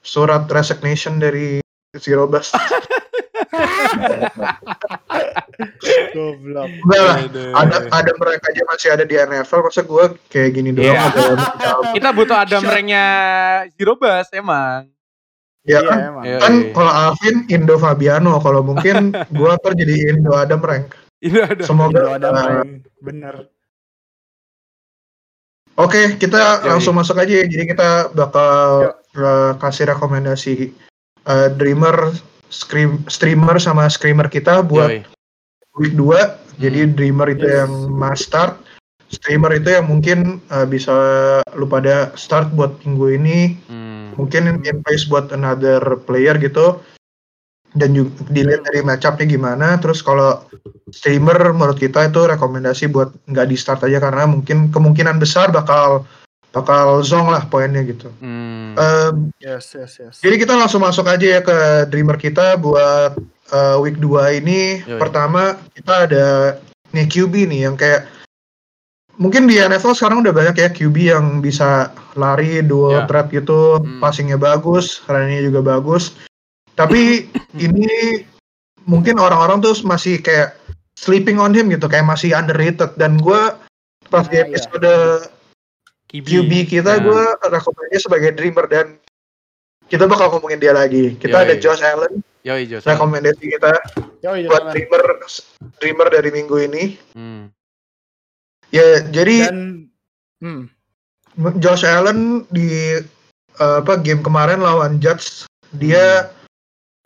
surat 0.00 0.48
resignation 0.48 1.16
dari 1.16 1.60
Zero 1.94 2.24
Bus 2.24 2.50
Goblok. 6.14 6.70
Ada 7.50 7.76
ada 7.90 8.12
mereka 8.14 8.44
aja 8.50 8.62
masih 8.64 8.88
ada 8.94 9.02
di 9.02 9.18
NFL, 9.18 9.66
masa 9.66 9.82
gue 9.82 10.04
kayak 10.30 10.50
gini 10.54 10.70
doang 10.70 10.86
Iya. 10.86 11.02
ada 11.10 11.22
Kita 11.90 12.08
butuh 12.14 12.36
ada 12.38 12.56
ranknya 12.62 13.06
Zero 13.74 13.98
Bus 13.98 14.30
emang. 14.30 14.86
ya 15.66 15.78
Iya 15.78 15.80
kan? 15.84 15.98
emang. 16.00 16.24
Iya. 16.24 16.38
Kan 16.38 16.54
kalau 16.70 16.92
Alvin 16.94 17.36
Indo 17.50 17.76
Fabiano, 17.76 18.38
kalau 18.38 18.62
mungkin 18.62 19.10
gue 19.36 19.50
ntar 19.58 19.72
jadi 19.74 19.94
Indo 20.14 20.32
Adam 20.32 20.62
Rank. 20.62 20.94
Ini 21.18 21.38
ada. 21.42 21.62
Semoga 21.66 21.98
Indo 21.98 22.10
ada 22.14 22.28
uh, 22.30 22.34
main. 22.38 22.68
Bener. 23.02 23.34
Oke, 25.74 26.18
kita 26.18 26.62
Yoi. 26.62 26.74
langsung 26.74 26.94
masuk 26.94 27.18
aja 27.18 27.34
ya. 27.34 27.46
Jadi 27.46 27.70
kita 27.70 28.10
bakal 28.10 28.94
uh, 29.14 29.52
kasih 29.58 29.90
rekomendasi 29.90 30.74
uh, 31.22 31.50
dreamer, 31.54 32.14
scream, 32.50 33.02
streamer 33.06 33.58
sama 33.58 33.86
screamer 33.86 34.26
kita 34.26 34.62
buat 34.62 34.90
Yoi. 34.90 35.17
Week 35.78 35.94
2. 35.94 36.36
Jadi 36.58 36.80
Hmm. 36.84 36.92
dreamer 36.94 37.28
itu 37.30 37.46
Yes. 37.46 37.56
yang 37.62 37.70
must 37.88 38.26
start, 38.26 38.58
streamer 39.08 39.54
itu 39.54 39.70
yang 39.70 39.86
mungkin 39.86 40.42
uh, 40.50 40.66
bisa 40.66 40.92
lu 41.54 41.64
pada 41.64 42.10
start 42.18 42.50
buat 42.52 42.74
minggu 42.82 43.06
ini. 43.14 43.38
Hmm. 43.70 44.12
Mungkin 44.18 44.60
in 44.66 44.82
place 44.82 45.06
buat 45.06 45.30
another 45.30 45.78
player 46.02 46.34
gitu. 46.36 46.82
Dan 47.68 47.94
juga 47.94 48.10
dilihat 48.32 48.66
dari 48.66 48.80
matchupnya 48.82 49.28
gimana. 49.28 49.78
Terus 49.78 50.02
kalau 50.02 50.42
streamer 50.90 51.52
menurut 51.54 51.78
kita 51.78 52.10
itu 52.10 52.26
rekomendasi 52.26 52.90
buat 52.90 53.14
nggak 53.30 53.46
di 53.46 53.54
start 53.54 53.86
aja 53.86 54.02
karena 54.02 54.26
mungkin 54.26 54.72
kemungkinan 54.74 55.20
besar 55.20 55.54
bakal 55.54 56.02
bakal 56.48 57.04
zong 57.04 57.28
lah 57.28 57.44
poinnya 57.46 57.84
gitu. 57.84 58.08
Hmm. 58.18 58.72
Em, 58.74 59.14
Yes, 59.38 59.76
yes, 59.76 60.00
yes. 60.00 60.14
jadi 60.24 60.40
kita 60.40 60.56
langsung 60.56 60.80
masuk 60.80 61.04
aja 61.06 61.38
ya 61.38 61.40
ke 61.44 61.86
dreamer 61.92 62.16
kita 62.16 62.56
buat 62.56 63.14
uh, 63.50 63.76
week 63.78 63.96
2 63.96 64.38
ini. 64.38 64.82
Yoi. 64.82 64.98
Pertama 64.98 65.56
kita 65.72 65.94
ada 66.04 66.26
nih 66.90 67.06
QB 67.06 67.34
nih 67.46 67.60
yang 67.68 67.76
kayak 67.76 68.08
mungkin 69.14 69.44
di 69.44 69.58
NFL 69.58 69.92
sekarang 69.92 70.22
udah 70.22 70.30
banyak 70.30 70.56
ya 70.56 70.68
QB 70.70 70.96
yang 71.10 71.26
bisa 71.38 71.90
lari 72.14 72.58
Ya. 72.58 72.64
dua 72.64 73.04
threat 73.04 73.28
gitu, 73.28 73.76
Hmm. 73.78 73.98
passingnya 73.98 74.38
bagus, 74.38 75.02
running 75.04 75.42
juga 75.44 75.60
bagus. 75.60 76.14
Tapi 76.74 77.26
ini 77.58 78.22
mungkin 78.86 79.18
orang-orang 79.18 79.60
tuh 79.60 79.74
masih 79.82 80.18
kayak 80.18 80.54
sleeping 80.94 81.36
on 81.36 81.52
him 81.52 81.68
gitu, 81.68 81.86
kayak 81.86 82.06
masih 82.06 82.32
underrated. 82.32 82.94
Dan 82.94 83.18
gue 83.18 83.40
pas 84.08 84.24
di 84.24 84.34
Ah, 84.34 84.46
iya. 84.46 84.48
episode 84.48 84.92
Kibi. 86.08 86.40
QB 86.40 86.52
kita 86.70 86.96
Nah. 86.96 87.04
gue 87.04 87.22
rekomendasinya 87.52 88.00
sebagai 88.00 88.30
dreamer 88.32 88.64
dan 88.66 88.86
kita 89.88 90.06
bakal 90.06 90.32
ngomongin 90.32 90.56
dia 90.56 90.72
lagi. 90.72 91.16
Kita 91.16 91.36
Yoi. 91.38 91.44
ada 91.44 91.54
Josh 91.56 91.82
Allen, 91.82 92.22
Yoi 92.48 92.64
Jos. 92.64 92.88
rekomendasi 92.88 93.44
kita 93.44 93.76
Yo, 94.24 94.32
buat 94.48 94.72
dreamer 94.72 95.02
dreamer 95.78 96.08
dari 96.08 96.32
minggu 96.32 96.56
ini. 96.64 96.84
Hmm. 97.12 97.52
Ya 98.72 99.04
jadi 99.04 99.52
Dan 99.52 99.88
hmm, 100.40 100.62
Josh 101.60 101.84
Allen 101.86 102.48
di 102.48 102.98
uh, 103.60 103.78
apa 103.84 104.00
game 104.00 104.24
kemarin 104.24 104.64
lawan 104.64 104.98
Jets 104.98 105.44
dia 105.76 106.32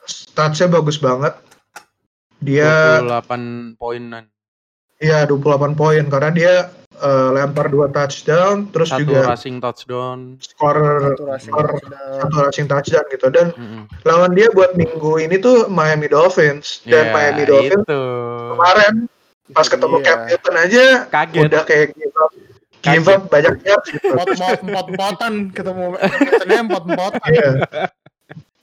statsnya 0.07 0.71
bagus 0.71 0.97
banget. 0.97 1.35
Dia 2.43 3.03
28 3.03 3.79
poinan. 3.79 4.32
Ya 5.03 5.27
28 5.27 5.43
poin 5.75 6.05
karena 6.07 6.31
dia 6.31 6.53
uh, 6.97 7.31
lempar 7.31 7.67
dua 7.67 7.89
touchdown 7.89 8.71
terus 8.71 8.89
Satu 8.89 9.03
juga 9.03 9.27
rushing 9.29 9.59
touchdown. 9.59 10.39
skor 10.39 10.79
satu 11.03 11.23
rushing 11.25 11.51
skor 11.51 11.67
touchdown. 11.69 12.15
satu 12.17 12.37
rushing 12.41 12.67
touchdown 12.67 13.05
gitu 13.09 13.27
dan 13.29 13.47
Mm-mm. 13.53 13.83
lawan 14.03 14.31
dia 14.31 14.47
buat 14.49 14.73
minggu 14.73 15.19
ini 15.21 15.37
tuh 15.37 15.67
Miami 15.67 16.07
Dolphins 16.07 16.81
dan 16.85 17.11
Ya, 17.11 17.13
Miami 17.13 17.43
Dolphins 17.45 17.83
itu. 17.83 18.03
kemarin 18.53 18.95
pas 19.51 19.67
ketemu. 19.67 19.97
Cam 20.01 20.19
Newton 20.25 20.55
aja 20.57 20.85
Kaget. 21.07 21.43
udah 21.45 21.63
kayak 21.63 21.87
give 21.93 22.17
up 22.17 22.31
give 22.81 23.07
up 23.07 23.23
banyak 23.29 23.53
gitu. 23.85 24.09
Pot 24.13 24.29
pot 24.33 24.59
pot 24.65 24.87
potan 24.93 25.35
ketemu 25.51 25.99
ketemu 26.33 26.67
pot 26.69 26.85
potan. 26.89 27.29
Iya. 27.29 27.51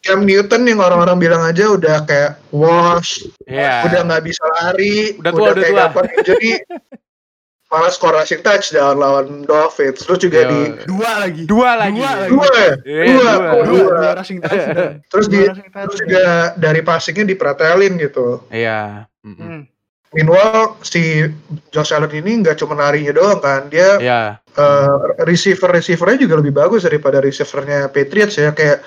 Cam 0.09 0.25
Newton 0.25 0.65
yang 0.65 0.81
orang-orang 0.81 1.17
bilang 1.17 1.45
aja 1.45 1.69
udah 1.69 2.01
kayak 2.03 2.41
wash, 2.49 3.21
Iya. 3.45 3.85
udah 3.85 4.01
nggak 4.03 4.23
bisa 4.25 4.41
lari, 4.57 5.13
Udah 5.15 5.29
tua, 5.31 5.41
udah 5.45 5.53
kayak 5.55 5.69
tua. 5.69 5.79
gampang 5.85 6.07
jadi 6.25 6.51
malah 7.69 7.93
skor 7.93 8.17
rushing 8.17 8.41
touchdown 8.41 8.97
lawan 8.97 9.45
Dolphins. 9.45 10.01
Terus 10.01 10.17
juga 10.17 10.41
Yo. 10.41 10.49
di 10.49 10.59
Dua 10.83 11.11
lagi. 11.21 11.43
Dua 11.45 11.71
lagi. 11.77 12.01
Dua 12.01 12.11
lagi. 12.17 12.31
dua, 12.31 12.47
ya? 12.49 12.73
Iya, 12.81 13.03
dua, 13.05 13.21
dua. 13.21 13.37
Dua, 13.37 13.61
dua. 13.61 13.89
dua 13.93 14.09
rushing 14.17 14.39
touchdown. 14.41 14.91
Terus 15.05 15.25
Dua 15.29 15.53
di 15.53 15.69
terus 15.69 15.97
juga 16.01 16.25
dari 16.57 16.81
passingnya 16.81 17.25
dipretelin 17.27 17.93
gitu. 17.95 18.41
Iya. 18.49 19.05
Mm-mm. 19.21 19.37
Hmm. 19.37 19.61
Meanwhile 20.09 20.81
si 20.81 21.29
Josh 21.69 21.93
Allen 21.93 22.09
ini 22.09 22.41
nggak 22.41 22.57
cuma 22.57 22.73
larinya 22.73 23.13
doang 23.13 23.37
kan, 23.37 23.69
dia 23.69 24.01
Iya. 24.01 24.21
eh, 24.57 24.89
receiver 25.21 25.69
receivernya 25.69 26.25
juga 26.25 26.41
lebih 26.41 26.49
bagus 26.49 26.81
daripada 26.81 27.21
receivernya 27.21 27.93
Patriots 27.93 28.33
ya 28.33 28.49
kayak 28.49 28.81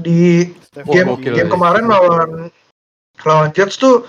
di 0.00 0.52
Stephen 0.60 0.92
game 0.92 1.08
game 1.24 1.48
ya. 1.48 1.52
kemarin 1.52 1.84
lawan 1.88 2.30
lawan 3.24 3.50
Jets 3.56 3.80
tuh 3.80 4.04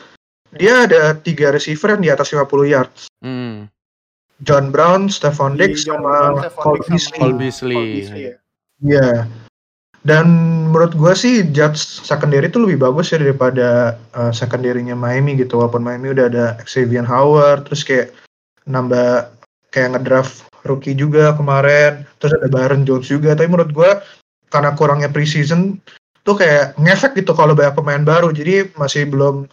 dia 0.56 0.88
ada 0.88 1.15
tiga 1.15 1.52
receiver 1.52 1.95
yang 1.95 2.04
di 2.04 2.10
atas 2.12 2.32
50 2.32 2.47
yards. 2.67 3.12
Hmm. 3.19 3.67
John 4.45 4.69
Brown, 4.69 5.10
Stephon 5.10 5.58
Di 5.58 5.65
Diggs, 5.65 5.84
John 5.89 6.06
sama 6.06 6.45
Cole 6.62 6.82
Beasley. 6.86 7.19
Cole 7.19 7.36
Beasley. 7.36 7.76
Cole 7.76 7.91
Beasley 7.93 8.21
ya. 8.21 8.36
Iya. 8.78 9.10
Dan 10.06 10.26
menurut 10.71 10.93
gua 10.95 11.17
sih 11.17 11.43
Jets 11.52 12.06
secondary 12.06 12.47
itu 12.47 12.62
lebih 12.62 12.80
bagus 12.80 13.12
ya 13.12 13.19
daripada 13.19 13.97
uh, 14.15 14.32
secondary-nya 14.32 14.95
Miami 14.95 15.36
gitu. 15.36 15.60
Walaupun 15.60 15.84
Miami 15.84 16.13
udah 16.15 16.32
ada 16.32 16.45
Xavier 16.63 17.04
Howard, 17.04 17.67
terus 17.67 17.84
kayak 17.84 18.13
nambah 18.69 19.28
kayak 19.73 19.97
ngedraft 19.97 20.47
rookie 20.63 20.95
juga 20.95 21.36
kemarin, 21.36 22.08
terus 22.21 22.38
ada 22.39 22.47
Byron 22.47 22.88
Jones 22.88 23.10
juga. 23.10 23.36
Tapi 23.36 23.52
menurut 23.52 23.73
gua 23.73 24.00
karena 24.53 24.73
kurangnya 24.75 25.10
preseason 25.12 25.79
tuh 26.27 26.36
kayak 26.36 26.75
ngefek 26.79 27.15
gitu 27.19 27.31
kalau 27.36 27.55
banyak 27.55 27.75
pemain 27.75 28.03
baru. 28.03 28.31
Jadi 28.31 28.71
masih 28.75 29.07
belum 29.07 29.47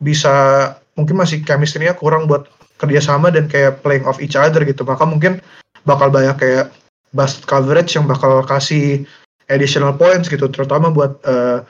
bisa 0.00 0.34
mungkin 0.96 1.20
masih 1.20 1.44
chemistry-nya 1.44 1.96
kurang 1.96 2.28
buat 2.28 2.48
kerjasama 2.76 3.32
dan 3.32 3.48
kayak 3.48 3.80
playing 3.80 4.04
off 4.04 4.20
each 4.20 4.36
other 4.36 4.60
gitu. 4.64 4.84
Maka 4.84 5.04
mungkin 5.04 5.40
bakal 5.88 6.08
banyak 6.12 6.36
kayak 6.36 6.66
bust 7.14 7.44
coverage 7.48 7.96
yang 7.96 8.04
bakal 8.04 8.44
kasih 8.44 9.06
additional 9.48 9.94
points 9.94 10.26
gitu 10.26 10.50
terutama 10.50 10.90
buat 10.90 11.16
uh, 11.24 11.62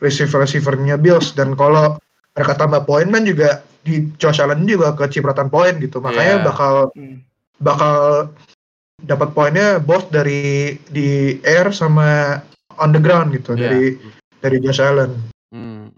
receiver 0.00 0.40
receivernya 0.40 0.96
Bills 0.96 1.36
dan 1.36 1.52
kalau 1.54 2.00
mereka 2.32 2.56
tambah 2.56 2.88
poin 2.88 3.06
kan 3.10 3.24
juga 3.26 3.60
di 3.84 4.08
Josh 4.16 4.40
Allen 4.40 4.64
juga 4.64 4.96
kecipratan 4.96 5.52
poin 5.52 5.76
gitu 5.78 6.00
makanya 6.00 6.40
Yeah. 6.40 6.46
bakal 6.46 6.74
Hmm. 6.96 7.20
bakal 7.60 7.94
dapat 8.98 9.30
poinnya 9.30 9.78
both 9.78 10.10
dari 10.10 10.74
di 10.90 11.38
air 11.46 11.70
sama 11.70 12.38
on 12.82 12.90
the 12.90 12.98
ground 12.98 13.30
gitu 13.34 13.54
Iya. 13.54 13.60
dari 13.70 13.84
dari 14.38 14.56
Josh 14.62 14.82
Allen 14.82 15.12
Hmm. 15.48 15.88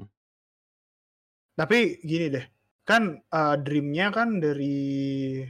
Tapi 1.59 1.99
gini 2.07 2.31
deh, 2.31 2.47
kan 2.87 3.19
uh, 3.35 3.59
dreamnya 3.59 4.15
kan 4.15 4.39
dari 4.39 5.43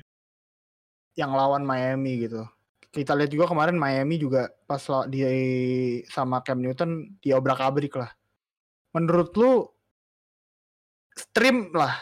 yang 1.14 1.36
lawan 1.36 1.68
Miami 1.68 2.24
gitu. 2.24 2.48
Kita 2.88 3.12
lihat 3.12 3.28
juga 3.28 3.46
kemarin 3.46 3.76
Miami 3.76 4.16
juga 4.16 4.48
pas 4.64 4.80
dia 5.12 5.28
sama 6.08 6.40
Cam 6.42 6.64
Newton 6.64 7.12
dia 7.20 7.36
obrak 7.36 7.60
abrik 7.60 7.92
lah. 7.94 8.08
Menurut 8.96 9.30
lu 9.36 9.68
stream 11.12 11.70
lah. 11.76 11.94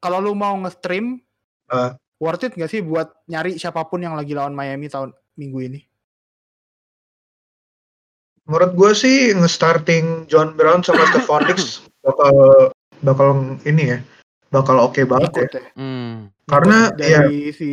Kalau 0.00 0.24
lu 0.24 0.32
mau 0.32 0.56
nge-stream, 0.64 1.20
Ah. 1.68 1.92
Worth 2.18 2.44
it 2.46 2.54
gak 2.58 2.70
sih 2.70 2.82
buat 2.82 3.10
nyari 3.30 3.56
siapa 3.58 3.86
pun 3.86 4.02
yang 4.02 4.14
lagi 4.18 4.34
lawan 4.34 4.54
Miami 4.54 4.90
tahun 4.90 5.14
minggu 5.38 5.58
ini? 5.70 5.80
menurut 8.48 8.72
gue 8.74 8.90
sih 8.96 9.16
nge-starting 9.36 10.24
John 10.26 10.56
Brown 10.56 10.80
sama 10.80 11.04
Stephon 11.12 11.44
Diggs 11.44 11.84
bakal 12.00 12.34
bakal 13.04 13.28
ini 13.68 13.94
ya 13.94 13.98
bakal 14.48 14.80
oke 14.80 15.04
banget 15.04 15.30
ya 15.36 15.44
Ikut 15.44 15.52
ya. 15.52 15.64
Hmm. 15.76 16.32
karena 16.48 16.78
Ikut 16.88 17.04
ya 17.04 17.20
dari 17.28 17.40
si 17.52 17.68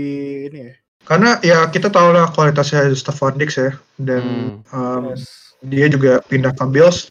ini 0.52 0.60
ya. 0.68 0.74
karena 1.08 1.30
ya 1.40 1.58
kita 1.72 1.88
tahu 1.88 2.12
lah 2.12 2.28
kualitasnya 2.36 2.92
Stephon 2.92 3.40
Diggs 3.40 3.56
ya 3.56 3.72
dan 4.04 4.60
um, 4.76 5.16
Terus, 5.16 5.56
dia 5.64 5.88
juga 5.88 6.20
pindah 6.28 6.52
ke 6.52 6.68
Bills 6.68 7.08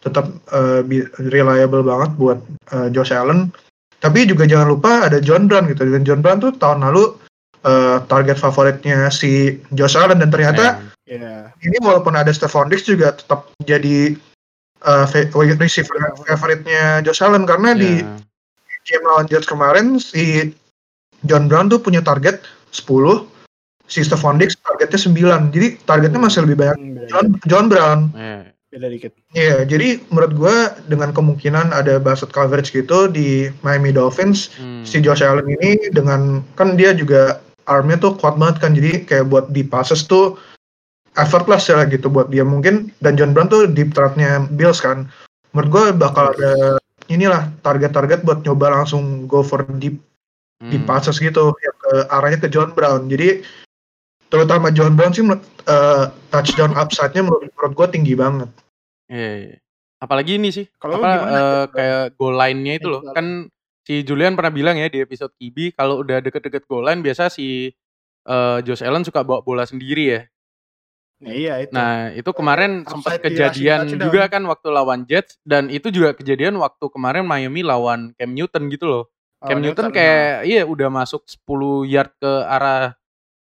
tetap 0.00 0.30
uh, 0.54 0.80
reliable 1.28 1.84
banget 1.84 2.10
buat 2.16 2.38
uh, 2.72 2.88
Josh 2.94 3.12
Allen 3.12 3.50
tapi 4.00 4.24
juga 4.24 4.48
jangan 4.48 4.72
lupa 4.72 5.06
ada 5.06 5.20
John 5.20 5.46
Brown 5.46 5.68
gitu 5.68 5.84
dan 5.84 6.02
John 6.02 6.20
Brown 6.24 6.40
tuh 6.40 6.56
tahun 6.56 6.84
lalu 6.88 7.14
uh, 7.64 8.00
target 8.08 8.40
favoritnya 8.40 9.12
si 9.12 9.60
Josh 9.76 9.96
Allen 9.96 10.24
dan 10.24 10.32
ternyata 10.32 10.80
ya. 11.04 11.52
ini 11.60 11.76
walaupun 11.84 12.16
ada 12.16 12.32
Stephon 12.32 12.72
Diggs 12.72 12.88
juga 12.88 13.12
tetap 13.12 13.52
jadi 13.64 14.16
uh, 14.84 15.04
receiver 15.60 15.96
favoritnya 16.24 17.04
Josh 17.04 17.20
Allen 17.20 17.44
karena 17.44 17.76
di 17.76 18.00
iya. 18.00 18.16
game 18.88 19.04
lawan 19.04 19.28
Jets 19.28 19.48
kemarin 19.48 20.00
si 20.00 20.56
John 21.28 21.52
Brown 21.52 21.68
tuh 21.68 21.80
punya 21.80 22.00
target 22.00 22.40
10 22.72 22.88
si 23.90 24.00
Stephon 24.00 24.40
Diggs 24.40 24.56
targetnya 24.64 24.96
9 24.96 25.52
jadi 25.52 25.68
targetnya 25.84 26.20
masih 26.20 26.48
lebih 26.48 26.56
banyak 26.64 26.78
Hmm. 26.80 27.08
John, 27.10 27.26
John 27.50 27.66
Brown 27.66 27.98
Iya. 28.14 28.54
Beda 28.70 28.86
dikit. 28.86 29.10
Iya, 29.34 29.66
jadi 29.66 29.98
menurut 30.14 30.32
gue 30.38 30.56
dengan 30.86 31.10
kemungkinan 31.10 31.74
ada 31.74 31.98
basket 31.98 32.30
coverage 32.30 32.70
gitu 32.70 33.10
di 33.10 33.50
Miami 33.66 33.90
Dolphins, 33.90 34.54
Hmm. 34.54 34.86
si 34.86 35.02
Josh 35.02 35.26
Allen 35.26 35.50
ini 35.50 35.90
dengan 35.90 36.46
kan 36.54 36.78
dia 36.78 36.94
juga 36.94 37.42
armnya 37.66 37.98
tuh 37.98 38.14
kuat 38.14 38.38
banget 38.38 38.62
kan, 38.62 38.70
jadi 38.70 39.02
kayak 39.02 39.26
buat 39.26 39.50
di 39.50 39.66
passes 39.66 40.06
tuh 40.06 40.38
effortless 41.18 41.66
ya 41.66 41.82
gitu 41.90 42.06
buat 42.06 42.30
dia 42.30 42.46
mungkin 42.46 42.94
dan 43.02 43.18
John 43.18 43.34
Brown 43.34 43.50
tuh 43.50 43.66
deep 43.66 43.90
threatnya 43.90 44.46
Bills 44.54 44.78
kan. 44.78 45.10
Menurut 45.50 45.70
gue 45.74 45.84
bakal 45.98 46.30
ada 46.38 46.78
inilah 47.10 47.50
target-target 47.66 48.22
buat 48.22 48.46
nyoba 48.46 48.70
langsung 48.70 49.26
go 49.26 49.42
for 49.42 49.66
deep 49.82 49.98
di 50.62 50.78
Hmm. 50.78 50.86
passes 50.86 51.18
gitu 51.18 51.50
yang 51.58 51.76
ke 51.82 51.92
arahnya 52.06 52.38
ke 52.38 52.48
John 52.54 52.70
Brown. 52.70 53.10
Jadi 53.10 53.42
terutama 54.30 54.70
John 54.70 54.94
Brown 54.94 55.12
sih 55.12 55.26
menurut- 55.26 55.44
eh, 55.66 56.04
touchdown 56.30 56.72
upside-nya 56.78 57.26
menurut, 57.26 57.50
menurut 57.52 57.72
gue 57.74 57.86
tinggi 57.90 58.14
banget. 58.14 58.48
Iya, 59.10 59.30
iya. 59.44 59.56
Apalagi 60.00 60.40
ini 60.40 60.48
sih, 60.48 60.64
Kalau 60.80 60.96
apa 61.02 61.10
gimana, 61.12 61.36
John? 61.36 61.68
kayak 61.76 62.04
goal 62.16 62.34
line-nya 62.38 62.72
itu 62.80 62.88
loh. 62.88 63.02
Kan 63.12 63.50
si 63.84 64.00
Julian 64.06 64.38
pernah 64.38 64.54
bilang 64.54 64.78
ya 64.78 64.88
di 64.88 65.02
episode 65.02 65.34
QB 65.36 65.74
kalau 65.76 66.00
udah 66.00 66.22
deket-deket 66.22 66.64
goal 66.64 66.86
line 66.86 67.02
biasa 67.04 67.28
si 67.28 67.74
eh, 68.24 68.58
Josh 68.64 68.80
Allen 68.86 69.04
suka 69.04 69.20
bawa 69.26 69.42
bola 69.44 69.66
sendiri 69.66 70.04
ya. 70.08 70.20
Nah, 71.20 71.32
iya 71.36 71.54
itu. 71.60 71.72
Nah, 71.76 72.16
itu 72.16 72.30
kemarin 72.32 72.80
Upside 72.80 72.92
sempat 72.96 73.12
kejadian 73.20 73.78
juga 73.92 74.24
kan 74.32 74.40
waktu 74.48 74.68
lawan 74.72 75.04
Jets 75.04 75.36
dan 75.44 75.68
itu 75.68 75.92
juga 75.92 76.16
kejadian 76.16 76.56
waktu 76.56 76.80
kemarin 76.88 77.28
Miami 77.28 77.60
lawan 77.60 78.16
Cam 78.16 78.32
Newton 78.32 78.72
gitu 78.72 78.88
loh. 78.88 79.04
Oh, 79.44 79.48
Cam 79.52 79.60
Newton 79.60 79.92
kayak 79.92 80.48
iya 80.48 80.64
udah 80.64 80.88
masuk 80.88 81.28
10 81.28 81.84
yard 81.92 82.12
ke 82.16 82.32
arah 82.48 82.96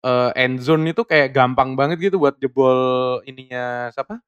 eh, 0.04 0.32
end 0.36 0.60
zone 0.60 0.84
itu 0.88 1.02
kayak 1.02 1.32
gampang 1.32 1.74
banget 1.74 1.98
gitu 2.02 2.20
buat 2.20 2.36
jebol 2.38 2.76
ininya 3.24 3.88
siapa? 3.90 4.20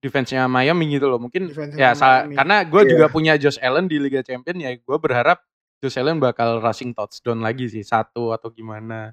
Defense-nya 0.00 0.48
Miami 0.48 0.88
gitu 0.90 1.06
loh. 1.06 1.20
Mungkin 1.20 1.52
ya 1.76 1.92
sa- 1.92 2.24
Miami. 2.24 2.34
karena 2.34 2.56
gue 2.64 2.82
Iya. 2.82 2.90
juga 2.90 3.06
punya 3.06 3.36
Josh 3.36 3.60
Allen 3.60 3.84
di 3.84 4.00
Liga 4.00 4.20
Champion 4.20 4.56
ya 4.56 4.72
gue 4.72 4.96
berharap 4.98 5.44
Josh 5.78 5.96
Allen 5.96 6.16
bakal 6.16 6.58
rushing 6.58 6.92
touchdown 6.92 7.40
lagi 7.40 7.68
sih 7.68 7.80
satu 7.80 8.32
atau 8.32 8.48
gimana. 8.48 9.12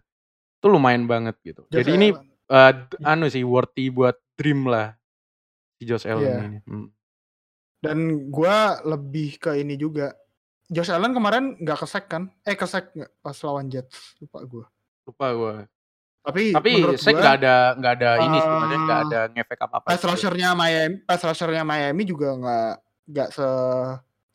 Itu 0.58 0.68
lumayan 0.68 1.04
banget 1.04 1.36
gitu. 1.42 1.68
Josh 1.68 1.84
Jadi 1.84 1.92
ini 1.94 2.08
Allen. 2.10 2.28
eh, 2.48 2.72
d- 2.88 3.00
anu 3.04 3.28
sih 3.28 3.44
worthy 3.44 3.88
buat 3.88 4.16
dream 4.34 4.64
lah 4.66 4.96
si 5.76 5.84
Josh 5.84 6.08
Allen 6.08 6.24
Iya. 6.24 6.40
ini. 6.42 6.60
Hmm. 6.64 6.88
Dan 7.78 7.98
gua 8.28 8.80
lebih 8.82 9.38
ke 9.38 9.54
ini 9.56 9.76
juga. 9.76 10.16
Josh 10.66 10.90
Allen 10.90 11.12
kemarin 11.12 11.56
nggak 11.58 11.80
kesek 11.80 12.08
kan? 12.08 12.32
Eh 12.42 12.56
kesek 12.56 12.92
nggak 12.92 13.12
pas 13.22 13.38
lawan 13.38 13.68
Jets 13.68 14.16
lupa 14.18 14.40
gua. 14.42 14.66
Lupa 15.04 15.28
gue. 15.30 15.56
Tapi, 16.28 16.52
Tapi 16.52 16.70
menurut 16.76 17.00
saya 17.00 17.16
nggak 17.16 17.36
ada 17.40 17.56
nggak 17.80 17.94
ada 18.04 18.10
ini 18.20 18.38
sih, 18.44 18.52
maksudnya 18.52 18.80
nggak 18.84 19.00
eh, 19.00 19.06
ada 19.08 19.20
ngefek 19.32 19.60
apa 19.64 19.76
apa. 19.80 19.88
pass 19.88 20.04
rushernya 20.04 20.50
Miami, 20.52 20.96
pass 21.08 21.22
rushernya 21.24 21.64
Miami 21.64 22.04
juga 22.04 22.28
nggak 22.36 22.72
nggak 23.08 23.30
se 23.32 23.48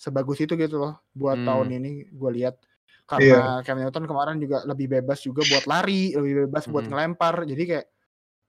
sebagus 0.00 0.38
itu 0.40 0.57
gitu 0.57 0.81
loh 0.81 0.96
buat 1.12 1.37
Hmm. 1.37 1.46
tahun 1.46 1.68
ini 1.78 1.92
gue 2.11 2.31
lihat 2.40 2.57
karena 3.05 3.61
Cam 3.61 3.76
Newton 3.76 4.09
kemarin 4.09 4.40
juga 4.40 4.64
lebih 4.64 4.88
bebas 4.88 5.20
juga 5.20 5.44
buat 5.44 5.68
lari, 5.68 6.16
lebih 6.16 6.48
bebas 6.48 6.64
buat 6.66 6.88
Hmm. 6.88 6.96
ngelempar. 6.96 7.44
Jadi 7.44 7.62
kayak 7.68 7.87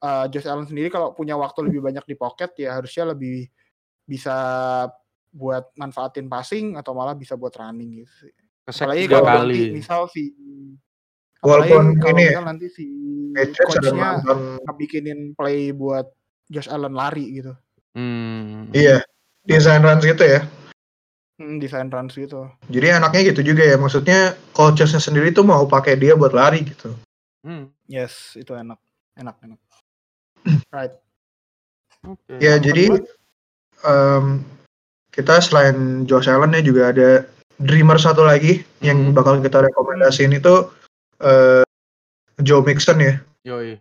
eh, 0.04 0.26
Josh 0.32 0.48
Allen 0.48 0.64
sendiri 0.68 0.88
kalau 0.88 1.12
punya 1.12 1.36
waktu 1.36 1.68
lebih 1.68 1.84
banyak 1.84 2.04
di 2.08 2.16
pocket 2.16 2.56
ya 2.56 2.80
harusnya 2.80 3.12
lebih 3.12 3.48
bisa 4.08 4.36
buat 5.34 5.68
manfaatin 5.76 6.32
passing 6.32 6.80
atau 6.80 6.96
malah 6.96 7.12
bisa 7.18 7.36
buat 7.36 7.52
running 7.60 8.04
gitu 8.08 8.14
sih. 8.28 8.34
Kesek 8.64 8.88
Apalagi 8.88 9.02
tiga 9.04 9.18
kalau 9.20 9.28
nanti 9.28 9.60
kali. 9.60 9.76
misal 9.76 10.02
si 10.08 10.32
Walaupun 11.44 12.00
apalagi 12.00 12.12
ini 12.16 12.26
misal 12.32 12.46
nanti 12.48 12.68
si 12.72 12.86
coachnya 13.36 14.24
ngebikinin 14.64 15.20
play 15.36 15.76
buat 15.76 16.08
Josh 16.48 16.72
Allen 16.72 16.96
lari 16.96 17.44
gitu. 17.44 17.54
Hmm. 17.94 18.74
iya 18.74 19.06
design 19.46 19.86
runs 19.86 20.02
gitu 20.02 20.24
ya. 20.24 20.42
Hmm, 21.38 21.58
desain 21.58 21.90
runs 21.90 22.14
gitu. 22.14 22.46
Jadi 22.70 22.94
anaknya 22.94 23.34
gitu 23.34 23.42
juga 23.42 23.66
ya, 23.66 23.76
maksudnya 23.76 24.38
coachesnya 24.54 25.02
sendiri 25.02 25.34
tuh 25.34 25.42
mau 25.44 25.66
pakai 25.66 25.98
dia 25.98 26.14
buat 26.14 26.32
lari 26.32 26.62
gitu. 26.62 26.94
Hmm. 27.44 27.74
Yes, 27.90 28.38
itu 28.38 28.54
enak. 28.54 28.78
Enak, 29.18 29.36
enak. 29.42 29.60
right. 30.76 30.94
Oke. 32.06 32.38
Ya 32.38 32.56
Yang 32.56 32.62
jadi 32.70 32.86
em, 33.84 34.26
kita 35.10 35.42
selain 35.42 36.06
Josh 36.06 36.30
Allen 36.30 36.54
ya 36.54 36.62
juga 36.62 36.94
ada 36.94 37.10
dreamer 37.58 37.98
satu 37.98 38.24
lagi 38.26 38.62
yang 38.86 39.12
Hmm. 39.12 39.16
bakal 39.18 39.42
kita 39.42 39.62
rekomendasiin 39.66 40.38
itu 40.38 40.70
eh, 41.24 41.64
Joe 42.44 42.62
Mixon 42.62 43.00
ya. 43.00 43.14
Yoi. 43.44 43.80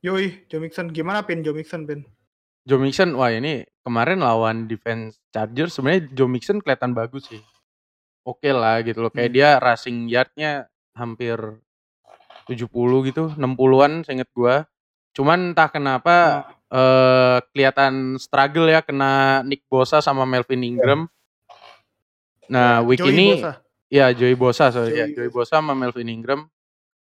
Yoi, 0.00 0.26
Joe 0.48 0.60
Mixon. 0.60 0.88
Gimana 0.90 1.22
Pin 1.22 1.44
Joe 1.44 1.52
Mixon, 1.52 1.84
Pin? 1.84 2.02
Joe 2.64 2.80
Mixon, 2.80 3.12
wah 3.16 3.32
ini 3.32 3.64
kemarin 3.84 4.20
lawan 4.20 4.68
defense 4.68 5.16
Chargers 5.32 5.76
sebenarnya 5.76 6.08
Joe 6.12 6.28
Mixon 6.30 6.60
kelihatan 6.60 6.92
bagus 6.92 7.28
sih. 7.28 7.40
Oke 8.24 8.52
lah 8.52 8.80
gitu 8.84 9.00
loh. 9.00 9.12
Kayak 9.12 9.30
Hmm. 9.32 9.36
dia 9.36 9.48
rushing 9.60 9.98
yardnya 10.08 10.50
hampir 10.92 11.36
70 12.44 13.00
gitu, 13.08 13.32
60-an 13.36 14.04
seinget 14.04 14.28
gua. 14.36 14.68
Cuman 15.16 15.52
entah 15.52 15.68
kenapa 15.68 16.16
eh 16.70 17.38
kelihatan 17.50 18.14
struggle 18.22 18.70
ya 18.70 18.78
kena 18.80 19.42
Nick 19.42 19.66
Bosa 19.66 19.98
sama 19.98 20.22
Melvin 20.22 20.62
Ingram. 20.62 21.10
Nah, 22.46 22.82
week 22.86 22.98
Joey 23.02 23.10
ini 23.14 23.26
Bosa. 23.42 23.58
Ya 23.90 24.14
Joey 24.14 24.38
Bosa 24.38 24.70
sorry 24.70 24.94
ya, 24.94 25.04
Joey 25.10 25.26
Joey 25.26 25.30
Bosa 25.34 25.58
sama 25.58 25.74
Melvin 25.74 26.08
Ingram. 26.08 26.46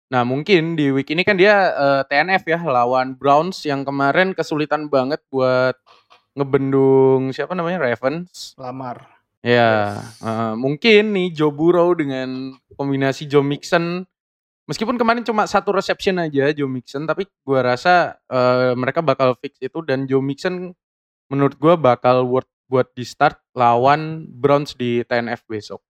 Nah, 0.08 0.24
mungkin 0.24 0.72
di 0.72 0.88
week 0.88 1.12
ini 1.12 1.20
kan 1.20 1.36
dia 1.36 1.68
eh, 1.76 2.02
TNF 2.08 2.48
ya 2.48 2.58
lawan 2.64 3.12
Browns 3.12 3.60
yang 3.68 3.84
kemarin 3.84 4.32
kesulitan 4.32 4.88
banget 4.88 5.20
buat 5.28 5.76
ngebendung 6.32 7.28
siapa 7.36 7.52
namanya 7.52 7.84
Ravens. 7.84 8.56
Lamar. 8.56 9.04
Ya, 9.44 10.00
eh, 10.24 10.54
mungkin 10.56 11.12
nih 11.12 11.28
Joe 11.36 11.52
Burrow 11.52 11.92
dengan 11.92 12.56
kombinasi 12.74 13.28
Joe 13.28 13.44
Mixon 13.44 14.08
meskipun 14.64 14.96
kemarin 14.96 15.24
cuma 15.24 15.48
satu 15.48 15.72
reception 15.76 16.20
aja 16.20 16.52
Joe 16.56 16.68
Mixon 16.68 17.04
tapi 17.04 17.28
gua 17.44 17.76
rasa 17.76 18.16
eh, 18.32 18.72
mereka 18.74 19.04
bakal 19.04 19.36
fix 19.36 19.60
itu 19.60 19.84
dan 19.84 20.08
Joe 20.08 20.24
Mixon 20.24 20.72
menurut 21.28 21.52
gua 21.60 21.76
bakal 21.76 22.24
worth 22.24 22.48
buat 22.68 22.88
di 22.92 23.04
start 23.04 23.40
lawan 23.56 24.28
Browns 24.28 24.76
di 24.76 25.00
TNF 25.04 25.44
besok. 25.48 25.80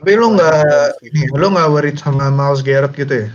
Tapi 0.00 0.16
lu 0.16 0.32
nggak 0.32 0.64
ini, 1.04 1.28
lu 1.36 1.52
nggak 1.52 1.68
worried 1.68 1.98
sama 2.00 2.32
Miles 2.32 2.64
Garrett 2.64 2.96
gitu 2.96 3.26
ya? 3.26 3.28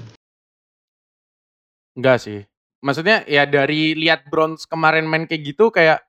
Enggak 1.93 2.17
sih. 2.25 2.41
Maksudnya 2.81 3.21
ya 3.29 3.45
dari 3.45 3.93
lihat 3.93 4.25
Browns 4.29 4.65
kemarin 4.65 5.05
main 5.05 5.29
kayak 5.29 5.53
gitu 5.53 5.69
kayak 5.69 6.01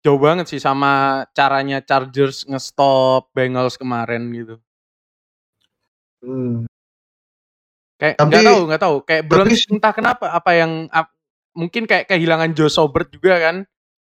jauh 0.00 0.16
banget 0.16 0.46
sih 0.48 0.62
sama 0.62 1.22
caranya 1.34 1.82
Chargers 1.82 2.46
nge-stop 2.46 3.34
Bengals 3.34 3.74
kemarin 3.74 4.30
gitu. 4.30 4.56
Hmm. 6.22 6.70
Kayak 8.00 8.16
nggak 8.16 8.42
tahu 8.46 8.60
nggak 8.70 8.82
tahu 8.82 8.96
kayak 9.04 9.22
Browns 9.28 9.60
tapi- 9.60 9.74
entah 9.76 9.92
kenapa 9.92 10.26
apa 10.32 10.50
yang 10.56 10.86
ap- 10.88 11.12
mungkin 11.52 11.84
kayak 11.84 12.08
kehilangan 12.08 12.54
Joe 12.54 12.70
Sobert 12.72 13.10
juga 13.10 13.42
kan 13.42 13.56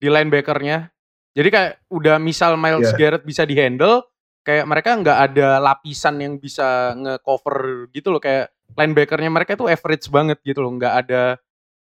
di 0.01 0.09
linebackernya. 0.09 0.91
Jadi 1.35 1.49
kayak 1.51 1.71
udah 1.91 2.15
misal 2.17 2.55
Miles 2.55 2.89
Iya. 2.89 2.97
Garrett 2.97 3.27
bisa 3.27 3.43
dihandle 3.43 4.07
kayak 4.41 4.65
mereka 4.65 4.95
nggak 4.95 5.19
ada 5.31 5.59
lapisan 5.59 6.15
yang 6.17 6.33
bisa 6.39 6.95
nge-cover 6.95 7.89
gitu 7.91 8.09
loh 8.09 8.21
kayak 8.21 8.53
linebackernya 8.73 9.27
mereka 9.27 9.57
tuh 9.57 9.67
average 9.67 10.07
banget 10.07 10.37
gitu 10.45 10.63
loh 10.63 10.71
nggak 10.71 10.95
ada 11.05 11.35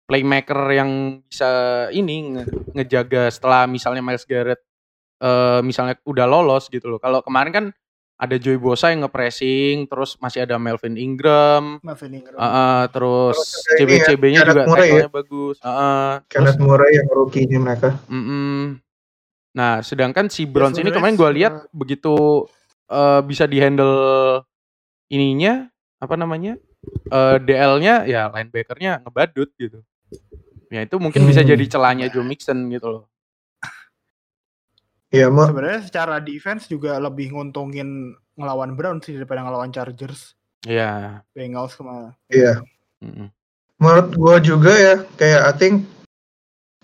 playmaker 0.05 0.61
yang 0.69 0.91
bisa 1.25 1.49
ini 1.91 2.37
nge- 2.37 2.75
ngejaga 2.77 3.33
setelah 3.33 3.65
misalnya 3.67 4.05
Miles 4.05 4.29
Garrett 4.29 4.61
eh 5.19 5.61
misalnya 5.63 5.95
udah 6.03 6.27
lolos 6.27 6.67
gitu 6.67 6.91
loh. 6.91 6.99
Kalau 6.99 7.23
kemarin 7.23 7.55
kan 7.55 7.67
ada 8.19 8.39
Joey 8.39 8.59
Bosa 8.59 8.91
yang 8.91 9.03
nge-pressing, 9.03 9.87
terus 9.87 10.15
masih 10.19 10.43
ada 10.43 10.55
Melvin 10.59 10.95
Ingram, 10.95 11.79
Melvin 11.83 12.23
Ingram. 12.23 12.35
uh, 12.35 12.47
uh, 12.47 12.81
terus 12.91 13.39
ini 13.79 13.99
ya, 13.99 14.07
CB-CB-nya 14.07 14.41
juga 14.47 14.63
Murray 14.67 14.91
ya. 14.91 14.91
tackle-nya 15.03 15.11
bagus. 15.11 15.57
Uh, 15.59 15.67
uh, 15.67 16.11
terus, 16.27 16.31
Kenneth 16.31 16.61
Murray 16.63 16.91
yang 16.99 17.09
rookie-nya 17.11 17.59
mereka. 17.59 17.89
mm-mm. 18.07 18.82
Nah, 19.53 19.85
sedangkan 19.85 20.33
si 20.33 20.49
Browns 20.49 20.81
ini 20.81 20.89
sebenarnya 20.89 20.97
kemarin 20.97 21.17
gue 21.21 21.31
lihat 21.37 21.55
begitu 21.77 22.15
eh, 22.89 23.21
bisa 23.25 23.45
dihandle 23.45 24.41
ininya 25.13 25.69
apa 26.01 26.15
namanya 26.17 26.57
eh, 27.13 27.37
DL-nya 27.41 28.09
ya 28.09 28.33
linebackernya 28.33 29.05
ngebadut 29.05 29.53
gitu. 29.61 29.85
Ya 30.73 30.81
itu 30.89 30.97
mungkin 30.97 31.29
bisa 31.29 31.45
Hmm. 31.45 31.53
jadi 31.53 31.65
celahnya 31.69 32.07
Joe 32.09 32.25
Mixon 32.25 32.73
gitu 32.73 32.89
loh. 32.89 33.05
Iya, 35.13 35.29
mau 35.29 35.45
Sebenarnya 35.45 35.85
secara 35.85 36.17
defense 36.25 36.65
juga 36.73 36.97
lebih 36.97 37.37
nguntungin 37.37 38.17
ngelawan 38.33 38.73
Browns 38.73 39.05
sih 39.05 39.13
daripada 39.13 39.45
ngelawan 39.45 39.69
Chargers. 39.69 40.33
Iya. 40.65 41.21
Bengals 41.37 41.77
ke 41.77 41.83
mana? 41.85 42.17
iya. 42.33 42.65
mm-mm. 43.05 43.29
Menurut 43.77 44.09
gua 44.17 44.37
juga 44.41 44.73
ya, 44.73 44.95
kayak 45.21 45.41
I 45.45 45.53
think 45.59 45.75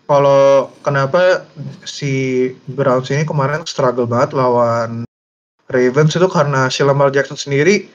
kalau 0.08 0.42
kenapa 0.80 1.44
si 1.84 2.12
Browns 2.66 3.08
ini 3.08 3.22
kemarin 3.22 3.62
struggle 3.62 4.08
banget 4.08 4.32
lawan 4.32 5.04
Ravens 5.68 6.16
itu 6.16 6.24
karena 6.26 6.66
si 6.66 6.80
Lamar 6.80 7.12
Jackson 7.12 7.36
sendiri 7.36 7.92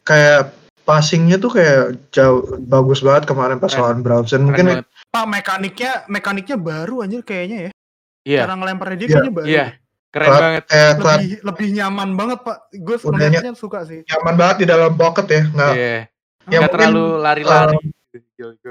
kayak 0.00 0.54
passingnya 0.80 1.36
tuh 1.36 1.50
kayak 1.52 1.98
jauh 2.10 2.40
bagus 2.60 3.02
banget 3.02 3.26
kemarin 3.26 3.58
pas 3.58 3.68
Keren. 3.68 3.82
lawan 3.82 3.98
Browns 4.00 4.30
dan 4.30 4.42
mungkin 4.42 4.66
banget. 4.70 4.86
Pak 5.10 5.26
mekaniknya 5.26 5.92
mekaniknya 6.06 6.56
baru 6.56 7.02
anjir 7.02 7.20
kayaknya 7.20 7.58
ya. 7.60 7.70
Iya. 8.22 8.40
Cara 8.42 8.54
ngelemparnya 8.54 8.96
dia 8.96 9.02
Iya. 9.02 9.12
kayaknya 9.12 9.32
baru. 9.32 9.46
Iya. 9.46 9.66
Keren 10.10 10.26
Klat- 10.26 10.42
banget. 10.42 10.62
eh, 10.66 10.92
klat- 10.92 11.18
Lebih 11.18 11.30
lebih 11.44 11.68
nyaman 11.72 12.08
banget 12.14 12.38
pak. 12.42 12.56
Gue 12.72 12.96
ngeliatnya 13.00 13.52
suka 13.54 13.78
sih. 13.84 14.00
nyaman 14.06 14.34
banget 14.34 14.56
di 14.58 14.66
dalam 14.66 14.92
pocket 14.94 15.26
ya 15.26 15.42
nggak 15.46 15.72
Iya. 15.72 15.94
ya 16.46 16.58
Nggak 16.58 16.70
terlalu 16.72 17.04
lari-lari. 17.18 17.78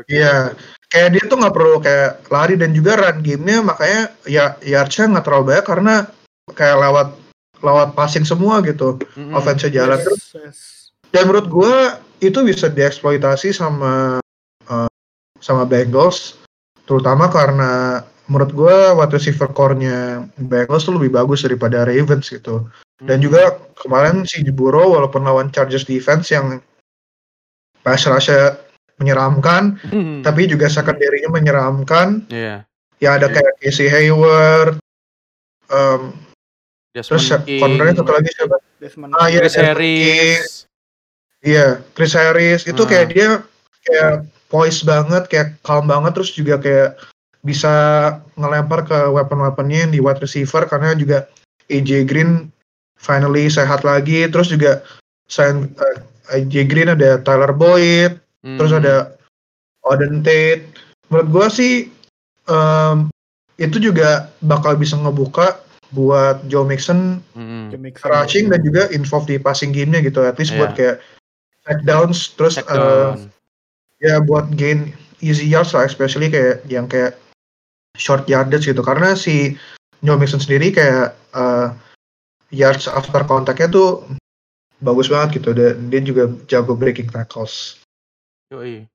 Iya, 0.10 0.58
kayak 0.89 1.10
dia 1.13 1.23
tuh 1.29 1.38
nggak 1.38 1.55
perlu 1.55 1.77
kayak 1.82 2.12
lari 2.34 2.55
dan 2.58 2.73
juga 2.73 2.97
run 2.97 3.21
gamenya 3.21 3.60
makanya 3.62 4.01
ya 4.25 4.58
yardsnya 4.65 5.17
nggak 5.17 5.25
terlalu 5.25 5.45
banyak 5.53 5.65
karena 5.65 5.95
kayak 6.58 6.77
lewat 6.82 7.08
lewat 7.60 7.89
passing 7.93 8.23
semua 8.23 8.63
gitu, 8.63 8.97
Mm-mm. 9.19 9.36
offense 9.36 9.67
jalan 9.67 9.99
Yes, 9.99 10.05
terus. 10.08 10.23
yes. 10.34 10.58
Dan 11.12 11.27
menurut 11.27 11.47
gue 11.51 11.75
itu 12.23 12.39
bisa 12.41 12.71
dieksploitasi 12.71 13.51
sama 13.51 14.23
eh, 14.69 14.91
sama 15.43 15.67
Bengals, 15.67 16.39
terutama 16.88 17.27
karena 17.27 18.01
menurut 18.29 18.51
gue 18.53 18.75
wide 18.95 19.12
receiver 19.12 19.49
core-nya 19.51 20.23
Bengals 20.38 20.86
tuh 20.88 20.95
lebih 20.95 21.17
bagus 21.17 21.43
daripada 21.43 21.84
Ravens 21.84 22.29
gitu. 22.29 22.69
Dan 22.99 23.23
juga 23.23 23.55
kemarin 23.79 24.27
si 24.27 24.43
Burrow 24.51 24.91
walaupun 24.91 25.23
lawan 25.23 25.51
Chargers 25.55 25.88
defense 25.88 26.36
yang 26.36 26.60
pass 27.79 28.03
rush 28.03 28.27
menyeramkan, 28.99 29.79
Mm. 29.89 30.21
tapi 30.21 30.45
juga 30.45 30.67
secondary-nya 30.67 31.31
menyeramkan. 31.31 32.27
Iya. 32.27 32.67
Ya 32.99 33.09
ada 33.15 33.31
Iya. 33.31 33.35
kayak 33.39 33.53
Casey 33.63 33.88
Hayward, 33.88 34.77
um, 35.71 36.13
Desmond 36.91 37.07
terus 37.07 37.25
King, 37.47 37.62
cornernya 37.63 37.95
satu 38.03 38.12
lagi 38.12 38.29
siapa? 38.35 38.55
Desmond 38.77 39.12
Ah, 39.15 39.27
iya, 39.31 39.39
Chris 39.39 39.55
Desmond 39.55 39.67
Harris. 39.71 40.43
Iya, 41.39 41.65
Chris 41.95 42.13
Harris 42.13 42.62
itu 42.67 42.81
Ah. 42.83 42.88
kayak 42.88 43.07
dia 43.09 43.27
kayak 43.88 44.13
poise 44.51 44.83
banget, 44.83 45.23
kayak 45.31 45.55
calm 45.63 45.88
banget, 45.88 46.12
terus 46.12 46.35
juga 46.35 46.59
kayak 46.59 46.99
bisa 47.39 47.71
ngelempar 48.35 48.83
ke 48.83 48.97
weapon-weaponnya 49.15 49.88
yang 49.88 49.91
di 49.95 50.03
wide 50.03 50.19
receiver 50.19 50.67
karena 50.67 50.91
juga 50.91 51.23
AJ 51.71 52.03
Green 52.03 52.51
finally 52.99 53.47
sehat 53.47 53.88
lagi, 53.88 54.27
terus 54.27 54.51
juga 54.51 54.83
selain 55.31 55.71
eh, 55.71 55.97
AJ 56.35 56.67
Green 56.67 56.91
ada 56.91 57.21
Tyler 57.23 57.55
Boyd, 57.55 58.19
terus 58.43 58.71
Hmm. 58.71 58.80
ada 58.82 58.95
Odin 59.84 60.21
Tate. 60.23 60.67
Menurut 61.10 61.28
gua 61.32 61.47
sih 61.49 61.89
em, 62.45 62.97
itu 63.60 63.78
juga 63.78 64.32
bakal 64.41 64.73
bisa 64.75 64.95
ngebuka 64.95 65.60
buat 65.89 66.45
Joe 66.45 66.63
Mixon 66.63 67.17
Mixon. 67.73 68.10
rushing 68.13 68.45
dan 68.54 68.62
juga 68.62 68.86
involved 68.93 69.25
di 69.25 69.41
passing 69.41 69.73
game-nya 69.73 70.06
gitu, 70.06 70.21
at 70.21 70.38
least 70.38 70.54
Iya. 70.54 70.60
buat 70.62 70.71
kayak 70.78 70.97
check 71.65 71.80
downs, 71.82 72.34
terus 72.38 72.62
Check 72.62 72.69
eh, 72.69 72.78
down. 72.78 73.30
ya 73.97 74.21
buat 74.21 74.54
gain 74.54 74.93
easy 75.19 75.49
yards 75.49 75.73
lah, 75.73 75.89
especially 75.89 76.30
kayak 76.30 76.62
yang 76.69 76.86
kayak 76.86 77.17
short 77.97 78.30
yardage 78.30 78.69
gitu, 78.69 78.86
karena 78.86 79.17
si 79.17 79.58
Joe 80.06 80.15
Mixon 80.15 80.39
sendiri 80.39 80.69
kayak 80.69 81.17
eh, 81.34 81.67
yards 82.54 82.86
after 82.86 83.25
contact-nya 83.25 83.67
tuh 83.69 84.06
bagus 84.80 85.10
banget 85.10 85.41
gitu, 85.41 85.58
dan 85.58 85.89
dia 85.89 85.99
juga 86.06 86.30
jago 86.45 86.78
breaking 86.78 87.10
tackles. 87.10 87.79
Yoi. 88.49 88.89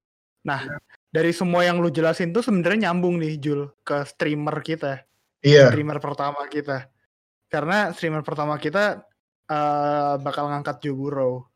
Dari 1.14 1.30
semua 1.30 1.62
yang 1.62 1.78
lu 1.78 1.88
jelasin 1.88 2.34
tuh 2.34 2.42
sebenarnya 2.42 2.90
nyambung 2.90 3.16
nih 3.22 3.38
Jul 3.38 3.70
ke 3.86 4.02
streamer 4.04 4.60
kita. 4.60 5.06
Iya, 5.40 5.70
streamer 5.70 6.02
pertama 6.02 6.42
kita. 6.50 6.90
Karena 7.48 7.94
streamer 7.94 8.26
pertama 8.26 8.58
kita 8.58 9.06
eh, 9.46 10.14
bakal 10.18 10.50
ngangkat 10.50 10.82
Joe 10.84 10.98
Burrow 10.98 11.46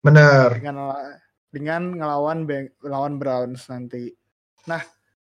benar. 0.00 0.54
dengan 0.54 0.94
dengan 1.52 1.82
ngelawan 1.98 2.46
Bang- 2.46 2.72
lawan 2.86 3.18
Browns 3.18 3.66
nanti. 3.68 4.14
Nah, 4.70 4.80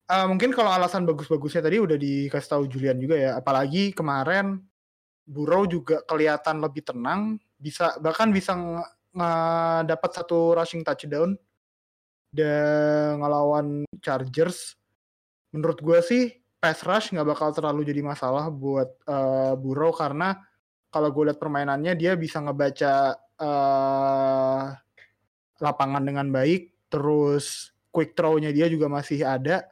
eh, 0.08 0.26
mungkin 0.26 0.56
kalau 0.56 0.72
alasan 0.72 1.04
bagus-bagusnya 1.04 1.62
tadi 1.62 1.78
udah 1.78 2.00
dikasih 2.00 2.50
tahu 2.50 2.64
Julian 2.72 2.98
juga 2.98 3.20
ya. 3.20 3.32
Apalagi 3.38 3.92
kemarin 3.92 4.64
Burrow 5.28 5.68
juga 5.68 6.00
kelihatan 6.08 6.64
lebih 6.64 6.86
tenang, 6.86 7.38
bisa 7.60 7.98
bahkan 8.00 8.30
bisa 8.32 8.56
nge- 8.56 8.92
ngedapat 9.14 10.12
satu 10.16 10.56
rushing 10.56 10.82
touchdown 10.86 11.36
dan 12.36 13.24
ngelawan 13.24 13.88
Chargers. 14.04 14.76
Menurut 15.56 15.80
gue 15.80 16.00
sih 16.04 16.24
pass 16.60 16.84
rush 16.84 17.16
nggak 17.16 17.30
bakal 17.32 17.50
terlalu 17.56 17.88
jadi 17.88 18.04
masalah 18.04 18.52
buat 18.52 18.90
eh, 19.08 19.54
Burrow 19.56 19.96
karena 19.96 20.36
kalau 20.92 21.12
gue 21.12 21.32
lihat 21.32 21.40
permainannya 21.40 21.96
dia 21.96 22.20
bisa 22.20 22.44
ngebaca 22.44 23.16
eh, 23.16 24.64
lapangan 25.64 26.04
dengan 26.04 26.28
baik, 26.32 26.92
terus 26.92 27.72
quick 27.96 28.12
throw-nya 28.12 28.52
dia 28.52 28.68
juga 28.68 28.92
masih 28.92 29.24
ada. 29.24 29.64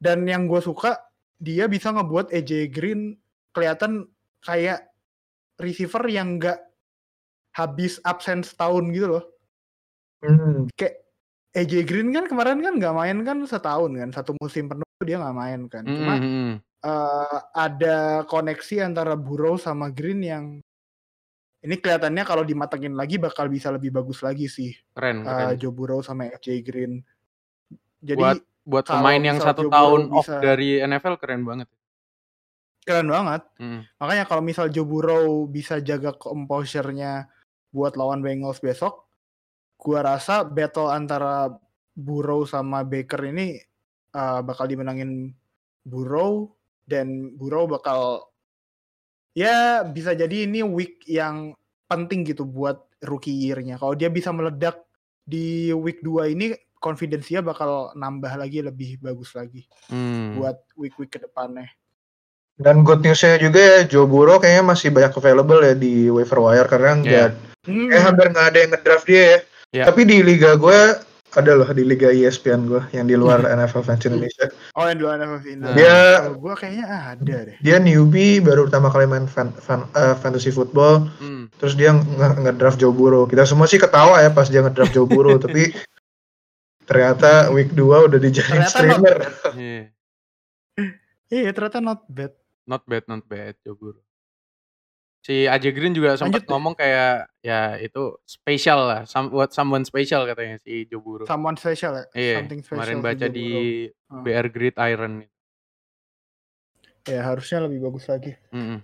Dan 0.00 0.24
yang 0.24 0.48
gue 0.48 0.64
suka 0.64 0.96
dia 1.36 1.68
bisa 1.68 1.92
ngebuat 1.92 2.32
AJ 2.32 2.72
Green 2.72 3.16
kelihatan 3.52 4.08
kayak 4.40 4.88
receiver 5.60 6.04
yang 6.08 6.40
nggak 6.40 6.56
habis 7.52 8.00
absen 8.06 8.40
setahun 8.40 8.84
gitu 8.92 9.06
loh. 9.18 9.24
Hmm, 10.20 10.68
AJ 11.50 11.72
Green 11.82 12.14
kan 12.14 12.24
kemarin 12.24 12.62
kan 12.62 12.74
nggak 12.78 12.94
main 12.94 13.18
kan 13.20 13.38
setahun 13.42 13.90
kan 13.90 14.10
satu 14.14 14.38
musim 14.38 14.70
penuh 14.70 14.86
dia 15.02 15.18
nggak 15.18 15.34
main 15.36 15.60
kan. 15.66 15.82
Cuma 15.82 16.14
Mm-mm. 16.16 16.50
eh, 16.62 17.36
ada 17.52 17.96
koneksi 18.24 18.86
antara 18.86 19.18
Burrow 19.18 19.56
sama 19.56 19.90
Green 19.90 20.22
yang 20.22 20.44
ini 21.60 21.74
kelihatannya 21.76 22.24
kalau 22.24 22.40
dimatengin 22.40 22.94
lagi 22.94 23.18
bakal 23.18 23.44
bisa 23.46 23.68
lebih 23.68 23.92
bagus 23.92 24.22
lagi 24.22 24.46
sih 24.46 24.72
Keren, 24.94 25.20
eh, 25.20 25.28
keren. 25.28 25.58
Joe 25.58 25.74
Burrow 25.74 26.00
sama 26.00 26.30
AJ 26.30 26.62
Green. 26.62 27.02
Jadi 28.00 28.16
Buat- 28.16 28.46
Buat 28.60 28.86
pemain 28.86 29.18
yang 29.18 29.40
satu 29.40 29.66
Joe 29.66 29.72
tahun 29.72 30.00
Burrow 30.06 30.18
off 30.20 30.26
bisa- 30.28 30.40
dari 30.40 30.78
NFL 30.78 31.16
keren 31.18 31.42
banget. 31.42 31.68
keren 32.80 33.06
banget. 33.06 33.42
Mm. 33.58 33.82
Makanya 33.98 34.24
kalau 34.24 34.40
misal 34.40 34.66
Joe 34.68 34.88
Burrow 34.88 35.44
bisa 35.44 35.78
jaga 35.78 36.10
composure-nya 36.12 37.28
buat 37.68 37.92
lawan 37.94 38.18
Bengals 38.18 38.56
besok, 38.58 39.04
gua 39.80 40.04
rasa 40.04 40.44
battle 40.44 40.92
antara 40.92 41.48
Burrow 41.96 42.44
sama 42.44 42.84
Baker 42.84 43.24
ini 43.24 43.56
uh, 44.12 44.44
bakal 44.44 44.68
dimenangin 44.68 45.32
Burrow 45.82 46.52
dan 46.84 47.32
Burrow 47.34 47.64
bakal 47.64 48.28
ya 49.32 49.80
bisa 49.82 50.12
jadi 50.12 50.44
ini 50.44 50.60
week 50.60 51.06
yang 51.08 51.56
penting 51.88 52.22
gitu 52.22 52.44
buat 52.44 52.84
rookie 53.02 53.34
year-nya. 53.34 53.80
Kalau 53.80 53.96
dia 53.96 54.12
bisa 54.12 54.30
meledak 54.30 54.84
di 55.24 55.70
week 55.72 56.04
2 56.04 56.34
ini 56.36 56.52
confidence-nya 56.80 57.44
bakal 57.44 57.92
nambah 57.94 58.40
lagi 58.40 58.64
lebih 58.64 59.00
bagus 59.04 59.36
lagi 59.36 59.68
Hmm. 59.92 60.40
buat 60.40 60.56
week-week 60.76 61.12
ke 61.12 61.18
depannya. 61.20 61.68
Dan 62.60 62.84
good 62.84 63.00
news-nya 63.00 63.40
juga 63.40 63.60
ya, 63.60 63.78
Joe 63.88 64.04
Burrow 64.04 64.36
kayaknya 64.36 64.64
masih 64.64 64.92
banyak 64.92 65.16
available 65.16 65.60
ya 65.64 65.72
di 65.72 66.12
waiver 66.12 66.40
wire 66.44 66.68
karena 66.68 66.92
nggak, 67.00 67.28
Hmm. 67.68 67.88
eh 67.92 68.00
hampir 68.00 68.32
nggak 68.32 68.46
ada 68.52 68.58
yang 68.60 68.70
ngedraft 68.72 69.06
dia 69.08 69.22
ya. 69.24 69.38
Ya. 69.70 69.86
Tapi 69.86 70.02
di 70.02 70.18
liga 70.20 70.54
gue 70.54 70.78
ada 71.30 71.52
loh 71.54 71.70
di 71.70 71.86
liga 71.86 72.10
ESPN 72.10 72.66
gue 72.66 72.82
yang 72.90 73.06
di 73.06 73.14
luar 73.14 73.46
NFL 73.46 73.86
fans 73.86 74.02
Indonesia. 74.02 74.50
Oh 74.74 74.82
yang 74.82 74.98
dua 74.98 75.14
NFL 75.14 75.40
final. 75.40 75.70
Dia- 75.78 76.26
Kalau 76.26 76.42
gua 76.42 76.54
kayaknya 76.58 76.86
ada 76.90 77.36
deh. 77.46 77.56
Dia 77.62 77.78
newbie 77.78 78.42
baru 78.42 78.66
pertama 78.66 78.90
kali 78.90 79.06
main 79.06 79.30
fan, 79.30 79.54
fan- 79.54 79.86
eh, 79.94 80.18
fantasy 80.18 80.50
football, 80.50 81.06
Hmm. 81.22 81.46
terus 81.54 81.78
dia 81.78 81.94
nge- 81.94 82.42
ngedraft 82.42 82.76
Joe 82.76 82.90
Burrow. 82.90 83.30
Kita 83.30 83.46
semua 83.46 83.70
sih 83.70 83.78
ketawa 83.78 84.18
ya 84.18 84.34
pas 84.34 84.50
dia 84.50 84.58
ngedraft 84.58 84.90
Joe 84.90 85.06
Burrow, 85.06 85.38
tapi 85.46 85.70
ternyata 86.82 87.54
week 87.54 87.70
2 87.70 88.10
udah 88.10 88.18
dijadiin 88.18 88.66
streamer. 88.66 89.18
Iya. 89.54 89.82
Iya 91.30 91.50
ternyata 91.54 91.78
not 91.78 92.02
bad. 92.10 92.34
Not 92.66 92.82
bad, 92.90 93.06
not 93.06 93.22
bad, 93.24 93.54
Joe 93.62 93.78
Burrow. 93.78 94.02
Si 95.20 95.44
AJ 95.44 95.76
Green 95.76 95.92
juga 95.92 96.16
sempat 96.16 96.48
ngomong 96.48 96.72
kayak 96.72 97.28
ya 97.40 97.76
itu 97.76 98.16
spesial 98.24 98.88
lah, 98.88 99.00
some, 99.04 99.28
buat 99.28 99.52
someone 99.52 99.84
special 99.84 100.24
katanya 100.24 100.56
si 100.58 100.88
Joe 100.88 100.96
Burrow. 100.98 101.28
Someone 101.28 101.60
special 101.60 101.92
ya. 101.92 102.04
Iya, 102.16 102.34
Something 102.40 102.60
special. 102.64 102.76
kemarin 102.80 102.98
baca 103.00 103.26
di 103.28 103.48
Burrow. 104.08 104.16
Ah. 104.16 104.22
BR 104.24 104.46
Grid 104.48 104.76
Iron. 104.80 105.12
Ya 107.04 107.20
harusnya 107.22 107.64
lebih 107.64 107.80
bagus 107.82 108.08
lagi. 108.08 108.32
Mm-mm. 108.48 108.80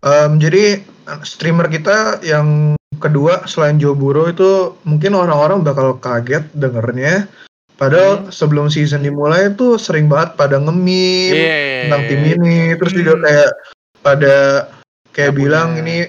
Em, 0.00 0.32
jadi 0.38 0.80
streamer 1.22 1.66
kita 1.66 2.22
yang 2.22 2.74
kedua 2.98 3.44
selain 3.44 3.76
Joe 3.76 3.94
Burrow 3.94 4.26
itu 4.26 4.74
mungkin 4.82 5.12
orang-orang 5.12 5.60
bakal 5.60 5.98
kaget 5.98 6.46
dengernya. 6.54 7.26
Padahal 7.74 8.22
Hmm. 8.22 8.30
sebelum 8.30 8.66
season 8.68 9.00
dimulai 9.00 9.50
tuh 9.56 9.80
sering 9.80 10.04
banget 10.04 10.36
pada 10.36 10.60
nge-meme 10.60 11.32
Iya. 11.32 11.56
tentang 11.88 12.02
tim 12.06 12.22
ini, 12.28 12.56
terus 12.76 12.92
juga 12.92 13.12
Hmm. 13.16 13.24
kayak 13.24 13.50
pada 14.00 14.68
kayak 15.10 15.34
bilang 15.34 15.76
ini 15.76 16.08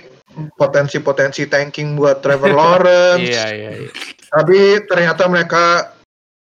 potensi-potensi 0.55 1.45
tanking 1.45 1.95
buat 1.95 2.23
Trevor 2.23 2.51
Lawrence. 2.51 3.27
Iya, 3.31 3.45
iya, 3.51 3.69
iya. 3.77 3.89
Tapi 4.31 4.59
ternyata 4.87 5.27
mereka 5.27 5.91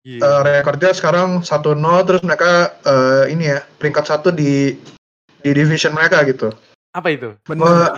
Iya. 0.03 0.23
eh, 0.23 0.41
rekornya 0.63 0.95
sekarang 0.95 1.43
1-0 1.43 1.83
terus 2.07 2.23
mereka 2.23 2.51
eh, 2.79 3.35
ini 3.35 3.51
ya 3.51 3.59
peringkat 3.79 4.05
satu 4.07 4.31
di 4.31 4.79
di 5.43 5.51
division 5.51 5.91
mereka 5.91 6.23
gitu. 6.23 6.55
Apa 6.91 7.11
itu? 7.11 7.35
Bener. 7.43 7.63
Wah, 7.63 7.91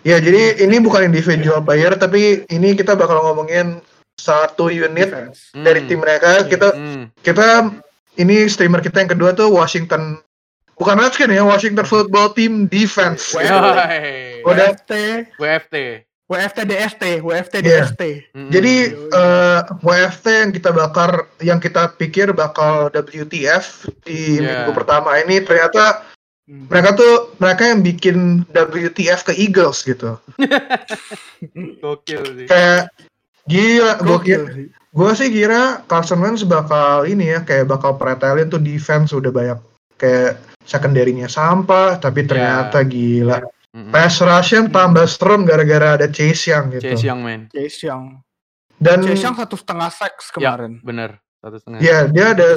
Ya 0.00 0.16
jadi 0.16 0.56
ini 0.64 0.80
bukan 0.80 1.04
individual 1.04 1.60
player 1.60 1.92
tapi 1.92 2.48
ini 2.48 2.72
kita 2.72 2.96
bakal 2.96 3.20
ngomongin 3.20 3.84
satu 4.16 4.72
unit 4.72 5.12
Defense. 5.12 5.52
dari 5.52 5.84
Hmm. 5.84 5.88
tim 5.88 5.98
mereka. 6.00 6.30
Kita 6.44 6.68
Hmm. 6.72 7.12
kita 7.20 7.68
ini 8.16 8.48
streamer 8.48 8.80
kita 8.80 9.04
yang 9.04 9.12
kedua 9.12 9.36
tuh 9.36 9.52
Washington 9.52 10.16
bukan 10.80 10.96
Redskins 10.96 11.30
ya 11.30 11.44
Washington 11.44 11.84
Football 11.84 12.32
Team 12.32 12.64
Defense. 12.66 13.36
Yoi. 13.36 14.40
Udah. 14.42 14.72
WFT, 14.72 14.92
WFT. 15.36 15.76
WFT 16.24 16.58
DST, 16.62 17.02
WFT 17.20 17.54
Iya. 17.58 17.84
DST. 17.84 18.02
Hmm. 18.32 18.48
Jadi 18.48 18.74
Yoi. 18.88 19.10
eh, 19.12 19.60
WFT 19.82 20.26
yang 20.40 20.50
kita 20.50 20.70
bakar, 20.70 21.10
yang 21.38 21.58
kita 21.58 21.90
pikir 21.94 22.32
bakal 22.32 22.88
WTF 22.88 23.84
di 24.02 24.38
Yeah. 24.38 24.64
minggu 24.64 24.72
pertama 24.72 25.20
ini 25.20 25.42
ternyata 25.42 26.06
Hmm. 26.46 26.66
mereka 26.66 26.94
tuh 26.94 27.14
mereka 27.36 27.62
yang 27.66 27.80
bikin 27.80 28.16
WTF 28.50 29.20
ke 29.22 29.34
Eagles 29.36 29.82
gitu. 29.82 30.16
gokil 31.82 32.22
sih. 32.24 32.46
Kayak 32.46 32.90
gila, 33.46 33.92
gue 33.98 34.06
Gokil 34.08 34.42
sih. 34.48 34.66
gue 34.70 35.10
sih 35.14 35.28
kira 35.30 35.62
Carson 35.86 36.18
Wentz 36.18 36.42
bakal 36.42 37.06
ini 37.06 37.30
ya 37.30 37.40
kayak 37.40 37.66
bakal 37.66 37.94
pretelin 37.94 38.46
tuh 38.46 38.58
defense 38.58 39.10
udah 39.10 39.30
banyak 39.30 39.58
kayak 39.96 40.38
secondary-nya 40.70 41.26
sampah, 41.26 41.98
tapi 41.98 42.22
ternyata 42.22 42.86
gila. 42.86 43.42
Hmm. 43.70 43.90
Pass 43.90 44.22
rush-nya 44.22 44.70
tambah 44.70 45.06
serem 45.06 45.42
gara-gara 45.46 45.98
ada 45.98 46.06
Chase 46.06 46.50
Young 46.50 46.74
gitu. 46.74 46.90
Chase 46.94 47.06
Young 47.06 47.20
man. 47.22 47.40
Chase 47.50 47.86
Young. 47.86 48.18
Dan 48.78 49.02
Chase 49.02 49.22
Young 49.26 49.34
satu 49.38 49.54
setengah 49.58 49.90
sacks 49.90 50.30
kemarin. 50.30 50.78
Bener. 50.82 51.18
Satu 51.40 51.56
setengah. 51.56 51.78
ya 51.80 52.04
dia 52.04 52.36
ada 52.36 52.52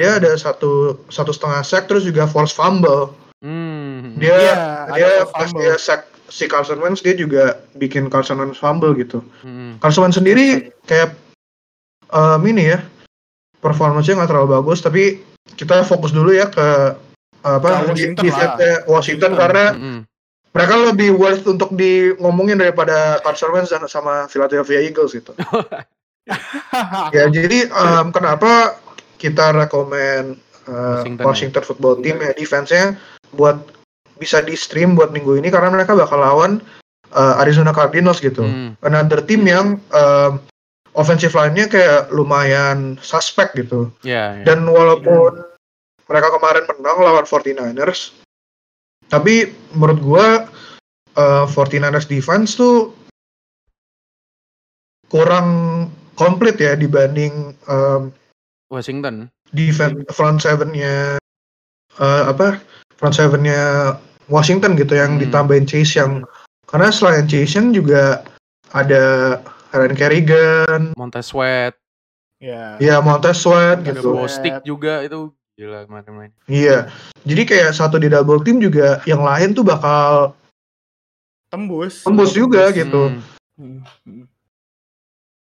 dia 0.00 0.10
ada 0.16 0.32
satu 0.38 1.02
satu 1.12 1.28
setengah 1.34 1.60
sack 1.60 1.90
terus 1.90 2.06
juga 2.06 2.24
force 2.30 2.54
fumble. 2.54 3.12
Hmm. 3.42 4.16
Dia 4.16 4.32
Iya, 4.32 4.56
dia 4.94 5.10
pas 5.28 5.50
fumble. 5.50 5.60
dia 5.60 5.74
sack 5.76 6.02
si 6.30 6.48
Carson 6.48 6.80
Wentz 6.80 7.02
dia 7.04 7.12
juga 7.18 7.60
bikin 7.76 8.08
Carson 8.08 8.40
Wentz 8.40 8.56
fumble 8.56 8.94
gitu. 8.96 9.20
Hmm. 9.42 9.76
Carson 9.82 10.06
Wentz 10.08 10.16
sendiri 10.22 10.70
kayak 10.88 11.12
em, 12.14 12.40
ini 12.46 12.72
ya 12.72 12.80
performanya 13.58 14.06
nggak 14.22 14.30
terlalu 14.30 14.48
bagus 14.56 14.80
tapi 14.80 15.18
kita 15.58 15.84
fokus 15.84 16.14
dulu 16.14 16.32
ya 16.32 16.48
ke 16.48 16.96
apa 17.44 17.84
Washington 17.86 18.24
di- 18.24 18.32
lah. 18.32 18.56
defense-nya 18.56 18.72
Washington 18.88 19.32
karena 19.36 19.64
Hmm. 19.70 20.00
mereka 20.50 20.74
lebih 20.80 21.12
worth 21.14 21.44
untuk 21.44 21.76
di 21.76 22.10
ngomongin 22.16 22.56
daripada 22.56 23.20
Carson 23.20 23.52
Wentz 23.52 23.68
dan 23.68 23.84
sama 23.84 24.24
Philadelphia 24.26 24.80
Eagles 24.80 25.12
gitu. 25.12 25.36
ya 27.12 27.28
jadi 27.28 27.68
em, 27.68 28.06
kenapa 28.10 28.80
kita 29.20 29.52
rekomen 29.54 30.40
eh, 30.64 30.72
Washington, 30.72 31.24
Washington, 31.24 31.62
Football 31.62 31.94
Team 32.00 32.16
ya 32.18 32.32
defense-nya 32.32 32.96
buat 33.36 33.60
bisa 34.16 34.40
di 34.40 34.54
stream 34.54 34.96
buat 34.96 35.12
minggu 35.12 35.36
ini 35.36 35.52
karena 35.52 35.68
mereka 35.68 35.92
bakal 35.92 36.16
lawan 36.16 36.64
eh, 37.12 37.34
Arizona 37.42 37.70
Cardinals 37.70 38.18
gitu. 38.18 38.40
Hmm. 38.42 38.72
Another 38.80 39.20
team 39.20 39.44
yang 39.44 39.76
em, 39.92 40.32
offensive 40.94 41.34
line-nya 41.34 41.66
kayak 41.66 42.08
lumayan 42.08 42.96
suspek 43.02 43.52
gitu. 43.58 43.90
Ya, 44.00 44.38
ya. 44.40 44.44
Dan 44.46 44.64
walaupun 44.64 45.42
mereka 46.04 46.28
kemarin 46.30 46.64
menang 46.66 46.98
lawan 46.98 47.24
49ers, 47.24 48.12
tapi 49.08 49.48
menurut 49.72 50.00
gua 50.00 50.26
eh, 51.14 51.44
49ers 51.46 52.06
defense 52.06 52.54
tuh 52.54 52.92
kurang 55.08 55.48
komplit 56.14 56.56
ya 56.56 56.74
dibanding 56.74 57.54
em, 57.64 58.10
Washington. 58.68 59.30
defense 59.52 59.94
front 60.10 60.42
seven-nya 60.42 61.14
eh, 61.94 62.22
apa 62.26 62.58
front 62.98 63.14
seven-nya 63.14 63.94
Washington 64.26 64.74
gitu 64.74 64.94
yang 64.94 65.14
Hmm. 65.14 65.22
ditambahin 65.22 65.64
Chase 65.64 65.94
yang 65.96 66.24
karena 66.64 66.90
selain 66.90 67.28
Chase 67.28 67.54
Young 67.54 67.70
juga 67.70 68.24
ada 68.72 69.38
Aaron 69.70 69.94
Kerrigan, 69.94 70.94
Montez 70.94 71.28
Sweat. 71.28 71.74
ya. 72.38 72.74
ya 72.78 72.98
Montez 72.98 73.38
Sweat 73.38 73.80
Ada 73.80 73.94
gitu. 73.94 74.10
Bostic 74.12 74.54
juga 74.64 75.02
itu 75.02 75.30
gila 75.54 75.86
kemarin 75.86 76.14
main. 76.18 76.32
Iya. 76.50 76.90
Jadi 77.22 77.42
kayak 77.46 77.78
satu 77.78 77.96
di 78.02 78.10
double 78.10 78.42
team 78.42 78.58
juga 78.58 78.98
yang 79.06 79.22
lain 79.22 79.54
tuh 79.54 79.62
bakal 79.62 80.34
Tembus. 81.54 82.02
tembus 82.02 82.34
juga 82.34 82.74
gitu. 82.74 83.14
Hmm. 83.54 83.86
Hmm. 84.02 84.26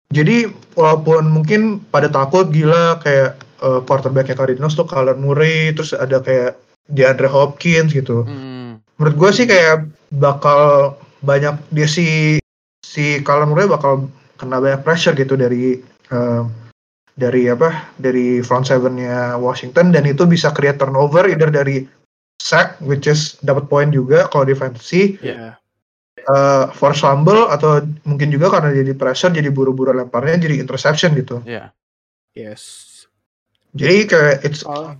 Jadi 0.07 0.47
walaupun 0.79 1.27
mungkin 1.27 1.83
pada 1.91 2.07
takut 2.07 2.47
gila 2.47 3.03
kayak 3.03 3.35
uh, 3.59 3.83
quarterbacknya 3.83 4.39
Cardinals 4.39 4.79
tuh 4.79 4.87
Kyler 4.87 5.19
Murray 5.19 5.75
terus 5.75 5.91
ada 5.91 6.23
kayak 6.23 6.55
DeAndre 6.87 7.27
Hopkins 7.27 7.91
gitu. 7.91 8.23
Hmm. 8.23 8.79
Menurut 8.95 9.15
gue 9.19 9.29
sih 9.35 9.45
kayak 9.51 9.91
bakal 10.15 10.95
banyak 11.19 11.59
dia 11.75 11.87
si 11.91 12.39
si 12.87 13.19
Kyler 13.19 13.43
Murray 13.43 13.67
bakal 13.67 14.07
kena 14.39 14.63
banyak 14.63 14.87
pressure 14.87 15.11
gitu 15.11 15.35
dari 15.35 15.83
um, 16.07 16.47
dari 17.17 17.49
apa 17.49 17.89
dari 17.97 18.45
front 18.45 18.69
seven-nya 18.69 19.41
Washington 19.41 19.89
dan 19.89 20.05
itu 20.05 20.23
bisa 20.23 20.53
create 20.53 20.77
turnover 20.77 21.25
either 21.25 21.49
dari 21.49 21.89
sack 22.37 22.77
which 22.85 23.09
is 23.09 23.35
dapat 23.41 23.65
poin 23.65 23.89
juga 23.89 24.29
kalau 24.29 24.45
defensi 24.45 25.17
Ya. 25.25 25.57
uh, 26.29 26.69
force 26.69 27.01
fumble 27.01 27.49
atau 27.49 27.81
mungkin 28.05 28.29
juga 28.29 28.53
karena 28.53 28.69
jadi 28.69 28.93
pressure 28.93 29.33
jadi 29.33 29.49
buru-buru 29.49 29.97
lemparnya 29.97 30.45
jadi 30.45 30.61
interception 30.61 31.17
gitu. 31.17 31.41
Ya. 31.43 31.73
Yes. 32.37 32.85
Jadi 33.73 34.05
kayak 34.05 34.45
it's 34.45 34.61
Oh, 34.61 34.93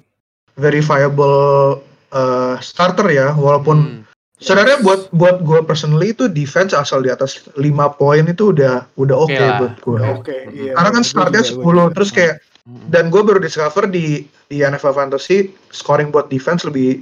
very 0.58 0.82
viable 0.82 1.80
uh, 2.10 2.58
starter 2.58 3.06
ya 3.14 3.38
walaupun 3.38 3.78
Hmm. 3.78 4.07
Sebenarnya 4.38 4.78
buat 4.80 5.02
buat 5.12 5.42
gue 5.42 5.60
personally 5.64 6.12
itu 6.12 6.26
defense 6.26 6.72
asal 6.72 7.02
di 7.02 7.10
atas 7.10 7.42
5 7.54 7.64
poin 7.94 8.24
itu 8.24 8.50
udah 8.50 8.86
udah 8.96 9.16
oke 9.18 9.30
Oke 9.30 9.40
lah. 9.40 9.58
buat 9.58 9.76
gue. 9.78 10.00
oke. 10.14 10.38
Hmm. 10.44 10.54
Iya. 10.54 10.72
Karena 10.74 10.90
kan 10.92 11.04
startnya 11.04 11.42
gua 11.42 11.50
10 11.50 11.58
juga. 11.58 11.94
terus 11.94 12.12
kayak 12.12 12.36
Hmm. 12.68 12.84
dan 12.92 13.08
gue 13.08 13.22
baru 13.22 13.40
discover 13.40 13.88
di 13.88 14.28
di 14.46 14.60
NFL 14.60 14.92
Fantasy 14.92 15.38
scoring 15.72 16.12
buat 16.12 16.28
defense 16.28 16.62
lebih 16.64 17.00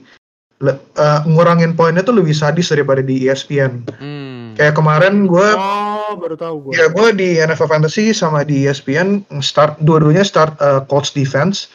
le- 0.62 0.78
uh, 0.96 1.26
ngurangin 1.26 1.74
poinnya 1.74 2.00
tuh 2.00 2.14
lebih 2.14 2.32
sadis 2.32 2.70
daripada 2.70 3.02
di 3.02 3.26
ESPN. 3.26 3.82
Hmm. 3.92 4.54
Kayak 4.54 4.78
kemarin 4.78 5.26
gue 5.26 5.50
Oh, 5.52 6.14
baru 6.16 6.38
tahu 6.38 6.70
gue. 6.70 6.72
Ya 6.72 6.86
gue 6.88 7.10
di 7.12 7.36
NFL 7.36 7.66
Fantasy 7.68 8.14
sama 8.14 8.46
di 8.46 8.64
ESPN 8.64 9.26
start 9.42 9.82
dua-duanya 9.82 10.22
start 10.22 10.54
uh, 10.60 10.86
Colts 10.86 11.12
defense. 11.12 11.68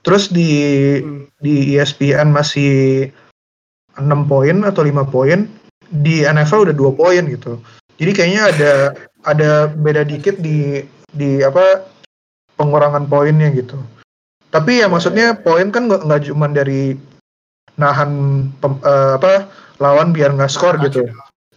Terus 0.00 0.32
di 0.32 0.50
Hmm. 0.98 1.28
di 1.38 1.76
ESPN 1.76 2.32
masih 2.32 3.12
6 3.98 4.30
poin 4.30 4.56
atau 4.64 4.82
5 4.86 5.04
poin. 5.06 5.46
Di 5.88 6.22
NFL 6.22 6.68
udah 6.68 6.76
2 6.76 6.92
poin 6.94 7.22
gitu. 7.26 7.58
Jadi 7.98 8.10
kayaknya 8.14 8.42
ada 8.52 8.72
ada 9.26 9.50
beda 9.66 10.06
dikit 10.06 10.38
di 10.38 10.84
di 11.10 11.42
apa 11.42 11.82
pengurangan 12.54 13.08
poinnya 13.08 13.48
gitu. 13.50 13.78
Tapi 14.52 14.80
ya 14.80 14.86
maksudnya 14.88 15.36
poin 15.36 15.68
kan 15.72 15.88
nggak 15.88 16.28
cuma 16.28 16.48
dari 16.48 16.96
nahan 17.78 18.44
pem- 18.58 18.82
eh, 18.82 19.12
apa 19.16 19.48
lawan 19.78 20.10
biar 20.12 20.34
nggak 20.34 20.50
skor 20.50 20.76
Nahan 20.76 20.86
gitu. 20.90 21.00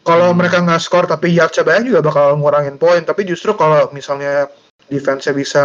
Kalau 0.02 0.34
Hmm. 0.34 0.38
mereka 0.42 0.62
nggak 0.62 0.82
skor 0.82 1.06
tapi 1.06 1.30
yards 1.34 1.62
banyak 1.62 1.94
juga 1.94 2.02
bakal 2.02 2.38
ngurangin 2.38 2.78
poin. 2.78 3.02
Tapi 3.06 3.26
justru 3.26 3.54
kalau 3.54 3.90
misalnya 3.94 4.50
defense-nya 4.90 5.34
bisa 5.34 5.64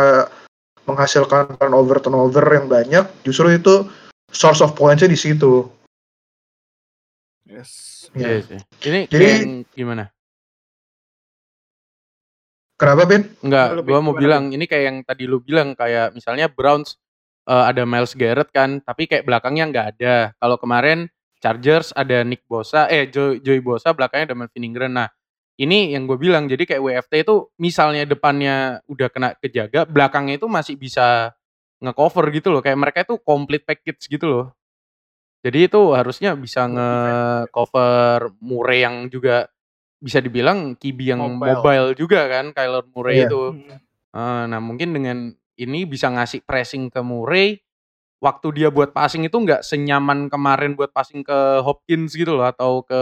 menghasilkan 0.86 1.56
turnover 1.58 1.98
turnover 1.98 2.44
yang 2.52 2.70
banyak, 2.70 3.04
justru 3.26 3.58
itu 3.58 3.88
source 4.30 4.62
of 4.62 4.76
points-nya 4.78 5.10
di 5.10 5.18
situ. 5.18 5.66
Yes. 7.56 7.72
Iya 8.12 8.28
Ya. 8.28 8.38
sih. 8.44 8.60
Ini 8.84 9.00
Jadi- 9.08 9.64
gimana? 9.72 10.12
Kenapa 12.76 13.08
Ben? 13.08 13.24
Enggak, 13.40 13.80
gua 13.88 13.96
Pin, 13.98 14.04
mau 14.04 14.12
gimana, 14.12 14.20
bilang 14.20 14.44
ini 14.52 14.64
kayak 14.68 14.84
yang 14.84 14.98
tadi 15.00 15.24
lu 15.24 15.40
bilang 15.40 15.72
kayak 15.72 16.12
misalnya 16.12 16.44
Browns 16.52 17.00
eh, 17.48 17.64
ada 17.72 17.86
Miles 17.88 18.12
Garrett 18.12 18.50
kan, 18.52 18.82
tapi 18.84 19.06
kayak 19.08 19.24
belakangnya 19.24 19.64
nggak 19.70 19.86
ada. 19.96 20.16
Kalau 20.36 20.56
kemarin 20.60 21.08
Chargers 21.40 21.94
ada 21.94 22.20
Nick 22.26 22.42
Bosa, 22.50 22.90
eh 22.90 23.06
Joey, 23.08 23.38
Joey 23.40 23.62
Bosa 23.62 23.94
belakangnya 23.96 24.34
ada 24.34 24.36
Melvin 24.36 24.66
Ingram. 24.66 24.90
Nah, 24.92 25.08
ini 25.56 25.94
yang 25.94 26.04
gue 26.10 26.18
bilang 26.18 26.50
jadi 26.50 26.66
kayak 26.66 26.82
WFT 26.82 27.12
itu 27.22 27.48
misalnya 27.56 28.02
depannya 28.04 28.82
udah 28.90 29.08
kena 29.08 29.28
kejaga, 29.38 29.86
belakangnya 29.86 30.36
itu 30.36 30.50
masih 30.50 30.74
bisa 30.76 31.32
ngecover 31.80 32.28
gitu 32.34 32.50
loh. 32.52 32.60
Kayak 32.60 32.76
mereka 32.82 32.98
itu 33.06 33.14
complete 33.22 33.64
package 33.64 34.04
gitu 34.10 34.26
loh. 34.26 34.44
Jadi 35.44 35.68
itu 35.68 35.80
harusnya 35.92 36.32
bisa 36.34 36.66
nge-cover 36.66 38.34
Murray 38.40 38.82
yang 38.82 39.06
juga 39.08 39.46
bisa 39.96 40.20
dibilang 40.20 40.76
kibi 40.76 41.10
yang 41.10 41.22
Mobile. 41.22 41.56
mobile, 41.60 41.88
juga 41.96 42.28
kan, 42.28 42.52
Kyler 42.52 42.84
Murray 42.92 43.24
Iya. 43.24 43.26
itu. 43.28 43.42
Nah 44.12 44.60
mungkin 44.60 44.92
dengan 44.92 45.18
ini 45.56 45.88
bisa 45.88 46.12
ngasih 46.12 46.44
pressing 46.44 46.92
ke 46.92 47.00
Murray, 47.00 47.60
waktu 48.20 48.48
dia 48.52 48.68
buat 48.68 48.92
passing 48.92 49.24
itu 49.24 49.36
nggak 49.36 49.64
senyaman 49.64 50.28
kemarin 50.28 50.72
buat 50.76 50.92
passing 50.92 51.24
ke 51.24 51.62
Hopkins 51.64 52.16
gitu 52.16 52.36
loh 52.36 52.48
atau 52.48 52.84
ke 52.84 53.00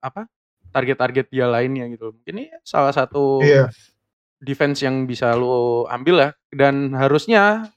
apa 0.00 0.28
target-target 0.72 1.28
dia 1.28 1.44
lainnya 1.48 1.84
gitu. 1.92 2.16
Mungkin 2.16 2.32
ini 2.36 2.46
salah 2.64 2.92
satu 2.96 3.44
Iya. 3.44 3.68
defense 4.40 4.80
yang 4.80 5.04
bisa 5.04 5.36
lo 5.36 5.84
ambil 5.88 6.14
lah 6.16 6.30
dan 6.48 6.96
harusnya 6.96 7.68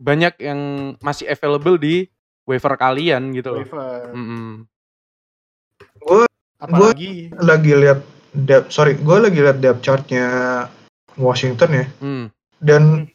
banyak 0.00 0.40
yang 0.40 0.60
masih 1.04 1.28
available 1.28 1.76
di 1.76 2.08
waiver 2.48 2.74
kalian 2.76 3.32
gitu 3.34 3.54
loh. 3.54 3.62
Waiver. 3.64 4.12
Mm-mm. 4.14 4.46
Apalagi 6.60 7.32
Lagi 7.40 7.72
lihat 7.72 8.04
depth, 8.36 8.68
sorry, 8.72 9.00
gue 9.00 9.16
lagi 9.16 9.40
lihat 9.40 9.64
depth 9.64 9.80
chart-nya 9.80 10.26
Washington 11.16 11.70
ya. 11.72 11.86
Hmm. 12.04 12.26
Dan 12.60 13.08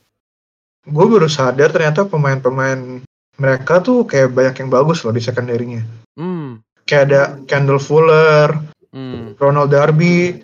gue 0.86 1.06
baru 1.06 1.30
sadar 1.30 1.70
ternyata 1.70 2.10
pemain-pemain 2.10 3.06
mereka 3.38 3.82
tuh 3.82 4.06
kayak 4.10 4.34
banyak 4.34 4.66
yang 4.66 4.70
bagus 4.74 5.06
loh 5.06 5.14
di 5.14 5.22
secondary-nya. 5.22 5.86
Hmm. 6.18 6.62
Kayak 6.86 7.04
ada 7.10 7.22
Kendall 7.46 7.82
Fuller, 7.82 8.50
Hmm. 8.96 9.36
Ronald 9.36 9.76
Darby. 9.76 10.40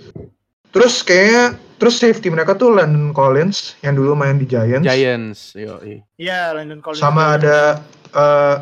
Terus 0.75 1.07
kayaknya 1.07 1.55
terus 1.82 1.97
safety 1.97 2.29
mereka 2.29 2.53
tuh 2.53 2.69
Landon 2.69 3.09
Collins 3.09 3.73
yang 3.82 3.97
dulu 3.97 4.13
main 4.13 4.38
di 4.38 4.45
Giants. 4.45 4.86
Giants, 4.86 5.39
yo. 5.57 5.82
Iya, 6.15 6.53
Landon 6.53 6.77
Collins. 6.77 7.01
Sama 7.01 7.41
ada 7.41 7.82
eh, 8.13 8.55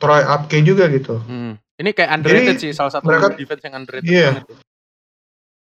Troy 0.00 0.24
Apke 0.24 0.64
juga 0.64 0.88
gitu. 0.88 1.20
Hmm. 1.20 1.60
Ini 1.76 1.92
kayak 1.92 2.10
underrated 2.16 2.56
Jadi, 2.56 2.64
sih, 2.64 2.72
salah 2.72 2.88
satu 2.88 3.04
mereka- 3.04 3.36
defense 3.36 3.62
yang 3.64 3.74
underrated 3.76 4.08
Iya. 4.08 4.28
banget. 4.32 4.44
ya. 4.48 4.56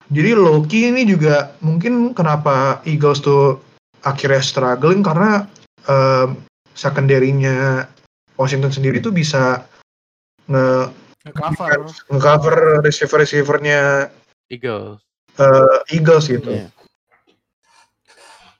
Jadi 0.05 0.31
Loki 0.35 0.79
ini 0.91 1.01
juga 1.03 1.35
mungkin 1.59 2.11
kenapa 2.11 2.83
Eagles 2.83 3.19
tuh 3.19 3.57
akhirnya 4.03 4.37
struggling 4.37 5.01
karena 5.01 5.49
em, 5.87 6.37
secondary-nya 6.75 7.87
Washington 8.35 8.69
sendiri 8.69 8.99
tuh 8.99 9.09
bisa 9.09 9.63
nge 10.45 10.91
Cover. 11.33 11.89
nge-cover 12.11 12.55
receiver-receivernya 12.85 14.11
Eagles. 14.51 15.01
Eh, 15.35 15.77
Eagles 15.95 16.25
gitu. 16.27 16.51
Iya. 16.51 16.67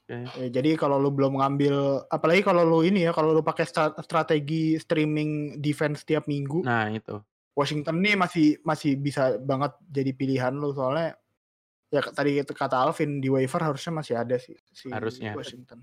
Ya, 0.06 0.22
jadi 0.54 0.78
kalau 0.78 1.02
lu 1.02 1.10
belum 1.10 1.42
ngambil, 1.42 2.06
apalagi 2.14 2.46
kalau 2.46 2.62
lu 2.62 2.86
ini 2.86 3.10
ya, 3.10 3.12
kalau 3.12 3.34
lu 3.34 3.42
pakai 3.42 3.66
stra- 3.66 3.98
strategi 4.06 4.78
streaming 4.78 5.58
defense 5.58 6.06
tiap 6.06 6.30
minggu, 6.30 6.62
Nah, 6.62 6.94
itu. 6.94 7.18
Washington 7.58 8.04
nih 8.06 8.14
masih 8.14 8.60
masih 8.62 9.00
bisa 9.00 9.40
banget 9.42 9.74
jadi 9.88 10.12
pilihan 10.14 10.54
lu 10.54 10.76
soalnya 10.76 11.16
ya 11.88 12.04
tadi 12.04 12.38
itu 12.44 12.52
kata 12.52 12.84
Alvin 12.84 13.24
di 13.24 13.32
waiver 13.32 13.64
harusnya 13.64 13.96
masih 13.96 14.14
ada 14.20 14.36
sih 14.36 14.54
si 14.76 14.92
Harusnya. 14.92 15.32
Washington. 15.34 15.80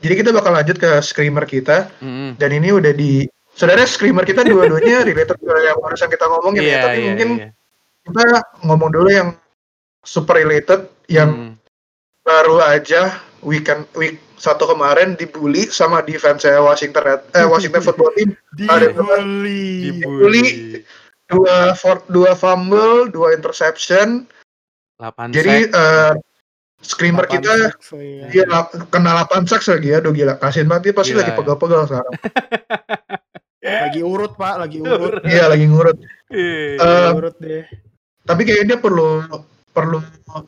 Jadi 0.00 0.14
kita 0.24 0.32
bakal 0.32 0.56
lanjut 0.56 0.80
ke 0.80 0.90
screamer 1.04 1.44
kita 1.44 1.92
Mm-mm. 2.00 2.40
dan 2.40 2.50
ini 2.56 2.72
udah 2.72 2.90
di 2.90 3.28
Sebenarnya 3.54 3.86
screamer 3.86 4.26
kita 4.26 4.42
dua-duanya 4.42 5.04
related 5.06 5.38
ke 5.38 5.46
yang 5.62 5.78
barusan 5.78 6.10
kita 6.10 6.26
ngomongin 6.26 6.58
ya, 6.58 6.66
Iya, 6.66 6.80
tapi 6.82 6.98
iya, 6.98 7.06
mungkin 7.06 7.28
iya. 7.38 7.48
Kita 8.04 8.22
ngomong 8.62 8.90
dulu 8.90 9.08
yang 9.08 9.28
super 10.00 10.36
related 10.36 10.80
yang 11.06 11.30
Hmm. 11.30 11.52
baru 12.20 12.60
aja 12.60 13.16
weekend 13.40 13.84
week 13.94 14.16
satu 14.34 14.66
kemarin 14.66 15.14
dibully 15.14 15.64
sama 15.66 16.00
defense 16.00 16.44
Washington 16.44 17.02
Red- 17.02 17.28
eh 17.32 17.44
Washington 17.44 17.80
Football 17.86 18.12
Team 18.14 18.30
Ada 18.62 18.92
Dibully. 18.92 19.64
Dibully. 19.94 20.46
dua 21.24 21.72
for, 21.72 22.04
dua 22.06 22.32
fumble 22.34 23.08
dua 23.08 23.32
interception 23.32 24.28
8 25.00 25.32
jadi 25.32 25.64
sack. 25.64 25.72
eh, 25.74 26.12
screamer 26.78 27.24
kita 27.24 27.48
sacks, 27.72 27.90
oh 27.90 27.98
iya. 27.98 28.28
dia 28.28 28.44
kena 28.86 29.24
8 29.24 29.48
sacks 29.48 29.66
lagi 29.66 29.88
ya 29.88 29.98
aduh 29.98 30.12
gila 30.12 30.36
kasihin 30.36 30.68
banget 30.68 30.82
dia 30.84 30.94
pasti 30.94 31.10
Gila, 31.10 31.20
lagi 31.20 31.32
ya. 31.32 31.38
pegal-pegal 31.40 31.82
sekarang 31.86 32.14
Lagi 33.64 34.00
urut 34.02 34.36
pak, 34.36 34.60
lagi 34.60 34.76
urut. 34.78 35.24
iya 35.24 35.48
lagi 35.48 35.64
ngurut 35.64 35.96
Eh, 36.28 36.76
Eh, 36.76 36.76
Lagi 36.76 37.16
urut 37.16 37.36
deh. 37.38 37.64
Tapi 38.24 38.42
kayaknya 38.48 38.76
dia 38.76 38.78
perlu 38.80 39.24
perlu 39.74 39.98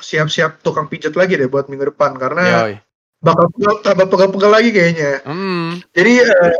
siap-siap 0.00 0.64
tukang 0.64 0.88
pijat 0.88 1.14
lagi 1.14 1.36
deh 1.36 1.50
buat 1.50 1.68
minggu 1.68 1.92
depan 1.92 2.16
karena 2.16 2.70
yoi. 2.70 2.74
bakal 3.20 3.46
tambah 3.84 4.06
pegal-pegal 4.08 4.50
lagi 4.50 4.70
kayaknya 4.72 5.20
Hmm. 5.26 5.82
Jadi 5.92 6.12
eh, 6.24 6.56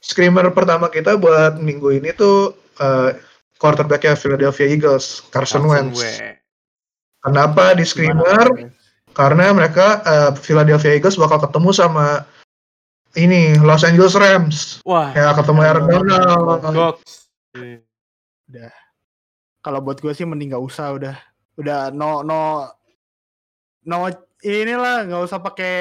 screamer 0.00 0.48
pertama 0.54 0.88
kita 0.88 1.18
buat 1.18 1.58
minggu 1.58 2.00
ini 2.00 2.14
tuh 2.14 2.54
eh, 2.78 3.18
quarterbacknya 3.58 4.14
Philadelphia 4.14 4.70
Eagles, 4.70 5.26
Carson, 5.34 5.66
Wentz. 5.66 5.98
Kenapa 7.18 7.74
di 7.74 7.82
screamer? 7.82 8.46
Gimana, 8.54 8.76
Karena 9.12 9.50
mereka 9.50 10.00
eh, 10.06 10.30
Philadelphia 10.38 10.94
Eagles 10.94 11.18
bakal 11.18 11.42
ketemu 11.42 11.74
sama 11.74 12.22
ini 13.18 13.58
Los 13.58 13.82
Angeles 13.82 14.14
Rams. 14.14 14.78
Wah, 14.86 15.10
Ya 15.10 15.34
ketemu 15.34 15.60
Aaron 15.66 15.86
Donald. 15.90 16.62
Gox. 16.70 17.26
Kalau 19.68 19.84
buat 19.84 20.00
gue 20.00 20.12
sih 20.16 20.24
mending 20.24 20.56
gak 20.56 20.64
usah 20.64 20.96
udah. 20.96 21.16
Udah 21.60 21.92
no 21.92 22.24
no 22.24 22.64
no 23.84 24.08
inilah 24.40 25.04
nggak 25.04 25.22
usah 25.28 25.44
pakai 25.44 25.74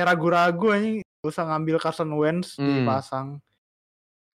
ragu-ragu 0.00 0.72
aja. 0.72 1.04
Gak 1.20 1.28
usah 1.28 1.44
ngambil 1.44 1.76
Carson 1.76 2.08
Wentz 2.16 2.56
Hmm. 2.56 2.72
dipasang. 2.72 3.28
Iya, 3.36 3.44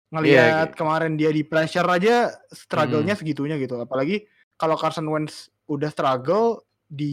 Ngelihat 0.08 0.68
gitu. 0.72 0.78
kemarin 0.80 1.20
dia 1.20 1.28
di 1.28 1.44
pressure 1.44 1.84
aja 1.84 2.32
struggle-nya 2.48 3.12
Hmm. 3.12 3.20
segitunya 3.20 3.60
gitu. 3.60 3.76
Apalagi 3.76 4.24
kalau 4.56 4.80
Carson 4.80 5.04
Wentz 5.04 5.52
udah 5.68 5.92
struggle 5.92 6.64
di 6.88 7.12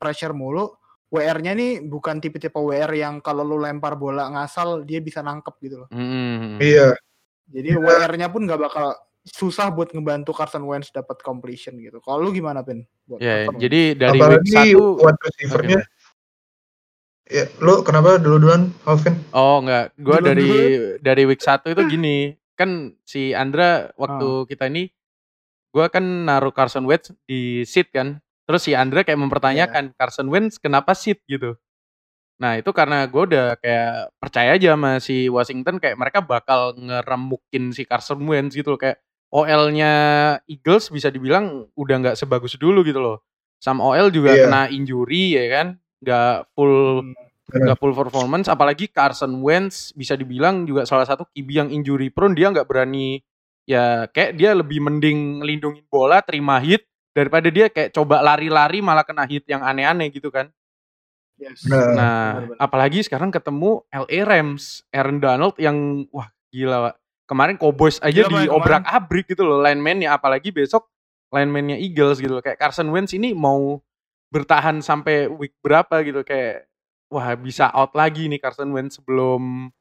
pressure 0.00 0.32
mulu, 0.32 0.72
WR-nya 1.12 1.52
nih 1.52 1.84
bukan 1.84 2.16
tipe-tipe 2.16 2.56
WR 2.56 2.88
yang 2.96 3.20
kalau 3.20 3.44
lu 3.44 3.60
lempar 3.60 4.00
bola 4.00 4.32
ngasal 4.32 4.88
dia 4.88 5.04
bisa 5.04 5.20
nangkep 5.20 5.52
gitu 5.60 5.84
loh. 5.84 5.88
hmm. 5.92 6.56
Iya. 6.64 6.96
Jadi 7.52 7.76
WR-nya 7.76 8.32
pun 8.32 8.48
nggak 8.48 8.56
bakal 8.56 8.96
susah 9.22 9.70
buat 9.70 9.94
ngebantu 9.94 10.34
Carson 10.34 10.66
Wentz 10.66 10.90
dapat 10.90 11.22
completion 11.22 11.78
gitu. 11.78 12.02
Kalau 12.02 12.18
lu 12.18 12.34
gimana 12.34 12.60
Pin? 12.60 12.82
Buat 13.06 13.22
Ya, 13.22 13.46
Carson 13.46 13.54
Wentz? 13.54 13.62
jadi 13.62 13.80
dari 13.94 14.18
week 14.18 14.22
Apalagi 14.22 14.52
1 14.74 14.98
buat 14.98 15.16
receivernya. 15.22 15.80
Ya, 17.32 17.44
lu 17.62 17.80
kenapa 17.86 18.18
dulu-duluan, 18.18 18.74
Alvin? 18.84 19.14
Oh 19.32 19.62
enggak, 19.62 19.94
gua 19.96 20.18
Dulu- 20.20 20.26
dari 20.26 20.50
dari 21.00 21.22
week 21.24 21.40
1 21.40 21.70
itu 21.70 21.82
gini, 21.86 22.34
kan 22.58 22.92
si 23.06 23.32
Andra 23.32 23.88
waktu 23.96 24.44
kita 24.50 24.68
ini 24.68 24.90
gua 25.72 25.88
kan 25.88 26.02
naruh 26.02 26.52
Carson 26.52 26.84
Wentz 26.84 27.14
di 27.24 27.62
seat 27.64 27.88
kan. 27.94 28.18
Terus 28.42 28.66
si 28.66 28.74
Andra 28.74 29.06
kayak 29.06 29.22
mempertanyakan 29.22 29.94
Carson 29.94 30.28
Wentz 30.28 30.58
kenapa 30.58 30.92
seat 30.92 31.22
gitu. 31.24 31.54
Nah, 32.42 32.58
itu 32.58 32.74
karena 32.74 33.06
gue 33.06 33.22
udah 33.22 33.54
kayak 33.54 34.18
percaya 34.18 34.58
aja 34.58 34.74
sama 34.74 34.98
si 34.98 35.30
Washington 35.30 35.78
kayak 35.78 35.94
mereka 35.94 36.18
bakal 36.18 36.74
ngeremukin 36.74 37.70
si 37.70 37.86
Carson 37.86 38.18
Wentz 38.26 38.58
gitu 38.58 38.74
loh 38.74 38.80
kayak 38.82 38.98
OL-nya 39.32 39.92
Eagles 40.44 40.92
bisa 40.92 41.08
dibilang 41.08 41.66
udah 41.72 41.96
nggak 42.04 42.16
sebagus 42.20 42.60
dulu 42.60 42.84
gitu 42.84 43.00
loh. 43.00 43.24
Sama 43.56 43.80
OL 43.82 44.12
juga 44.12 44.36
Iya. 44.36 44.46
kena 44.46 44.62
injury 44.68 45.34
ya 45.40 45.44
kan, 45.48 45.66
nggak 46.04 46.52
full 46.52 47.00
Hmm, 47.52 47.68
nggak 47.68 47.78
full 47.82 47.92
performance 47.92 48.46
apalagi 48.48 48.88
Carson 48.88 49.42
Wentz 49.44 49.90
bisa 49.92 50.16
dibilang 50.16 50.64
juga 50.64 50.86
salah 50.88 51.04
satu 51.04 51.26
QB 51.34 51.48
yang 51.52 51.68
injury 51.68 52.08
prone 52.08 52.32
dia 52.32 52.48
nggak 52.48 52.64
berani 52.64 53.20
ya 53.68 54.08
kayak 54.08 54.38
dia 54.40 54.56
lebih 54.56 54.78
mending 54.80 55.42
ngelindungin 55.42 55.84
bola 55.90 56.24
terima 56.24 56.56
hit 56.62 56.86
daripada 57.12 57.52
dia 57.52 57.68
kayak 57.68 57.92
coba 57.92 58.24
lari-lari 58.24 58.80
malah 58.80 59.04
kena 59.04 59.26
hit 59.28 59.44
yang 59.50 59.60
aneh-aneh 59.60 60.08
gitu 60.14 60.30
kan 60.32 60.48
yes. 61.36 61.66
Nah, 61.66 61.92
nah 61.92 62.22
apalagi 62.56 63.04
sekarang 63.04 63.28
ketemu 63.34 63.84
LA 63.90 64.18
Rams 64.22 64.86
Aaron 64.94 65.18
Donald 65.18 65.58
yang 65.58 66.06
wah 66.14 66.30
gila 66.54 66.88
Pak. 66.88 66.94
Kemarin 67.32 67.56
Cowboys 67.56 67.96
aja 68.04 68.28
Gila, 68.28 68.28
Pak, 68.28 68.42
diobrak 68.44 68.84
abrik 68.84 69.26
gitu 69.32 69.48
loh 69.48 69.64
lineman-nya. 69.64 70.12
Apalagi 70.12 70.52
besok 70.52 70.92
lineman-nya 71.32 71.80
Eagles 71.80 72.20
gitu 72.20 72.36
loh. 72.36 72.44
Kayak 72.44 72.60
Carson 72.60 72.92
Wentz 72.92 73.16
ini 73.16 73.32
mau 73.32 73.80
bertahan 74.28 74.84
sampai 74.84 75.32
week 75.32 75.56
berapa 75.64 76.04
gitu. 76.04 76.20
Kayak 76.20 76.68
wah 77.08 77.32
bisa 77.32 77.72
out 77.72 77.96
lagi 77.96 78.28
nih 78.28 78.36
Carson 78.36 78.68
Wentz 78.76 79.00
sebelum 79.00 79.72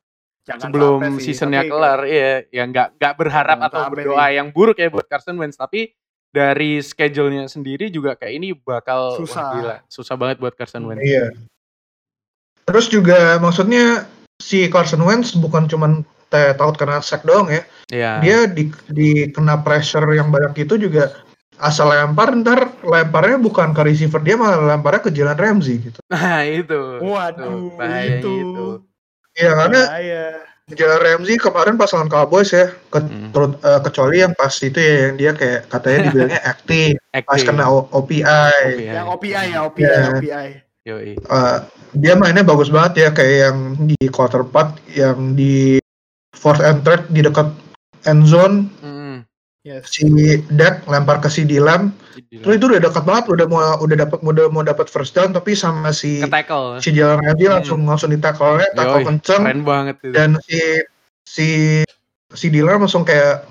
Jangan 0.42 0.74
sebelum 0.74 1.00
sih, 1.22 1.38
seasonnya 1.38 1.68
kelar. 1.70 2.08
Iya 2.08 2.50
ya 2.50 2.64
nggak 2.66 2.88
nggak 2.98 3.14
berharap 3.14 3.58
Jangan 3.62 3.70
atau 3.70 3.82
berdoa 3.94 4.26
yang 4.34 4.48
buruk 4.50 4.80
ya 4.82 4.90
buat 4.90 5.06
Carson 5.06 5.38
Wentz. 5.38 5.60
Tapi 5.60 5.94
dari 6.32 6.80
schedule-nya 6.80 7.46
sendiri 7.52 7.92
juga 7.92 8.16
kayak 8.16 8.34
ini 8.40 8.56
bakal 8.56 9.14
wah, 9.14 9.20
Susah. 9.20 9.48
gila. 9.54 9.76
Susah 9.92 10.16
banget 10.16 10.40
buat 10.40 10.56
Carson 10.56 10.88
Wentz. 10.88 11.04
Iya. 11.04 11.36
Terus 12.66 12.88
juga 12.88 13.38
maksudnya 13.38 14.08
si 14.42 14.66
Carson 14.72 15.04
Wentz 15.06 15.38
bukan 15.38 15.70
cuman 15.70 16.02
teh 16.32 16.56
taut 16.56 16.80
karena 16.80 17.04
sack 17.04 17.28
doang 17.28 17.52
ya. 17.52 17.62
Iya. 17.92 18.12
Dia 18.24 18.38
di, 18.48 18.64
di 18.88 19.10
kena 19.28 19.60
pressure 19.60 20.08
yang 20.16 20.32
banyak 20.32 20.64
itu 20.64 20.80
juga 20.80 21.12
asal 21.60 21.92
lempar 21.92 22.34
ntar 22.42 22.74
lemparnya 22.82 23.38
bukan 23.38 23.70
ke 23.70 23.86
receiver 23.86 24.18
dia 24.18 24.34
malah 24.34 24.74
lemparnya 24.74 25.06
ke 25.06 25.12
Jalen 25.12 25.36
Ramsey 25.38 25.84
gitu. 25.84 26.00
nah 26.10 26.42
itu 26.42 27.04
Waduh, 27.04 27.76
itu. 28.02 28.32
itu. 28.42 28.66
Ya 29.36 29.52
karena 29.54 29.82
Bahaya. 29.86 30.24
Jalen 30.72 31.02
Ramsey 31.04 31.36
kemarin 31.36 31.76
pas 31.76 31.92
lawan 31.92 32.08
Cowboys 32.08 32.50
ya, 32.50 32.72
ke- 32.88 33.04
Hmm. 33.04 33.36
terut- 33.36 33.60
eh, 33.60 33.80
kecuali 33.84 34.24
yang 34.24 34.32
pas 34.32 34.56
itu 34.56 34.80
ya 34.80 34.96
yang 35.06 35.16
dia 35.20 35.32
kayak 35.36 35.68
katanya 35.68 36.00
dibilangnya 36.08 36.42
acting 36.56 36.96
pas 37.28 37.42
kena 37.44 37.68
O- 37.68 37.92
OPI. 37.92 38.24
OPI. 38.24 38.88
Yang 38.88 39.08
OPI 39.12 39.32
ya, 39.52 39.60
OPI, 39.62 39.84
Iya. 39.84 40.04
OPI. 40.10 40.48
Yoi. 40.82 41.14
Eh, 41.14 41.58
dia 41.94 42.14
mainnya 42.16 42.42
bagus 42.42 42.74
banget 42.74 42.94
ya 42.98 43.10
kayak 43.12 43.38
yang 43.46 43.58
di 43.86 44.00
quarter 44.10 44.42
part 44.42 44.80
yang 44.90 45.38
di 45.38 45.78
fourth 46.42 46.60
and 46.60 46.82
third 46.82 47.06
di 47.14 47.22
dekat 47.22 47.54
end 48.10 48.26
zone 48.26 48.66
Mm-mm. 48.82 49.22
Yes. 49.62 49.94
si 49.94 50.10
Dak 50.50 50.90
lempar 50.90 51.22
ke 51.22 51.30
si 51.30 51.46
Jadi 51.46 52.42
terus 52.42 52.58
itu 52.58 52.66
udah 52.66 52.82
dekat 52.82 53.06
banget 53.06 53.30
udah 53.30 53.46
mau 53.46 53.62
udah 53.78 53.94
dapat 53.94 54.20
udah 54.26 54.46
mau 54.50 54.66
dapat 54.66 54.90
first 54.90 55.14
down 55.14 55.30
tapi 55.38 55.54
sama 55.54 55.94
si 55.94 56.18
si 56.82 56.90
Jalen 56.90 57.22
Ramsey 57.22 57.46
Hmm. 57.46 57.54
langsung 57.62 57.80
langsung 57.86 58.10
di 58.10 58.18
tackle 58.18 58.58
kenceng 59.06 59.46
keren 59.46 59.62
banget 59.62 59.96
itu 60.02 60.18
dan 60.18 60.34
si 60.50 60.58
si 61.30 61.48
si 62.34 62.50
Dylan 62.50 62.82
langsung 62.82 63.06
kayak 63.06 63.46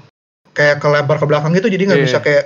kayak 0.50 0.82
kelempar 0.82 1.22
ke 1.22 1.26
belakang 1.30 1.54
gitu 1.54 1.70
jadi 1.70 1.94
nggak 1.94 2.00
Iya. 2.02 2.06
bisa 2.10 2.18
kayak 2.18 2.44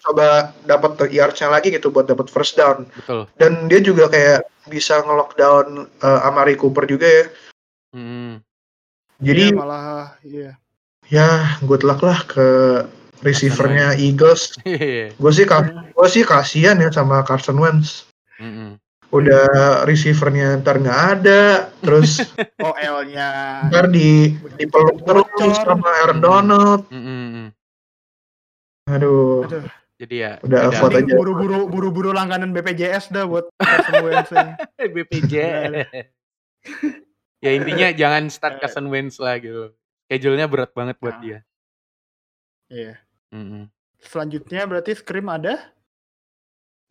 coba 0.00 0.56
dapat 0.64 0.96
yards-nya 1.12 1.52
lagi 1.52 1.68
gitu 1.72 1.92
buat 1.92 2.08
dapat 2.08 2.32
first 2.32 2.56
down. 2.56 2.88
Betul. 2.88 3.28
Dan 3.36 3.68
dia 3.68 3.84
juga 3.84 4.08
kayak 4.08 4.48
bisa 4.72 5.04
nge-lockdown 5.04 5.84
uh, 6.00 6.20
Amari 6.24 6.56
Cooper 6.56 6.88
juga 6.88 7.04
ya. 7.04 7.24
Hmm. 7.92 8.40
Jadi 9.20 9.52
Iya, 9.52 9.56
malah 9.56 10.16
iya. 10.24 10.50
ya 11.06 11.28
good 11.68 11.84
luck 11.84 12.00
lah 12.00 12.20
ke 12.24 12.48
receivernya 13.20 13.96
Eagles. 14.00 14.56
Iya. 14.64 15.12
Gue 15.16 15.32
sih 15.32 15.44
gue 15.44 16.08
sih 16.08 16.24
kasihan 16.24 16.80
ya 16.80 16.88
sama 16.88 17.20
Carson 17.22 17.60
Wentz. 17.60 18.08
Mm-mm. 18.40 18.80
Udah 19.10 19.82
receivernya 19.84 20.62
ntar 20.62 20.78
nggak 20.78 21.00
ada, 21.18 21.68
terus 21.82 22.22
OL-nya. 22.62 23.66
ntar 23.68 23.90
di 23.90 24.38
dipeluk 24.56 25.02
terus 25.04 25.26
Bocor. 25.34 25.66
sama 25.66 25.88
Aaron 26.00 26.20
Donald. 26.22 26.82
Mm-mm. 26.88 27.50
Aduh, 28.90 29.44
Aduh, 29.44 29.66
Jadi 30.00 30.14
ya. 30.24 30.40
udah. 30.40 30.72
aja. 30.72 30.80
mending 30.80 31.12
buru-buru 31.12 31.68
buru-buru 31.68 32.10
langganan 32.16 32.54
BPJS 32.56 33.12
dah 33.12 33.28
buat 33.28 33.50
Carson 33.60 33.94
Wentz 34.00 34.30
ini. 34.32 34.52
BPJ. 34.96 35.34
Ya 37.40 37.50
intinya 37.52 37.88
jangan 38.00 38.28
start 38.28 38.60
Carson 38.60 38.88
Wentz 38.88 39.18
lah 39.18 39.36
gitu. 39.36 39.72
Schedule-nya 40.06 40.46
berat 40.46 40.70
banget 40.72 40.96
buat 40.98 41.16
Nah. 41.18 41.22
dia. 41.22 41.38
Iya. 42.68 42.94
Mm-mm. 43.30 43.66
Selanjutnya 44.00 44.64
berarti 44.64 44.94
Scream 44.94 45.28
ada? 45.28 45.74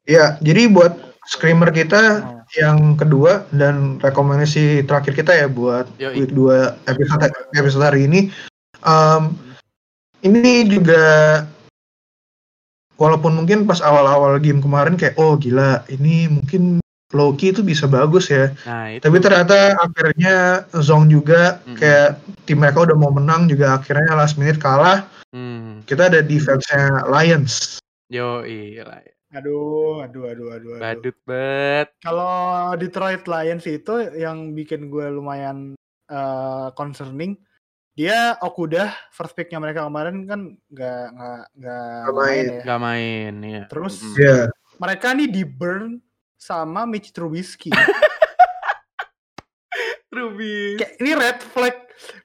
ya 0.08 0.41
jadi 0.41 0.66
buat 0.66 0.95
screamer 1.28 1.70
kita 1.70 2.02
Oh. 2.26 2.41
yang 2.58 2.97
kedua 2.97 3.45
dan 3.54 4.02
rekomendasi 4.02 4.82
terakhir 4.89 5.14
kita 5.14 5.38
ya 5.38 5.45
buat 5.45 5.86
Yoi. 6.02 6.26
week 6.26 6.32
2 6.34 6.74
episode 6.89 7.30
episode 7.54 7.86
hari 7.86 8.10
ini. 8.10 8.34
Um, 8.82 9.38
ini 10.26 10.66
juga 10.66 11.04
walaupun 12.97 13.38
mungkin 13.38 13.70
pas 13.70 13.80
awal-awal 13.80 14.41
game 14.41 14.64
kemarin 14.64 14.97
kayak 14.97 15.14
oh 15.22 15.38
gila 15.38 15.86
ini 15.93 16.26
mungkin 16.26 16.82
Loki 17.10 17.49
itu 17.49 17.66
bisa 17.66 17.89
bagus 17.89 18.30
ya. 18.30 18.53
Nah, 18.70 18.93
itu. 18.93 19.01
Tapi 19.01 19.18
ternyata 19.18 19.74
akhirnya 19.82 20.66
Zong 20.78 21.10
juga 21.10 21.57
Mm-mm. 21.66 21.78
kayak 21.82 22.22
tim 22.45 22.62
mereka 22.62 22.86
udah 22.86 22.97
mau 22.97 23.10
menang 23.10 23.49
juga 23.49 23.82
akhirnya 23.82 24.14
last 24.14 24.38
minute 24.38 24.62
kalah. 24.62 25.10
Hmm. 25.34 25.82
Kita 25.89 26.10
ada 26.10 26.22
defense-nya 26.22 27.10
Lions. 27.10 27.82
Yo, 28.14 28.45
iya. 28.45 28.86
Aduh, 29.34 30.05
aduh, 30.05 30.30
aduh, 30.30 30.47
aduh, 30.53 30.72
aduh. 30.78 30.82
Badut 30.82 31.18
bet. 31.26 31.93
Kalau 32.01 32.74
Detroit 32.78 33.26
Lions 33.26 33.66
itu 33.66 33.93
yang 34.14 34.53
bikin 34.53 34.89
gue 34.93 35.10
lumayan 35.10 35.74
eh, 36.10 36.68
concerning, 36.78 37.38
dia 37.97 38.38
Okudah 38.41 38.93
first 39.14 39.34
picknya 39.34 39.57
mereka 39.57 39.86
kemarin 39.86 40.30
kan 40.30 40.41
nggak 40.70 41.05
nggak 41.14 41.41
nggak 41.57 41.86
Nggak 42.05 42.18
main 42.18 42.45
ya. 42.45 42.62
Gak 42.66 42.82
main 42.82 43.34
ya. 43.41 43.64
Terus. 43.66 43.95
Ya, 44.14 44.38
mereka 44.78 45.14
nih 45.14 45.30
di 45.30 45.41
burn 45.45 46.01
sama 46.40 46.88
Mitch 46.88 47.12
Trubisky. 47.16 47.70
Kayak 50.10 50.92
ini 50.98 51.12
red 51.14 51.40
flag 51.46 51.76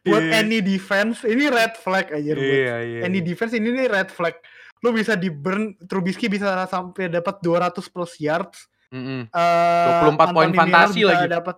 buat 0.01 0.23
Iya. 0.23 0.41
any 0.41 0.59
defense. 0.61 1.21
Ini 1.23 1.45
red 1.47 1.75
flag 1.77 2.07
aja 2.09 2.33
buat 2.33 2.41
Iya, 2.57 2.75
iya. 2.81 3.01
any 3.05 3.21
defense 3.21 3.53
ini 3.53 3.69
nih 3.71 3.87
red 3.87 4.09
flag. 4.09 4.39
Lu 4.81 4.91
bisa 4.91 5.13
di 5.15 5.29
burn 5.29 5.77
Trubisky 5.81 6.27
bisa 6.27 6.65
sampai 6.65 7.09
dapat 7.09 7.41
200 7.41 7.85
plus 7.87 8.17
yards. 8.17 8.65
Mm-mm. 8.89 9.27
Eh, 9.27 10.01
24 10.07 10.31
poin 10.31 10.51
fantasi 10.51 11.03
lagi. 11.03 11.27
Dapat 11.27 11.57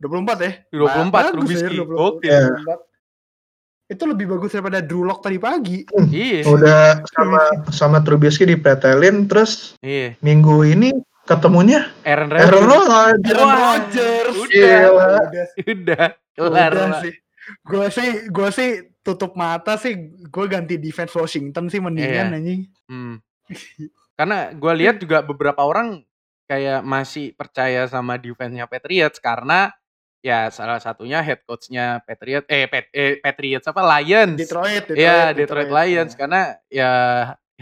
24 0.00 0.38
ya? 0.40 0.52
24 0.72 1.12
Bagus 1.12 1.30
Trubisky. 1.30 1.70
ya, 1.70 1.84
24. 1.84 2.00
Oke. 2.00 2.26
Iya. 2.26 2.74
Itu 3.86 4.04
lebih 4.08 4.26
bagus 4.26 4.50
daripada 4.50 4.80
Drew 4.80 5.04
Lock 5.04 5.20
tadi 5.20 5.36
pagi. 5.36 5.84
Iya. 6.08 6.48
udah 6.48 6.82
sama 7.06 7.40
sama 7.70 7.98
Trubisky 8.00 8.42
dipretelin 8.42 9.28
terus 9.28 9.76
Iya. 9.78 10.16
minggu 10.18 10.64
ini 10.64 10.90
ketemunya 11.24 11.90
Aaron 12.02 12.30
Aaron 12.30 12.64
Rodgers. 12.64 12.88
Rodgers. 12.88 13.32
Aaron 13.32 13.52
Rodgers. 13.56 14.34
udah. 14.34 14.50
Gila. 14.50 14.78
Udah, 14.82 15.16
Udah. 15.62 16.08
Kelar. 16.32 16.72
udah 16.72 16.90
sih. 17.00 17.14
Gue 17.60 17.86
sih, 17.90 18.08
gue 18.28 18.48
sih 18.50 18.70
tutup 19.00 19.34
mata 19.34 19.74
sih. 19.74 19.92
Gue 20.24 20.46
ganti 20.46 20.78
defense 20.78 21.12
Washington 21.12 21.66
sih 21.66 21.78
mendingan 21.78 22.30
Iya. 22.30 22.38
anjing. 22.38 22.60
Hmm. 22.86 23.14
Karena 24.18 24.50
gue 24.50 24.72
lihat 24.76 24.96
juga 24.96 25.20
beberapa 25.20 25.60
orang 25.60 26.06
kayak 26.46 26.82
masih 26.82 27.32
percaya 27.32 27.86
sama 27.86 28.14
defense-nya 28.14 28.68
Patriots 28.68 29.16
karena 29.16 29.72
ya 30.20 30.52
salah 30.52 30.78
satunya 30.78 31.18
head 31.18 31.40
coach-nya 31.42 32.04
Patriots 32.04 32.44
eh, 32.46 32.68
Pat- 32.68 32.92
eh 32.92 33.18
Patriots 33.18 33.66
apa 33.66 33.80
Lions. 33.80 34.36
Detroit, 34.36 34.84
Detroit, 34.84 35.00
Iya, 35.00 35.32
Detroit, 35.32 35.70
Lions 35.72 36.12
Iya. 36.12 36.18
karena 36.20 36.40
ya 36.68 36.92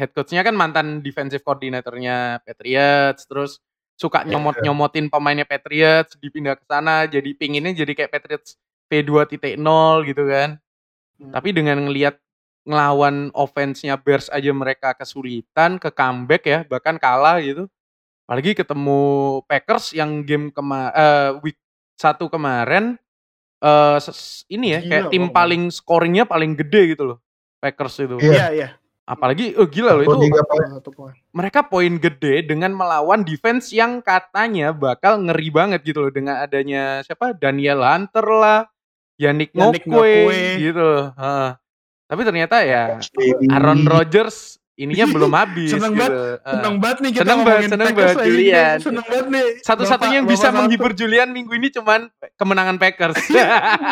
head 0.01 0.11
coach-nya 0.11 0.41
kan 0.41 0.57
mantan 0.57 1.05
defensive 1.05 1.45
coordinatornya 1.45 2.41
Patriots 2.41 3.29
terus 3.29 3.61
suka 3.95 4.25
Iya. 4.25 4.33
nyomot-nyomotin 4.33 5.13
pemainnya 5.13 5.45
Patriots 5.45 6.17
dipindah 6.17 6.57
ke 6.57 6.65
sana 6.65 7.05
jadi 7.05 7.37
pinginnya 7.37 7.77
jadi 7.77 7.93
kayak 7.93 8.11
Patriots 8.11 8.57
P2.0 8.89 9.61
gitu 10.09 10.25
kan. 10.25 10.57
Hmm. 11.21 11.31
Tapi 11.31 11.53
dengan 11.53 11.79
ngelihat 11.85 12.17
ngelawan 12.65 13.29
offense-nya 13.33 13.97
Bears 13.97 14.29
aja 14.29 14.51
mereka 14.51 14.93
kesulitan, 14.93 15.77
ke 15.77 15.89
comeback 15.91 16.43
ya, 16.45 16.59
bahkan 16.65 16.97
kalah 16.97 17.41
gitu. 17.41 17.69
Apalagi 18.25 18.57
ketemu 18.57 19.01
Packers 19.45 19.93
yang 19.93 20.25
game 20.25 20.49
kema 20.49 20.91
eh, 20.91 21.31
week 21.41 21.61
1 21.97 22.27
kemarin 22.27 22.97
ses- 24.01 24.49
ini 24.49 24.73
ya 24.73 24.81
Gila, 24.81 24.89
kayak 24.89 25.05
tim 25.13 25.25
Bang. 25.29 25.35
paling 25.37 25.63
scoringnya 25.69 26.25
paling 26.25 26.57
gede 26.57 26.97
gitu 26.97 27.05
loh. 27.05 27.19
Packers 27.61 28.01
itu. 28.01 28.17
Iya. 28.17 28.33
Iya, 28.33 28.47
iya. 28.57 28.69
Apalagi 29.11 29.59
oh 29.59 29.67
gila 29.67 29.99
loh 29.99 30.07
itu 30.07 30.91
poin. 30.95 31.19
Mereka 31.35 31.67
poin 31.67 31.99
gede 31.99 32.47
dengan 32.47 32.71
melawan 32.71 33.27
defense 33.27 33.75
yang 33.75 33.99
katanya 33.99 34.71
bakal 34.71 35.19
ngeri 35.19 35.51
banget 35.51 35.83
gitu 35.83 36.07
loh 36.07 36.15
dengan 36.15 36.39
adanya 36.39 37.03
siapa 37.03 37.35
Daniel 37.35 37.83
Hunter 37.83 38.23
lah, 38.31 38.71
Yannick 39.19 39.51
Ngokwe 39.51 39.83
Ngokwe. 39.91 40.43
gitu. 40.63 40.91
Heeh. 41.11 41.51
Tapi 42.07 42.23
ternyata 42.23 42.63
ya. 42.63 43.03
Aaron 43.51 43.83
Rodgers 43.83 44.60
ininya 44.81 45.07
belum 45.07 45.29
habis 45.31 45.69
Seneng 45.77 45.93
gitu. 45.93 46.01
banget, 46.01 46.13
Heeh. 46.17 46.51
Seneng 46.51 46.75
banget 46.77 46.99
nih 46.99 47.11
kita 47.11 47.21
Seneng 47.21 47.39
banget, 47.39 47.47
ngomongin 47.47 47.71
seneng 47.71 47.87
Packers 47.87 48.09
banget. 48.11 48.27
Julian. 48.27 48.77
Seneng 48.81 49.05
banget 49.05 49.27
nih. 49.29 49.47
Satu-satunya 49.61 50.17
yang 50.17 50.27
bisa 50.27 50.49
menghibur 50.49 50.93
Julian 50.93 51.29
minggu 51.31 51.53
ini 51.53 51.69
cuman 51.71 52.01
kemenangan 52.35 52.77
Packers. 52.77 53.17
satu. 53.21 53.37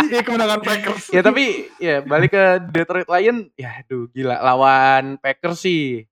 Iya 0.08 0.20
kemenangan 0.22 0.60
Packers. 0.60 1.02
ya 1.08 1.20
tapi 1.20 1.44
ya 1.76 2.00
balik 2.00 2.30
ke 2.30 2.44
Detroit 2.68 3.06
Lion 3.06 3.52
ya 3.54 3.78
aduh 3.78 4.08
gila 4.08 4.36
lawan 4.38 5.16
Packers 5.16 5.60
sih 5.60 6.08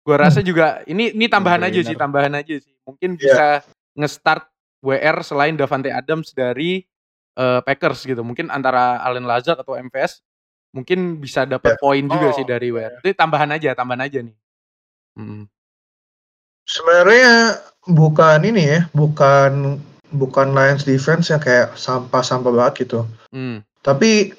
gua 0.00 0.16
rasa 0.20 0.40
juga 0.40 0.80
ini 0.84 1.12
ini 1.12 1.26
tambahan 1.26 1.60
aja 1.62 1.78
sih 1.78 1.94
tambahan 1.94 2.32
aja 2.34 2.54
sih 2.56 2.74
mungkin 2.82 3.14
Iya. 3.14 3.20
bisa 3.20 3.46
nge-start 3.94 4.44
WR 4.80 5.20
selain 5.20 5.52
Davante 5.52 5.88
Adams 5.88 6.32
dari 6.32 6.80
eh, 7.34 7.60
Packers 7.60 8.02
gitu 8.02 8.22
mungkin 8.22 8.48
antara 8.48 8.98
Allen 8.98 9.22
Lazard 9.22 9.56
atau 9.56 9.74
MVS 9.74 10.22
mungkin 10.72 11.18
bisa 11.18 11.48
dapat 11.48 11.80
poin 11.80 12.04
juga 12.04 12.28
Oh, 12.30 12.34
sih 12.36 12.44
dari 12.44 12.68
WR 12.68 13.00
itu 13.00 13.16
tambahan 13.16 13.50
aja 13.56 13.72
tambahan 13.72 14.04
aja 14.04 14.20
nih 14.22 14.36
Hmm. 15.18 15.50
Sebenarnya 16.62 17.58
bukan 17.90 18.38
ini 18.46 18.62
ya, 18.70 18.80
bukan 18.94 19.82
bukan 20.14 20.54
Lions 20.54 20.86
defense 20.86 21.34
yang 21.34 21.42
kayak 21.42 21.74
sampah-sampah 21.74 22.54
banget 22.54 22.86
gitu. 22.86 23.02
Hmm. 23.34 23.66
Tapi 23.82 24.30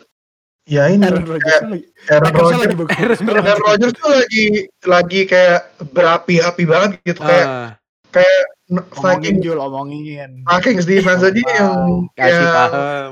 ya 0.64 0.88
ini 0.88 1.04
Aaron 1.04 1.28
Rodgers. 1.28 1.84
Aaron 2.08 2.32
Rodgers. 2.32 3.20
Aaron 3.20 3.60
Rodgers 3.68 3.94
tuh 4.00 4.08
lagi 4.08 4.46
lagi 4.88 5.22
kayak 5.28 5.68
berapi-api 5.92 6.64
banget 6.64 6.90
gitu 7.04 7.20
kayak 7.20 7.48
Ah, 7.50 7.70
kayak 8.16 8.40
Omongin 8.70 9.02
Viking 9.02 9.38
Jul, 9.42 9.58
omongin. 9.58 10.46
Vikings 10.46 10.86
defense 10.86 11.26
aja 11.26 11.42
yang 11.42 12.06
kasih 12.14 12.38
yang, 12.38 12.54
paham 12.54 13.10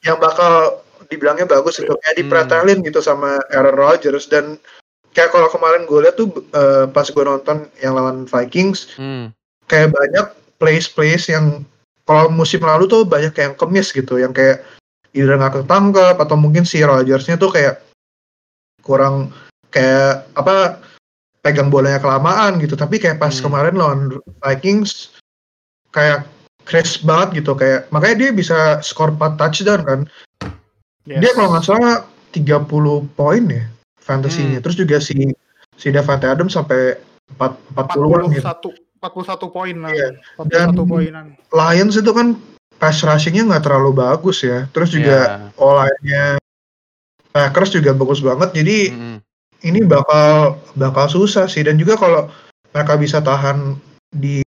yang 0.00 0.16
bakal 0.16 0.80
dibilangnya 1.14 1.46
bagus 1.46 1.78
gitu 1.78 1.94
kayak 1.96 2.14
Hmm. 2.14 2.20
dipretelin 2.26 2.78
gitu 2.82 2.98
sama 2.98 3.38
Aaron 3.54 3.78
Rodgers 3.78 4.26
dan 4.26 4.58
kayak 5.14 5.30
kalau 5.30 5.46
kemarin 5.46 5.86
gue 5.86 5.98
lihat 6.02 6.18
tuh 6.18 6.28
eh, 6.50 6.90
pas 6.90 7.06
gue 7.06 7.24
nonton 7.24 7.70
yang 7.78 7.94
lawan 7.94 8.26
Vikings 8.26 8.98
Hmm. 8.98 9.30
kayak 9.70 9.94
banyak 9.94 10.26
plays-plays 10.58 11.30
yang 11.30 11.62
kalau 12.04 12.28
musim 12.28 12.60
lalu 12.60 12.84
tuh 12.84 13.06
banyak 13.06 13.32
yang 13.32 13.54
kemis 13.56 13.94
gitu 13.94 14.18
yang 14.18 14.34
kayak 14.34 14.60
either 15.14 15.38
nggak 15.38 15.62
ketangkep 15.62 16.16
atau 16.18 16.36
mungkin 16.36 16.66
si 16.66 16.82
Rodgersnya 16.82 17.38
tuh 17.38 17.48
kayak 17.54 17.80
kurang 18.82 19.30
kayak 19.70 20.28
apa 20.36 20.78
pegang 21.40 21.68
bolanya 21.72 22.00
kelamaan 22.00 22.60
gitu 22.60 22.74
tapi 22.74 22.98
kayak 23.00 23.20
pas 23.22 23.32
Hmm. 23.32 23.48
kemarin 23.48 23.74
lawan 23.78 24.00
Vikings 24.42 25.14
kayak 25.94 26.26
crisp 26.64 27.04
banget 27.04 27.44
gitu 27.44 27.52
kayak 27.52 27.86
makanya 27.92 28.16
dia 28.26 28.30
bisa 28.32 28.58
skor 28.80 29.12
4 29.12 29.36
touchdown 29.36 29.84
kan 29.84 30.00
Yes. 31.04 31.20
dia 31.20 31.30
kalau 31.36 31.52
nggak 31.52 31.66
salah 31.68 31.94
30 32.32 32.64
poin 33.12 33.44
ya 33.44 33.64
fantasinya 34.00 34.58
Hmm. 34.58 34.64
terus 34.64 34.76
juga 34.76 34.96
si 34.98 35.32
si 35.76 35.88
Davante 35.92 36.24
Adams 36.24 36.56
sampai 36.56 36.96
4 37.36 37.56
40 37.76 38.32
gitu 38.32 38.40
41 38.40 38.72
41 39.04 39.52
poin 39.52 39.76
lah. 39.76 39.92
Iya. 39.92 40.08
41 40.40 40.48
Dan- 40.48 40.88
poinan. 40.88 41.26
Lions 41.52 41.96
itu 41.96 42.08
kan 42.08 42.40
pass 42.80 43.04
rushingnya 43.04 43.44
nggak 43.44 43.64
terlalu 43.68 43.92
bagus 43.92 44.40
ya. 44.40 44.64
Terus 44.72 44.96
juga 44.96 45.18
Ya. 45.20 45.36
online-nya 45.60 46.24
Packers 47.28 47.74
juga 47.74 47.92
bagus 47.92 48.24
banget. 48.24 48.56
Jadi 48.56 48.78
Hmm. 48.94 49.18
ini 49.60 49.84
bakal 49.84 50.56
bakal 50.72 51.10
susah 51.10 51.44
sih 51.50 51.60
dan 51.60 51.76
juga 51.76 52.00
kalau 52.00 52.32
mereka 52.72 52.96
bisa 52.96 53.20
tahan 53.20 53.76
di 54.08 54.40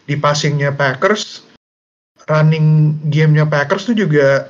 di 0.00 0.14
passingnya 0.16 0.72
Packers, 0.72 1.44
running 2.26 2.96
gamenya 3.10 3.44
Packers 3.44 3.84
tuh 3.84 3.94
juga 3.94 4.48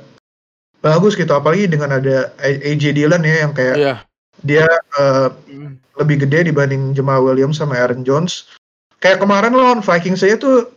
bagus 0.81 1.13
gitu 1.13 1.29
apalagi 1.29 1.65
dengan 1.65 1.95
ada 1.95 2.33
AJ 2.41 2.97
Dillon 2.97 3.21
ya 3.21 3.45
yang 3.45 3.53
kayak 3.53 3.75
Iya. 3.77 3.95
dia 4.41 4.65
uh, 4.97 5.29
lebih 5.95 6.25
gede 6.25 6.49
dibanding 6.49 6.91
Jamal 6.91 7.21
Williams 7.21 7.61
sama 7.61 7.77
Aaron 7.77 8.01
Jones. 8.01 8.49
Kayak 8.97 9.21
kemarin 9.21 9.53
lawan 9.53 9.81
Vikings 9.81 10.21
saya 10.21 10.33
tuh 10.35 10.73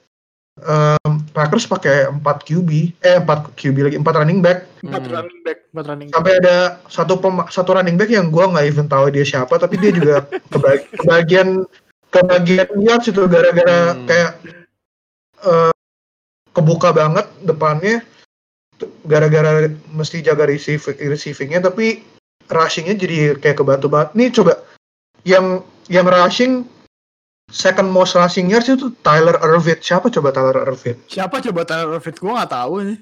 um, 0.60 1.24
Packers 1.32 1.64
pakai 1.64 2.08
4 2.08 2.20
QB, 2.20 2.70
eh 3.00 3.18
4 3.18 3.56
QB 3.56 3.76
lagi, 3.80 3.96
4 3.96 4.04
running 4.14 4.40
back. 4.40 4.68
Empat 4.80 5.02
Hmm. 5.02 5.12
running 5.16 5.40
back, 5.40 5.58
empat 5.72 5.84
running 5.88 6.08
back. 6.08 6.14
Sampai 6.14 6.32
ada 6.38 6.56
satu 6.86 7.14
satu 7.48 7.70
running 7.72 7.96
back 7.96 8.12
yang 8.12 8.28
gua 8.28 8.46
nggak 8.46 8.66
even 8.68 8.86
tahu 8.86 9.08
dia 9.08 9.24
siapa, 9.24 9.56
tapi 9.56 9.80
dia 9.80 9.88
juga 9.90 10.28
kebag- 10.52 10.88
kebagian 10.94 11.64
kebagian 12.12 12.68
yards 12.78 13.08
itu 13.08 13.24
gara-gara 13.24 13.96
Hmm. 13.96 14.04
kayak 14.04 14.32
eh, 15.42 15.72
kebuka 16.52 16.92
banget 16.92 17.26
depannya 17.40 18.04
gara-gara 19.04 19.68
mesti 19.92 20.24
jaga 20.24 20.48
receive, 20.48 20.80
receivingnya 20.96 21.60
tapi 21.60 22.00
rushingnya 22.48 22.96
jadi 22.96 23.36
kayak 23.38 23.60
kebantu 23.60 23.88
banget. 23.88 24.08
Nih 24.16 24.28
coba 24.32 24.60
yang 25.24 25.60
yang 25.88 26.08
rushing 26.08 26.64
second 27.52 27.92
most 27.92 28.16
rushing 28.16 28.48
yards 28.48 28.68
itu 28.68 28.88
Tyler 29.04 29.36
Ervin. 29.40 29.76
Siapa 29.80 30.08
coba 30.08 30.32
Tyler 30.32 30.64
Ervin? 30.64 30.96
Siapa 31.08 31.40
coba 31.44 31.60
Tyler 31.68 32.00
Fit? 32.00 32.16
Gue 32.16 32.32
nggak 32.32 32.52
tahu 32.52 32.74
nih. 32.84 32.98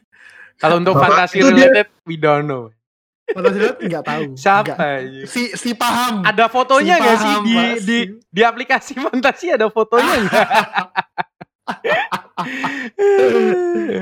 Kalau 0.59 0.77
untuk 0.79 0.95
Bapak, 0.95 1.27
fantasy 1.27 1.43
itu 1.43 1.49
dia- 1.55 1.71
related, 1.71 1.89
we 2.07 2.15
don't 2.15 2.47
know. 2.47 2.71
Kalau 3.33 3.49
lihat 3.49 3.79
nggak 3.81 4.05
tahu. 4.05 4.23
Siapa? 4.35 4.75
Si 5.25 5.55
si 5.55 5.71
paham. 5.73 6.27
Ada 6.27 6.51
fotonya 6.51 6.99
Si 6.99 7.03
nggak 7.03 7.17
sih 7.17 7.35
paham, 7.35 7.47
di, 7.47 7.57
di 7.83 7.99
di 8.29 8.41
aplikasi 8.43 8.93
fantasi 8.99 9.47
ada 9.55 9.71
fotonya 9.71 10.15
nggak? 10.27 10.49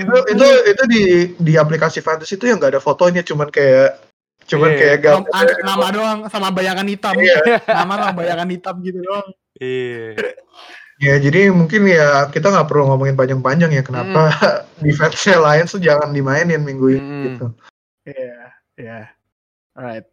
itu 0.01 0.17
itu 0.31 0.47
itu 0.67 0.83
di 0.87 1.03
di 1.37 1.53
aplikasi 1.55 2.01
fantasy 2.01 2.37
itu 2.37 2.47
yang 2.47 2.59
nggak 2.59 2.77
ada 2.77 2.83
fotonya 2.83 3.23
cuman 3.23 3.49
kayak 3.49 3.99
cuman 4.47 4.71
Iya. 4.71 4.79
kayak 4.79 4.97
Nam- 4.99 5.05
gambar 5.07 5.31
an- 5.47 5.61
nama 5.63 5.87
doang 5.91 6.19
sama 6.27 6.49
bayangan 6.51 6.87
hitam. 6.87 7.15
Iya. 7.15 7.39
Nama 7.81 7.93
sama 7.97 8.13
bayangan 8.17 8.49
hitam 8.51 8.75
gitu 8.83 8.99
doang. 9.01 9.29
Iya. 9.57 10.19
ya 11.01 11.15
jadi 11.17 11.49
mungkin 11.49 11.89
ya 11.89 12.29
kita 12.29 12.53
nggak 12.53 12.69
perlu 12.69 12.85
ngomongin 12.87 13.17
panjang-panjang 13.17 13.73
ya 13.73 13.81
kenapa 13.81 14.29
defense-nya 14.85 15.41
Lions 15.41 15.73
tuh 15.73 15.81
jangan 15.81 16.13
dimainin 16.13 16.61
minggu 16.61 16.87
ini 16.93 17.01
Hmm. 17.01 17.23
gitu 17.25 17.47
Iya, 18.05 18.37
iya. 18.77 18.99
Alright. 19.73 20.05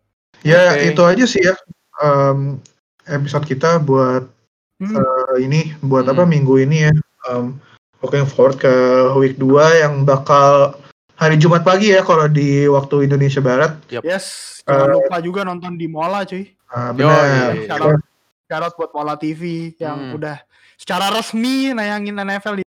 ya 0.47 0.61
Oke. 0.71 0.87
itu 0.87 1.01
aja 1.03 1.25
sih 1.27 1.43
ya 1.43 1.55
em, 1.99 2.61
episode 3.03 3.43
kita 3.43 3.79
buat 3.79 4.31
Hmm. 4.77 4.93
eh, 4.95 5.35
ini 5.43 5.73
buat 5.81 6.05
Hmm. 6.05 6.13
apa 6.13 6.23
minggu 6.23 6.55
ini 6.61 6.87
ya 6.87 6.93
Em, 7.27 7.59
looking 7.99 8.25
forward 8.25 8.57
ke 8.57 8.73
week 9.17 9.35
2 9.35 9.83
yang 9.83 9.93
bakal 10.03 10.77
hari 11.17 11.35
Jumat 11.35 11.65
pagi 11.65 11.93
ya 11.93 12.05
kalau 12.05 12.29
di 12.29 12.69
waktu 12.69 13.09
Indonesia 13.09 13.41
Barat 13.41 13.73
Yes, 13.89 14.59
jangan 14.63 14.87
Eh, 14.89 14.93
lupa 15.01 15.17
juga 15.19 15.41
nonton 15.41 15.73
di 15.75 15.87
Mola 15.89 16.21
cuy. 16.23 16.53
Ah, 16.67 16.91
Yo, 16.91 17.07
benar 17.07 17.23
iya. 17.55 17.65
Shout 17.71 17.81
out, 17.81 17.99
shout 18.45 18.63
out 18.63 18.73
buat 18.75 18.91
Mola 18.93 19.15
TV 19.15 19.73
yang 19.79 20.11
Hmm. 20.11 20.17
udah 20.19 20.37
secara 20.77 21.09
resmi 21.09 21.73
nayangin 21.73 22.13
NFL 22.13 22.61
di 22.61 22.65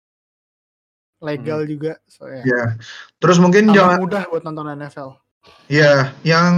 legal 1.24 1.64
juga. 1.64 1.96
So 2.04 2.28
ya. 2.28 2.42
ya 2.44 2.64
terus 3.16 3.40
mungkin 3.40 3.70
Tambah 3.72 3.76
jangan 3.80 3.96
mudah 4.02 4.22
buat 4.28 4.42
nonton 4.44 4.68
NFL. 4.76 5.16
Ya, 5.68 6.12
yang 6.24 6.52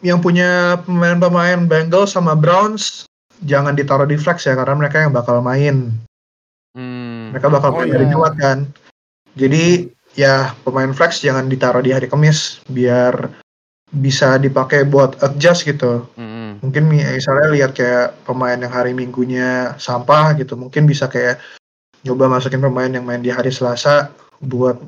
yang 0.00 0.20
punya 0.20 0.80
pemain-pemain 0.84 1.68
Bengals 1.68 2.12
sama 2.16 2.32
Browns 2.32 3.04
jangan 3.44 3.76
ditaruh 3.76 4.08
di 4.08 4.16
flex 4.16 4.44
ya 4.48 4.56
karena 4.56 4.76
mereka 4.76 5.00
yang 5.04 5.12
bakal 5.12 5.40
main. 5.40 5.92
Mereka 7.32 7.48
bakal 7.48 7.70
Oh, 7.72 7.76
main 7.80 7.90
hari 7.90 8.06
iya. 8.06 8.12
Jumat 8.12 8.34
kan. 8.36 8.58
Jadi 9.32 9.64
ya 10.12 10.52
pemain 10.60 10.92
flex 10.92 11.24
jangan 11.24 11.48
ditaruh 11.48 11.80
di 11.80 11.96
hari 11.96 12.04
Kamis 12.06 12.60
biar 12.68 13.32
bisa 13.92 14.36
dipakai 14.36 14.84
buat 14.84 15.20
adjust 15.24 15.64
gitu. 15.64 16.04
Hmm. 16.16 16.60
Mungkin 16.60 16.84
mi- 16.88 17.04
misalnya 17.04 17.48
lihat 17.52 17.72
kayak 17.72 18.24
pemain 18.24 18.56
yang 18.56 18.72
hari 18.72 18.92
Minggunya 18.92 19.76
sampah 19.76 20.32
gitu, 20.36 20.56
mungkin 20.56 20.84
bisa 20.84 21.08
kayak 21.08 21.40
nyoba 22.04 22.28
masukin 22.28 22.60
pemain 22.60 22.88
yang 22.88 23.04
main 23.04 23.20
di 23.20 23.28
hari 23.32 23.52
Selasa 23.52 24.12
buat 24.40 24.80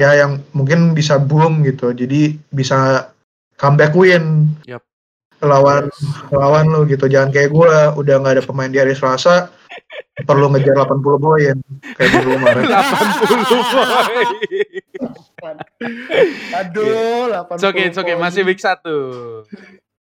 ya 0.00 0.16
yang 0.16 0.40
mungkin 0.52 0.92
bisa 0.96 1.16
boom 1.20 1.64
gitu. 1.64 1.92
Jadi 1.92 2.36
bisa 2.52 3.08
comeback 3.60 3.92
win 3.92 4.48
Yup. 4.64 4.80
lawan 5.44 5.92
lawan 6.32 6.68
lu 6.68 6.88
gitu. 6.88 7.08
Jangan 7.08 7.32
kayak 7.32 7.52
gua 7.52 7.92
udah 7.92 8.24
nggak 8.24 8.40
ada 8.40 8.44
pemain 8.44 8.72
di 8.72 8.80
hari 8.80 8.96
Selasa 8.96 9.52
perlu 10.20 10.50
ngejar 10.50 10.76
80 10.76 11.00
poin 11.18 11.56
kayak 11.96 12.10
dulu 12.12 12.30
kemarin. 12.36 12.64
80 12.68 13.40
poin. 15.40 15.56
Aduh, 16.54 17.32
80 17.32 17.56
It's 17.56 17.64
okay, 17.64 17.84
it's 17.86 17.98
okay. 17.98 18.14
Masih 18.14 18.42
week 18.42 18.60
1. 18.60 18.84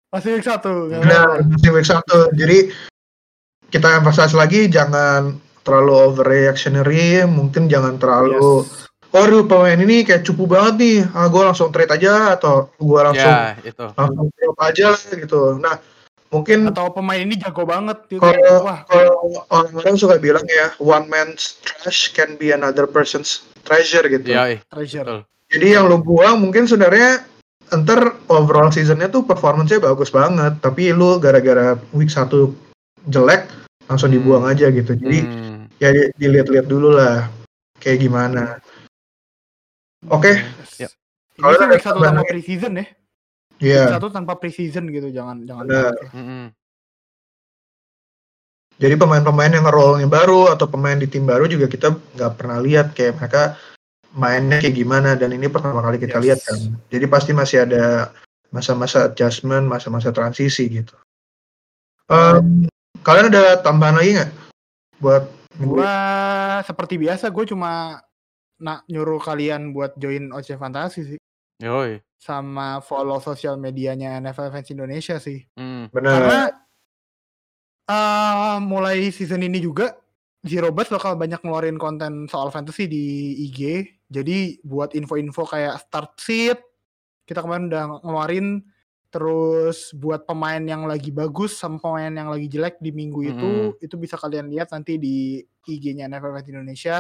masih 0.08 0.30
week 0.32 0.46
satu. 0.46 0.88
nggak 0.88 1.02
Benar, 1.04 1.28
apa-apa. 1.28 1.52
masih 1.52 1.70
week 1.72 1.84
satu. 1.86 2.18
Jadi 2.32 2.58
kita 3.68 4.00
emphasize 4.00 4.32
lagi 4.32 4.68
jangan 4.68 5.36
terlalu 5.62 5.92
overreactionary, 6.08 7.26
mungkin 7.26 7.68
jangan 7.68 7.98
terlalu 7.98 8.64
Yes. 8.64 8.88
waduh 9.12 9.44
pemain 9.44 9.76
ini 9.76 10.04
kayak 10.04 10.24
cupu 10.24 10.44
banget 10.46 10.74
nih, 10.78 10.98
ah 11.12 11.26
gue 11.26 11.40
langsung 11.42 11.72
trade 11.72 11.88
aja 11.90 12.36
atau 12.36 12.68
gue 12.70 13.00
langsung 13.02 13.32
Ya, 13.32 13.56
itu. 13.60 13.86
langsung 13.92 14.28
drop 14.30 14.58
aja 14.62 14.90
gitu. 14.94 15.42
Nah 15.58 15.80
mungkin 16.30 16.70
Atau 16.70 16.92
pemain 16.92 17.22
ini 17.22 17.38
jago 17.38 17.64
banget 17.64 17.98
gitu. 18.10 18.20
kalau 18.20 18.66
Wah, 18.66 18.82
kalau 18.90 19.14
orang-orang 19.50 19.96
suka 19.96 20.16
bilang 20.18 20.44
ya 20.46 20.74
one 20.78 21.06
man's 21.08 21.62
trash 21.62 22.12
can 22.12 22.36
be 22.36 22.52
another 22.52 22.86
person's 22.86 23.46
treasure 23.64 24.04
gitu. 24.06 24.34
Ya, 24.34 24.58
eh. 24.58 24.60
treasure. 24.68 25.24
Jadi 25.50 25.78
yang 25.78 25.86
lu 25.86 26.02
buang 26.02 26.42
mungkin 26.42 26.66
sebenarnya 26.66 27.22
ntar 27.72 28.18
overall 28.30 28.70
seasonnya 28.70 29.10
tuh 29.10 29.26
performance-nya 29.26 29.82
bagus 29.82 30.10
banget, 30.10 30.58
tapi 30.62 30.94
lu 30.94 31.18
gara-gara 31.18 31.78
week 31.94 32.10
1 32.10 32.54
jelek 33.06 33.46
langsung 33.86 34.10
Hmm. 34.10 34.18
dibuang 34.18 34.46
aja 34.46 34.70
gitu. 34.70 34.98
Jadi 34.98 35.20
Hmm. 35.22 35.70
ya 35.78 35.94
di- 35.94 36.10
dilihat-lihat 36.18 36.66
dulu 36.66 36.94
lah 36.94 37.30
kayak 37.78 38.02
gimana. 38.02 38.58
Oke. 40.10 40.34
Ini 40.36 40.90
Kalau 41.38 41.54
sih 41.54 41.66
ada 41.66 41.74
week 41.74 41.84
satu 41.84 41.94
tambahan 41.98 42.14
tanpa 42.16 42.22
lagi? 42.26 42.32
preseason 42.34 42.74
ya. 42.82 42.86
Iya. 43.64 43.88
Week 43.88 43.94
satu 43.96 44.08
tanpa 44.12 44.36
preseason 44.36 44.92
gitu, 44.92 45.10
jangan 45.12 45.44
jangan. 45.48 45.66
Benar. 45.68 45.94
Hmm. 46.12 46.48
Jadi 48.76 48.96
pemain-pemain 49.00 49.56
yang 49.56 49.64
role-nya 49.72 50.08
baru 50.12 50.52
atau 50.52 50.68
pemain 50.68 51.00
di 51.00 51.08
tim 51.08 51.24
baru 51.24 51.48
juga 51.48 51.72
kita 51.72 51.96
nggak 52.20 52.32
pernah 52.36 52.60
lihat 52.60 52.92
kayak 52.92 53.16
mereka 53.16 53.56
mainnya 54.12 54.60
kayak 54.60 54.76
gimana 54.76 55.16
dan 55.16 55.32
ini 55.32 55.48
pertama 55.48 55.80
kali 55.80 55.96
kita 55.96 56.20
Yes. 56.20 56.24
lihat 56.24 56.40
kan. 56.44 56.60
Jadi 56.92 57.06
pasti 57.08 57.32
masih 57.32 57.64
ada 57.64 58.12
masa-masa 58.52 59.08
adjustment, 59.08 59.64
masa-masa 59.68 60.12
transisi 60.12 60.68
gitu. 60.68 60.96
Em, 62.12 62.68
kalian 63.02 63.32
ada 63.32 63.64
tambahan 63.64 63.96
lagi 63.96 64.12
nggak 64.20 64.32
buat 65.00 65.24
Gua 65.56 65.96
seperti 66.68 67.00
biasa 67.00 67.32
gue 67.32 67.48
cuma 67.48 68.04
nak 68.60 68.84
nyuruh 68.92 69.24
kalian 69.24 69.72
buat 69.72 69.96
join 69.96 70.28
OC 70.36 70.60
Fantasi 70.60 71.16
sih 71.16 71.20
Yoi. 71.62 72.04
sama 72.20 72.82
follow 72.82 73.22
sosial 73.22 73.54
medianya 73.62 74.18
NFL 74.18 74.50
Fans 74.50 74.74
Indonesia 74.74 75.22
sih. 75.22 75.46
Hmm. 75.54 75.94
benar? 75.94 76.18
Karena 76.18 76.42
eh, 77.86 78.58
mulai 78.66 79.14
season 79.14 79.46
ini 79.46 79.62
juga 79.62 79.94
Zero 80.42 80.74
Bus 80.74 80.90
bakal 80.90 81.18
banyak 81.18 81.42
ngeluarin 81.42 81.78
konten 81.78 82.26
soal 82.26 82.50
fantasy 82.50 82.90
di 82.90 83.06
IG. 83.50 83.90
Jadi 84.10 84.62
buat 84.66 84.98
info-info 84.98 85.46
kayak 85.46 85.86
start 85.86 86.18
sheet 86.18 86.58
kita 87.26 87.42
kemarin 87.42 87.68
udah 87.74 87.84
ngeluarin 88.06 88.48
terus 89.10 89.96
buat 89.96 90.28
pemain 90.28 90.62
yang 90.62 90.86
lagi 90.86 91.10
bagus 91.10 91.58
sama 91.58 91.82
pemain 91.82 92.12
yang 92.12 92.30
lagi 92.30 92.52
jelek 92.52 92.78
di 92.84 92.92
minggu 92.94 93.20
itu 93.26 93.50
itu 93.82 93.96
bisa 93.98 94.20
kalian 94.20 94.52
lihat 94.52 94.70
nanti 94.76 95.00
di 95.02 95.42
IG-nya 95.66 96.06
NFL 96.12 96.36
Fans 96.36 96.52
Indonesia 96.52 96.98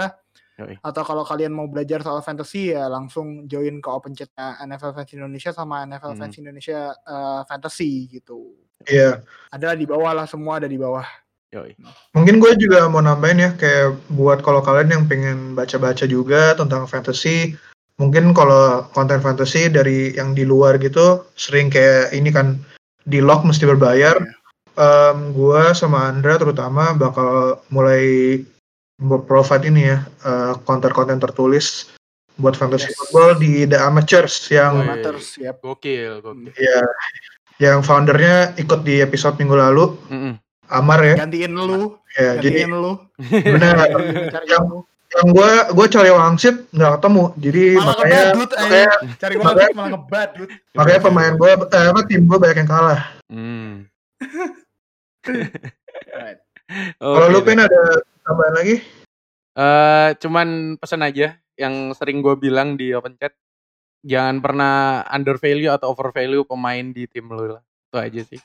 Yoi. 0.56 0.80
atau 0.80 1.03
kalau 1.03 1.28
kalian 1.28 1.51
mau 1.51 1.68
belajar 1.68 1.99
soal 1.99 2.20
fantasy 2.20 2.72
ya 2.72 2.88
langsung 2.88 3.43
join 3.43 3.84
ke 3.84 3.89
open 3.91 4.16
chat-nya 4.16 4.56
NFL 4.64 4.95
Fans 4.95 5.12
Indonesia 5.12 5.51
sama 5.51 5.84
NFL 5.84 6.16
Hmm. 6.16 6.20
Fans 6.24 6.36
Indonesia 6.38 6.80
eh, 6.95 7.41
Fantasy 7.43 8.08
gitu 8.08 8.56
Iya. 8.88 9.20
ada 9.51 9.76
di 9.76 9.84
bawah 9.84 10.16
lah 10.16 10.24
semua 10.24 10.58
ada 10.58 10.68
di 10.68 10.80
bawah 10.80 11.03
Yoi. 11.51 11.72
Mungkin 12.12 12.39
gue 12.39 12.51
juga 12.56 12.84
mau 12.88 12.99
nambahin 12.99 13.39
ya 13.39 13.49
kayak 13.56 13.95
buat 14.12 14.43
kalau 14.43 14.60
kalian 14.60 14.91
yang 14.91 15.03
pengen 15.08 15.56
baca-baca 15.56 16.03
juga 16.03 16.51
tentang 16.51 16.84
fantasy, 16.84 17.56
mungkin 17.95 18.36
kalau 18.36 18.84
konten 18.91 19.24
fantasy 19.24 19.72
dari 19.72 20.12
yang 20.20 20.36
di 20.36 20.43
luar 20.43 20.76
gitu 20.80 21.24
sering 21.39 21.72
kayak 21.72 22.12
ini 22.12 22.28
kan 22.32 22.60
di 23.08 23.24
lock 23.24 23.47
mesti 23.47 23.64
berbayar. 23.64 24.20
Em, 24.76 25.18
gue 25.32 25.62
sama 25.72 26.12
Andra 26.12 26.36
terutama 26.36 26.91
bakal 26.91 27.64
mulai 27.72 28.43
provide 29.00 29.66
ini 29.66 29.91
ya 29.91 30.00
eh, 30.02 30.54
konten-konten 30.64 31.20
tertulis 31.20 31.91
buat 32.36 32.54
fantasy 32.54 32.91
Yes. 32.91 32.96
football 32.98 33.32
di 33.38 33.64
The 33.64 33.80
Amateurs 33.80 34.36
yang 34.48 34.76
Woi. 34.76 34.84
amateurs 34.86 35.36
yep. 35.38 35.60
Gokil, 35.60 36.20
gokil. 36.20 36.52
ya 36.56 36.84
yang 37.58 37.80
foundernya 37.80 38.52
ikut 38.56 38.84
di 38.84 39.00
episode 39.00 39.39
minggu 39.39 39.56
lalu, 39.56 39.96
Mm-mm. 40.12 40.36
Amar 40.68 41.00
ya. 41.00 41.16
Gantiin 41.16 41.56
lu, 41.56 41.96
Ya, 42.14 42.36
jadi 42.36 42.68
gantiin 42.68 42.72
lu. 42.74 42.93
benar. 43.32 43.76
Cari 44.28 44.48
yang 44.50 44.66
yang 45.08 45.28
gue 45.32 45.50
gue 45.72 45.88
cari 45.88 46.12
wangsit 46.12 46.56
nggak 46.70 47.00
ketemu, 47.00 47.24
jadi 47.39 47.64
Malah 47.72 47.86
makanya 47.88 48.20
ngebadut, 48.20 48.50
eh. 48.52 48.60
makanya, 48.60 48.89
Cari 49.16 49.36
wangsit 49.39 49.72
malah 49.72 49.89
ngebadut. 49.96 50.50
makanya 50.76 51.00
pemain 51.00 51.34
gue 51.34 51.52
eh, 51.56 51.88
apa 51.88 52.02
tim 52.04 52.22
gue 52.26 52.38
banyak 52.38 52.58
yang 52.60 52.70
kalah. 52.70 53.02
Hmm. 53.32 53.72
Right. 56.12 56.39
Kalau 56.98 57.26
Oke 57.26 57.32
lu 57.32 57.39
pin 57.41 57.58
ada 57.58 57.82
tambahan 58.26 58.54
lagi? 58.58 58.76
Eh, 59.56 60.10
cuman 60.20 60.76
pesan 60.76 61.06
aja 61.06 61.40
yang 61.56 61.96
sering 61.96 62.20
gue 62.20 62.36
bilang 62.36 62.76
di 62.76 62.92
open 62.92 63.16
chat. 63.16 63.32
Jangan 64.06 64.38
pernah 64.44 65.02
under 65.10 65.40
value 65.40 65.72
atau 65.72 65.96
over 65.96 66.12
value 66.12 66.44
pemain 66.46 66.92
di 66.92 67.08
tim 67.08 67.26
lu 67.32 67.56
lah. 67.56 67.64
Itu 67.90 67.98
aja 67.98 68.22
sih. 68.28 68.42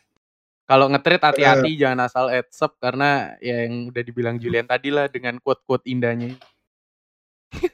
Kalau 0.70 0.86
nge-trade 0.86 1.26
hati-hati 1.26 1.74
jangan 1.74 2.06
asal 2.06 2.30
heads 2.30 2.62
up 2.62 2.78
karena 2.78 3.34
ya 3.42 3.66
yang 3.66 3.90
udah 3.90 4.02
dibilang 4.06 4.38
Julian 4.38 4.70
tadi 4.70 4.94
lah 4.94 5.10
dengan 5.10 5.42
quote-quote 5.42 5.90
indahnya 5.90 6.38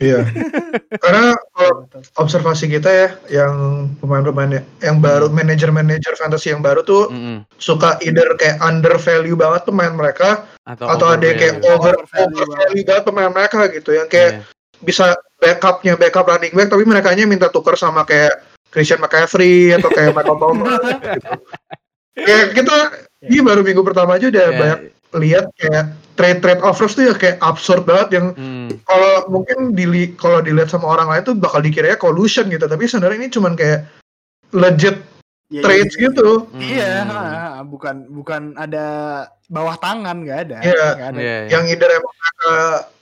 Iya. 0.00 0.24
Karena 1.04 1.36
kalau 1.52 1.84
observasi 2.16 2.64
kita 2.66 2.88
ya, 2.88 3.08
yang 3.28 3.54
pemain-pemain 4.00 4.64
yang 4.80 4.98
baru, 4.98 5.28
manajer-manajer 5.28 6.16
fantasy 6.16 6.48
yang 6.48 6.64
baru 6.64 6.80
tuh 6.80 7.12
Mm-mm. 7.12 7.44
suka 7.60 8.00
either 8.00 8.24
kayak 8.40 8.56
under 8.64 8.96
value 8.96 9.36
banget 9.36 9.68
pemain 9.68 9.92
mereka 9.92 10.48
atau, 10.64 10.88
atau 10.88 11.06
ada 11.12 11.24
yang 11.28 11.38
kayak 11.38 11.54
overvalue. 11.60 11.76
over 11.76 11.94
over 12.32 12.46
value 12.56 12.84
banget 12.84 13.04
pemain 13.04 13.30
mereka 13.30 13.60
gitu 13.68 13.90
yang 13.92 14.08
kayak 14.08 14.30
Iya. 14.40 14.42
bisa 14.80 15.06
backupnya 15.40 15.96
backup 15.96 16.28
running 16.28 16.52
back 16.52 16.68
tapi 16.72 16.84
mereka 16.84 17.12
minta 17.24 17.48
tukar 17.48 17.76
sama 17.76 18.04
kayak 18.04 18.44
Christian 18.72 19.00
McCaffrey 19.00 19.72
atau 19.72 19.88
kayak 19.92 20.12
Michael 20.16 20.40
Thomas 20.42 20.80
gitu. 20.84 21.32
Ya 22.16 22.38
kita 22.52 22.76
ini 23.24 23.44
baru 23.44 23.60
minggu 23.60 23.84
pertama 23.84 24.16
aja 24.16 24.32
udah 24.32 24.46
Iya. 24.48 24.56
banyak 24.56 24.80
lihat 25.20 25.44
kayak 25.56 25.84
trade 26.16 26.40
trade 26.40 26.60
offers 26.60 26.92
tuh 26.92 27.06
ya 27.06 27.14
kayak 27.14 27.36
absurd 27.38 27.84
banget 27.84 28.18
yang 28.18 28.26
Hmm. 28.32 28.72
kalau 28.82 29.28
mungkin 29.28 29.72
dili 29.72 30.16
kalau 30.16 30.40
dilihat 30.40 30.68
sama 30.68 30.88
orang 30.88 31.08
lain 31.08 31.22
tuh 31.22 31.36
bakal 31.36 31.60
dikiranya 31.60 31.96
collusion 31.96 32.48
gitu 32.48 32.64
tapi 32.64 32.84
sebenarnya 32.84 33.20
ini 33.20 33.28
cuman 33.28 33.54
kayak 33.54 33.84
legit 34.50 34.96
Iya, 35.46 35.62
trades 35.62 35.94
iya. 35.94 36.02
gitu 36.10 36.30
Iya, 36.58 36.92
Hmm. 37.06 37.70
bukan 37.70 38.10
bukan 38.10 38.42
ada 38.58 38.86
bawah 39.46 39.78
tangan 39.78 40.26
nggak 40.26 40.38
ada. 40.42 40.58
Iya. 40.58 40.86
nggak 40.98 41.08
ada. 41.14 41.20
Iya, 41.22 41.36
iya. 41.38 41.48
yang 41.54 41.64
either 41.70 41.86
emang 41.86 42.10
mereka 42.10 42.52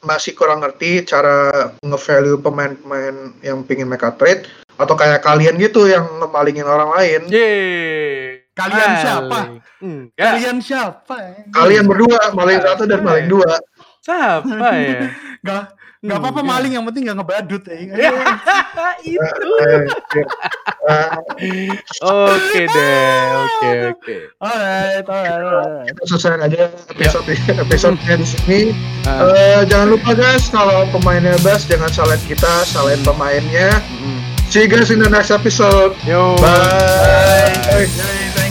masih 0.04 0.32
kurang 0.36 0.60
ngerti 0.60 1.08
cara 1.08 1.72
nge-value 1.80 2.36
pemain-pemain 2.36 3.32
yang 3.40 3.64
pingin 3.64 3.88
mereka 3.88 4.12
trade 4.12 4.44
atau 4.76 4.92
kayak 4.92 5.24
kalian 5.24 5.56
gitu 5.56 5.86
yang 5.86 6.04
ngemalingin 6.20 6.66
orang 6.66 6.90
lain 6.92 7.20
Yeay. 7.32 8.33
Kalian 8.54 8.78
Maling. 8.86 9.02
siapa? 9.02 9.38
Enggak. 9.82 10.14
Kalian 10.30 10.56
siapa? 10.62 11.14
ya? 11.18 11.34
kalian 11.50 11.84
berdua 11.84 12.18
maling 12.32 12.62
satu 12.62 12.86
dan 12.86 13.02
maling 13.02 13.26
dua 13.26 13.58
Siapa 13.98 14.68
ya? 14.72 15.10
Nggak 15.44 15.64
nggak 16.04 16.18
apa-apa 16.20 16.40
Enggak. 16.44 16.52
maling 16.52 16.72
yang 16.76 16.84
penting 16.84 17.02
nggak 17.08 17.18
ngebadut 17.18 17.62
ya. 17.64 17.74
Ya, 17.94 18.12
itu. 19.04 19.50
Eh, 19.64 19.80
eh, 20.88 21.68
Oke 22.04 22.62
deh. 22.64 23.20
Oke, 23.34 23.68
oke. 23.96 24.16
Alright, 24.38 25.06
alright, 25.06 25.88
kita 25.88 26.02
selesai 26.06 26.40
aja 26.40 26.68
episode 26.92 27.24
episode 27.56 27.96
Ah, 29.04 29.28
Eh, 29.32 29.60
jangan 29.64 29.88
lupa 29.92 30.12
guys 30.12 30.48
kalau 30.48 30.84
pemainnya 30.92 31.36
bas 31.40 31.64
jangan 31.64 31.88
salahin 31.88 32.20
kita 32.24 32.52
salahin 32.64 33.00
pemainnya 33.00 33.72
mm-mm. 33.96 34.20
see 34.48 34.64
you 34.64 34.68
guys 34.68 34.92
in 34.92 35.00
the 35.00 35.08
next 35.08 35.32
episode 35.32 35.96
Yo. 36.04 36.36
bye. 36.36 37.48
Yay. 37.72 38.43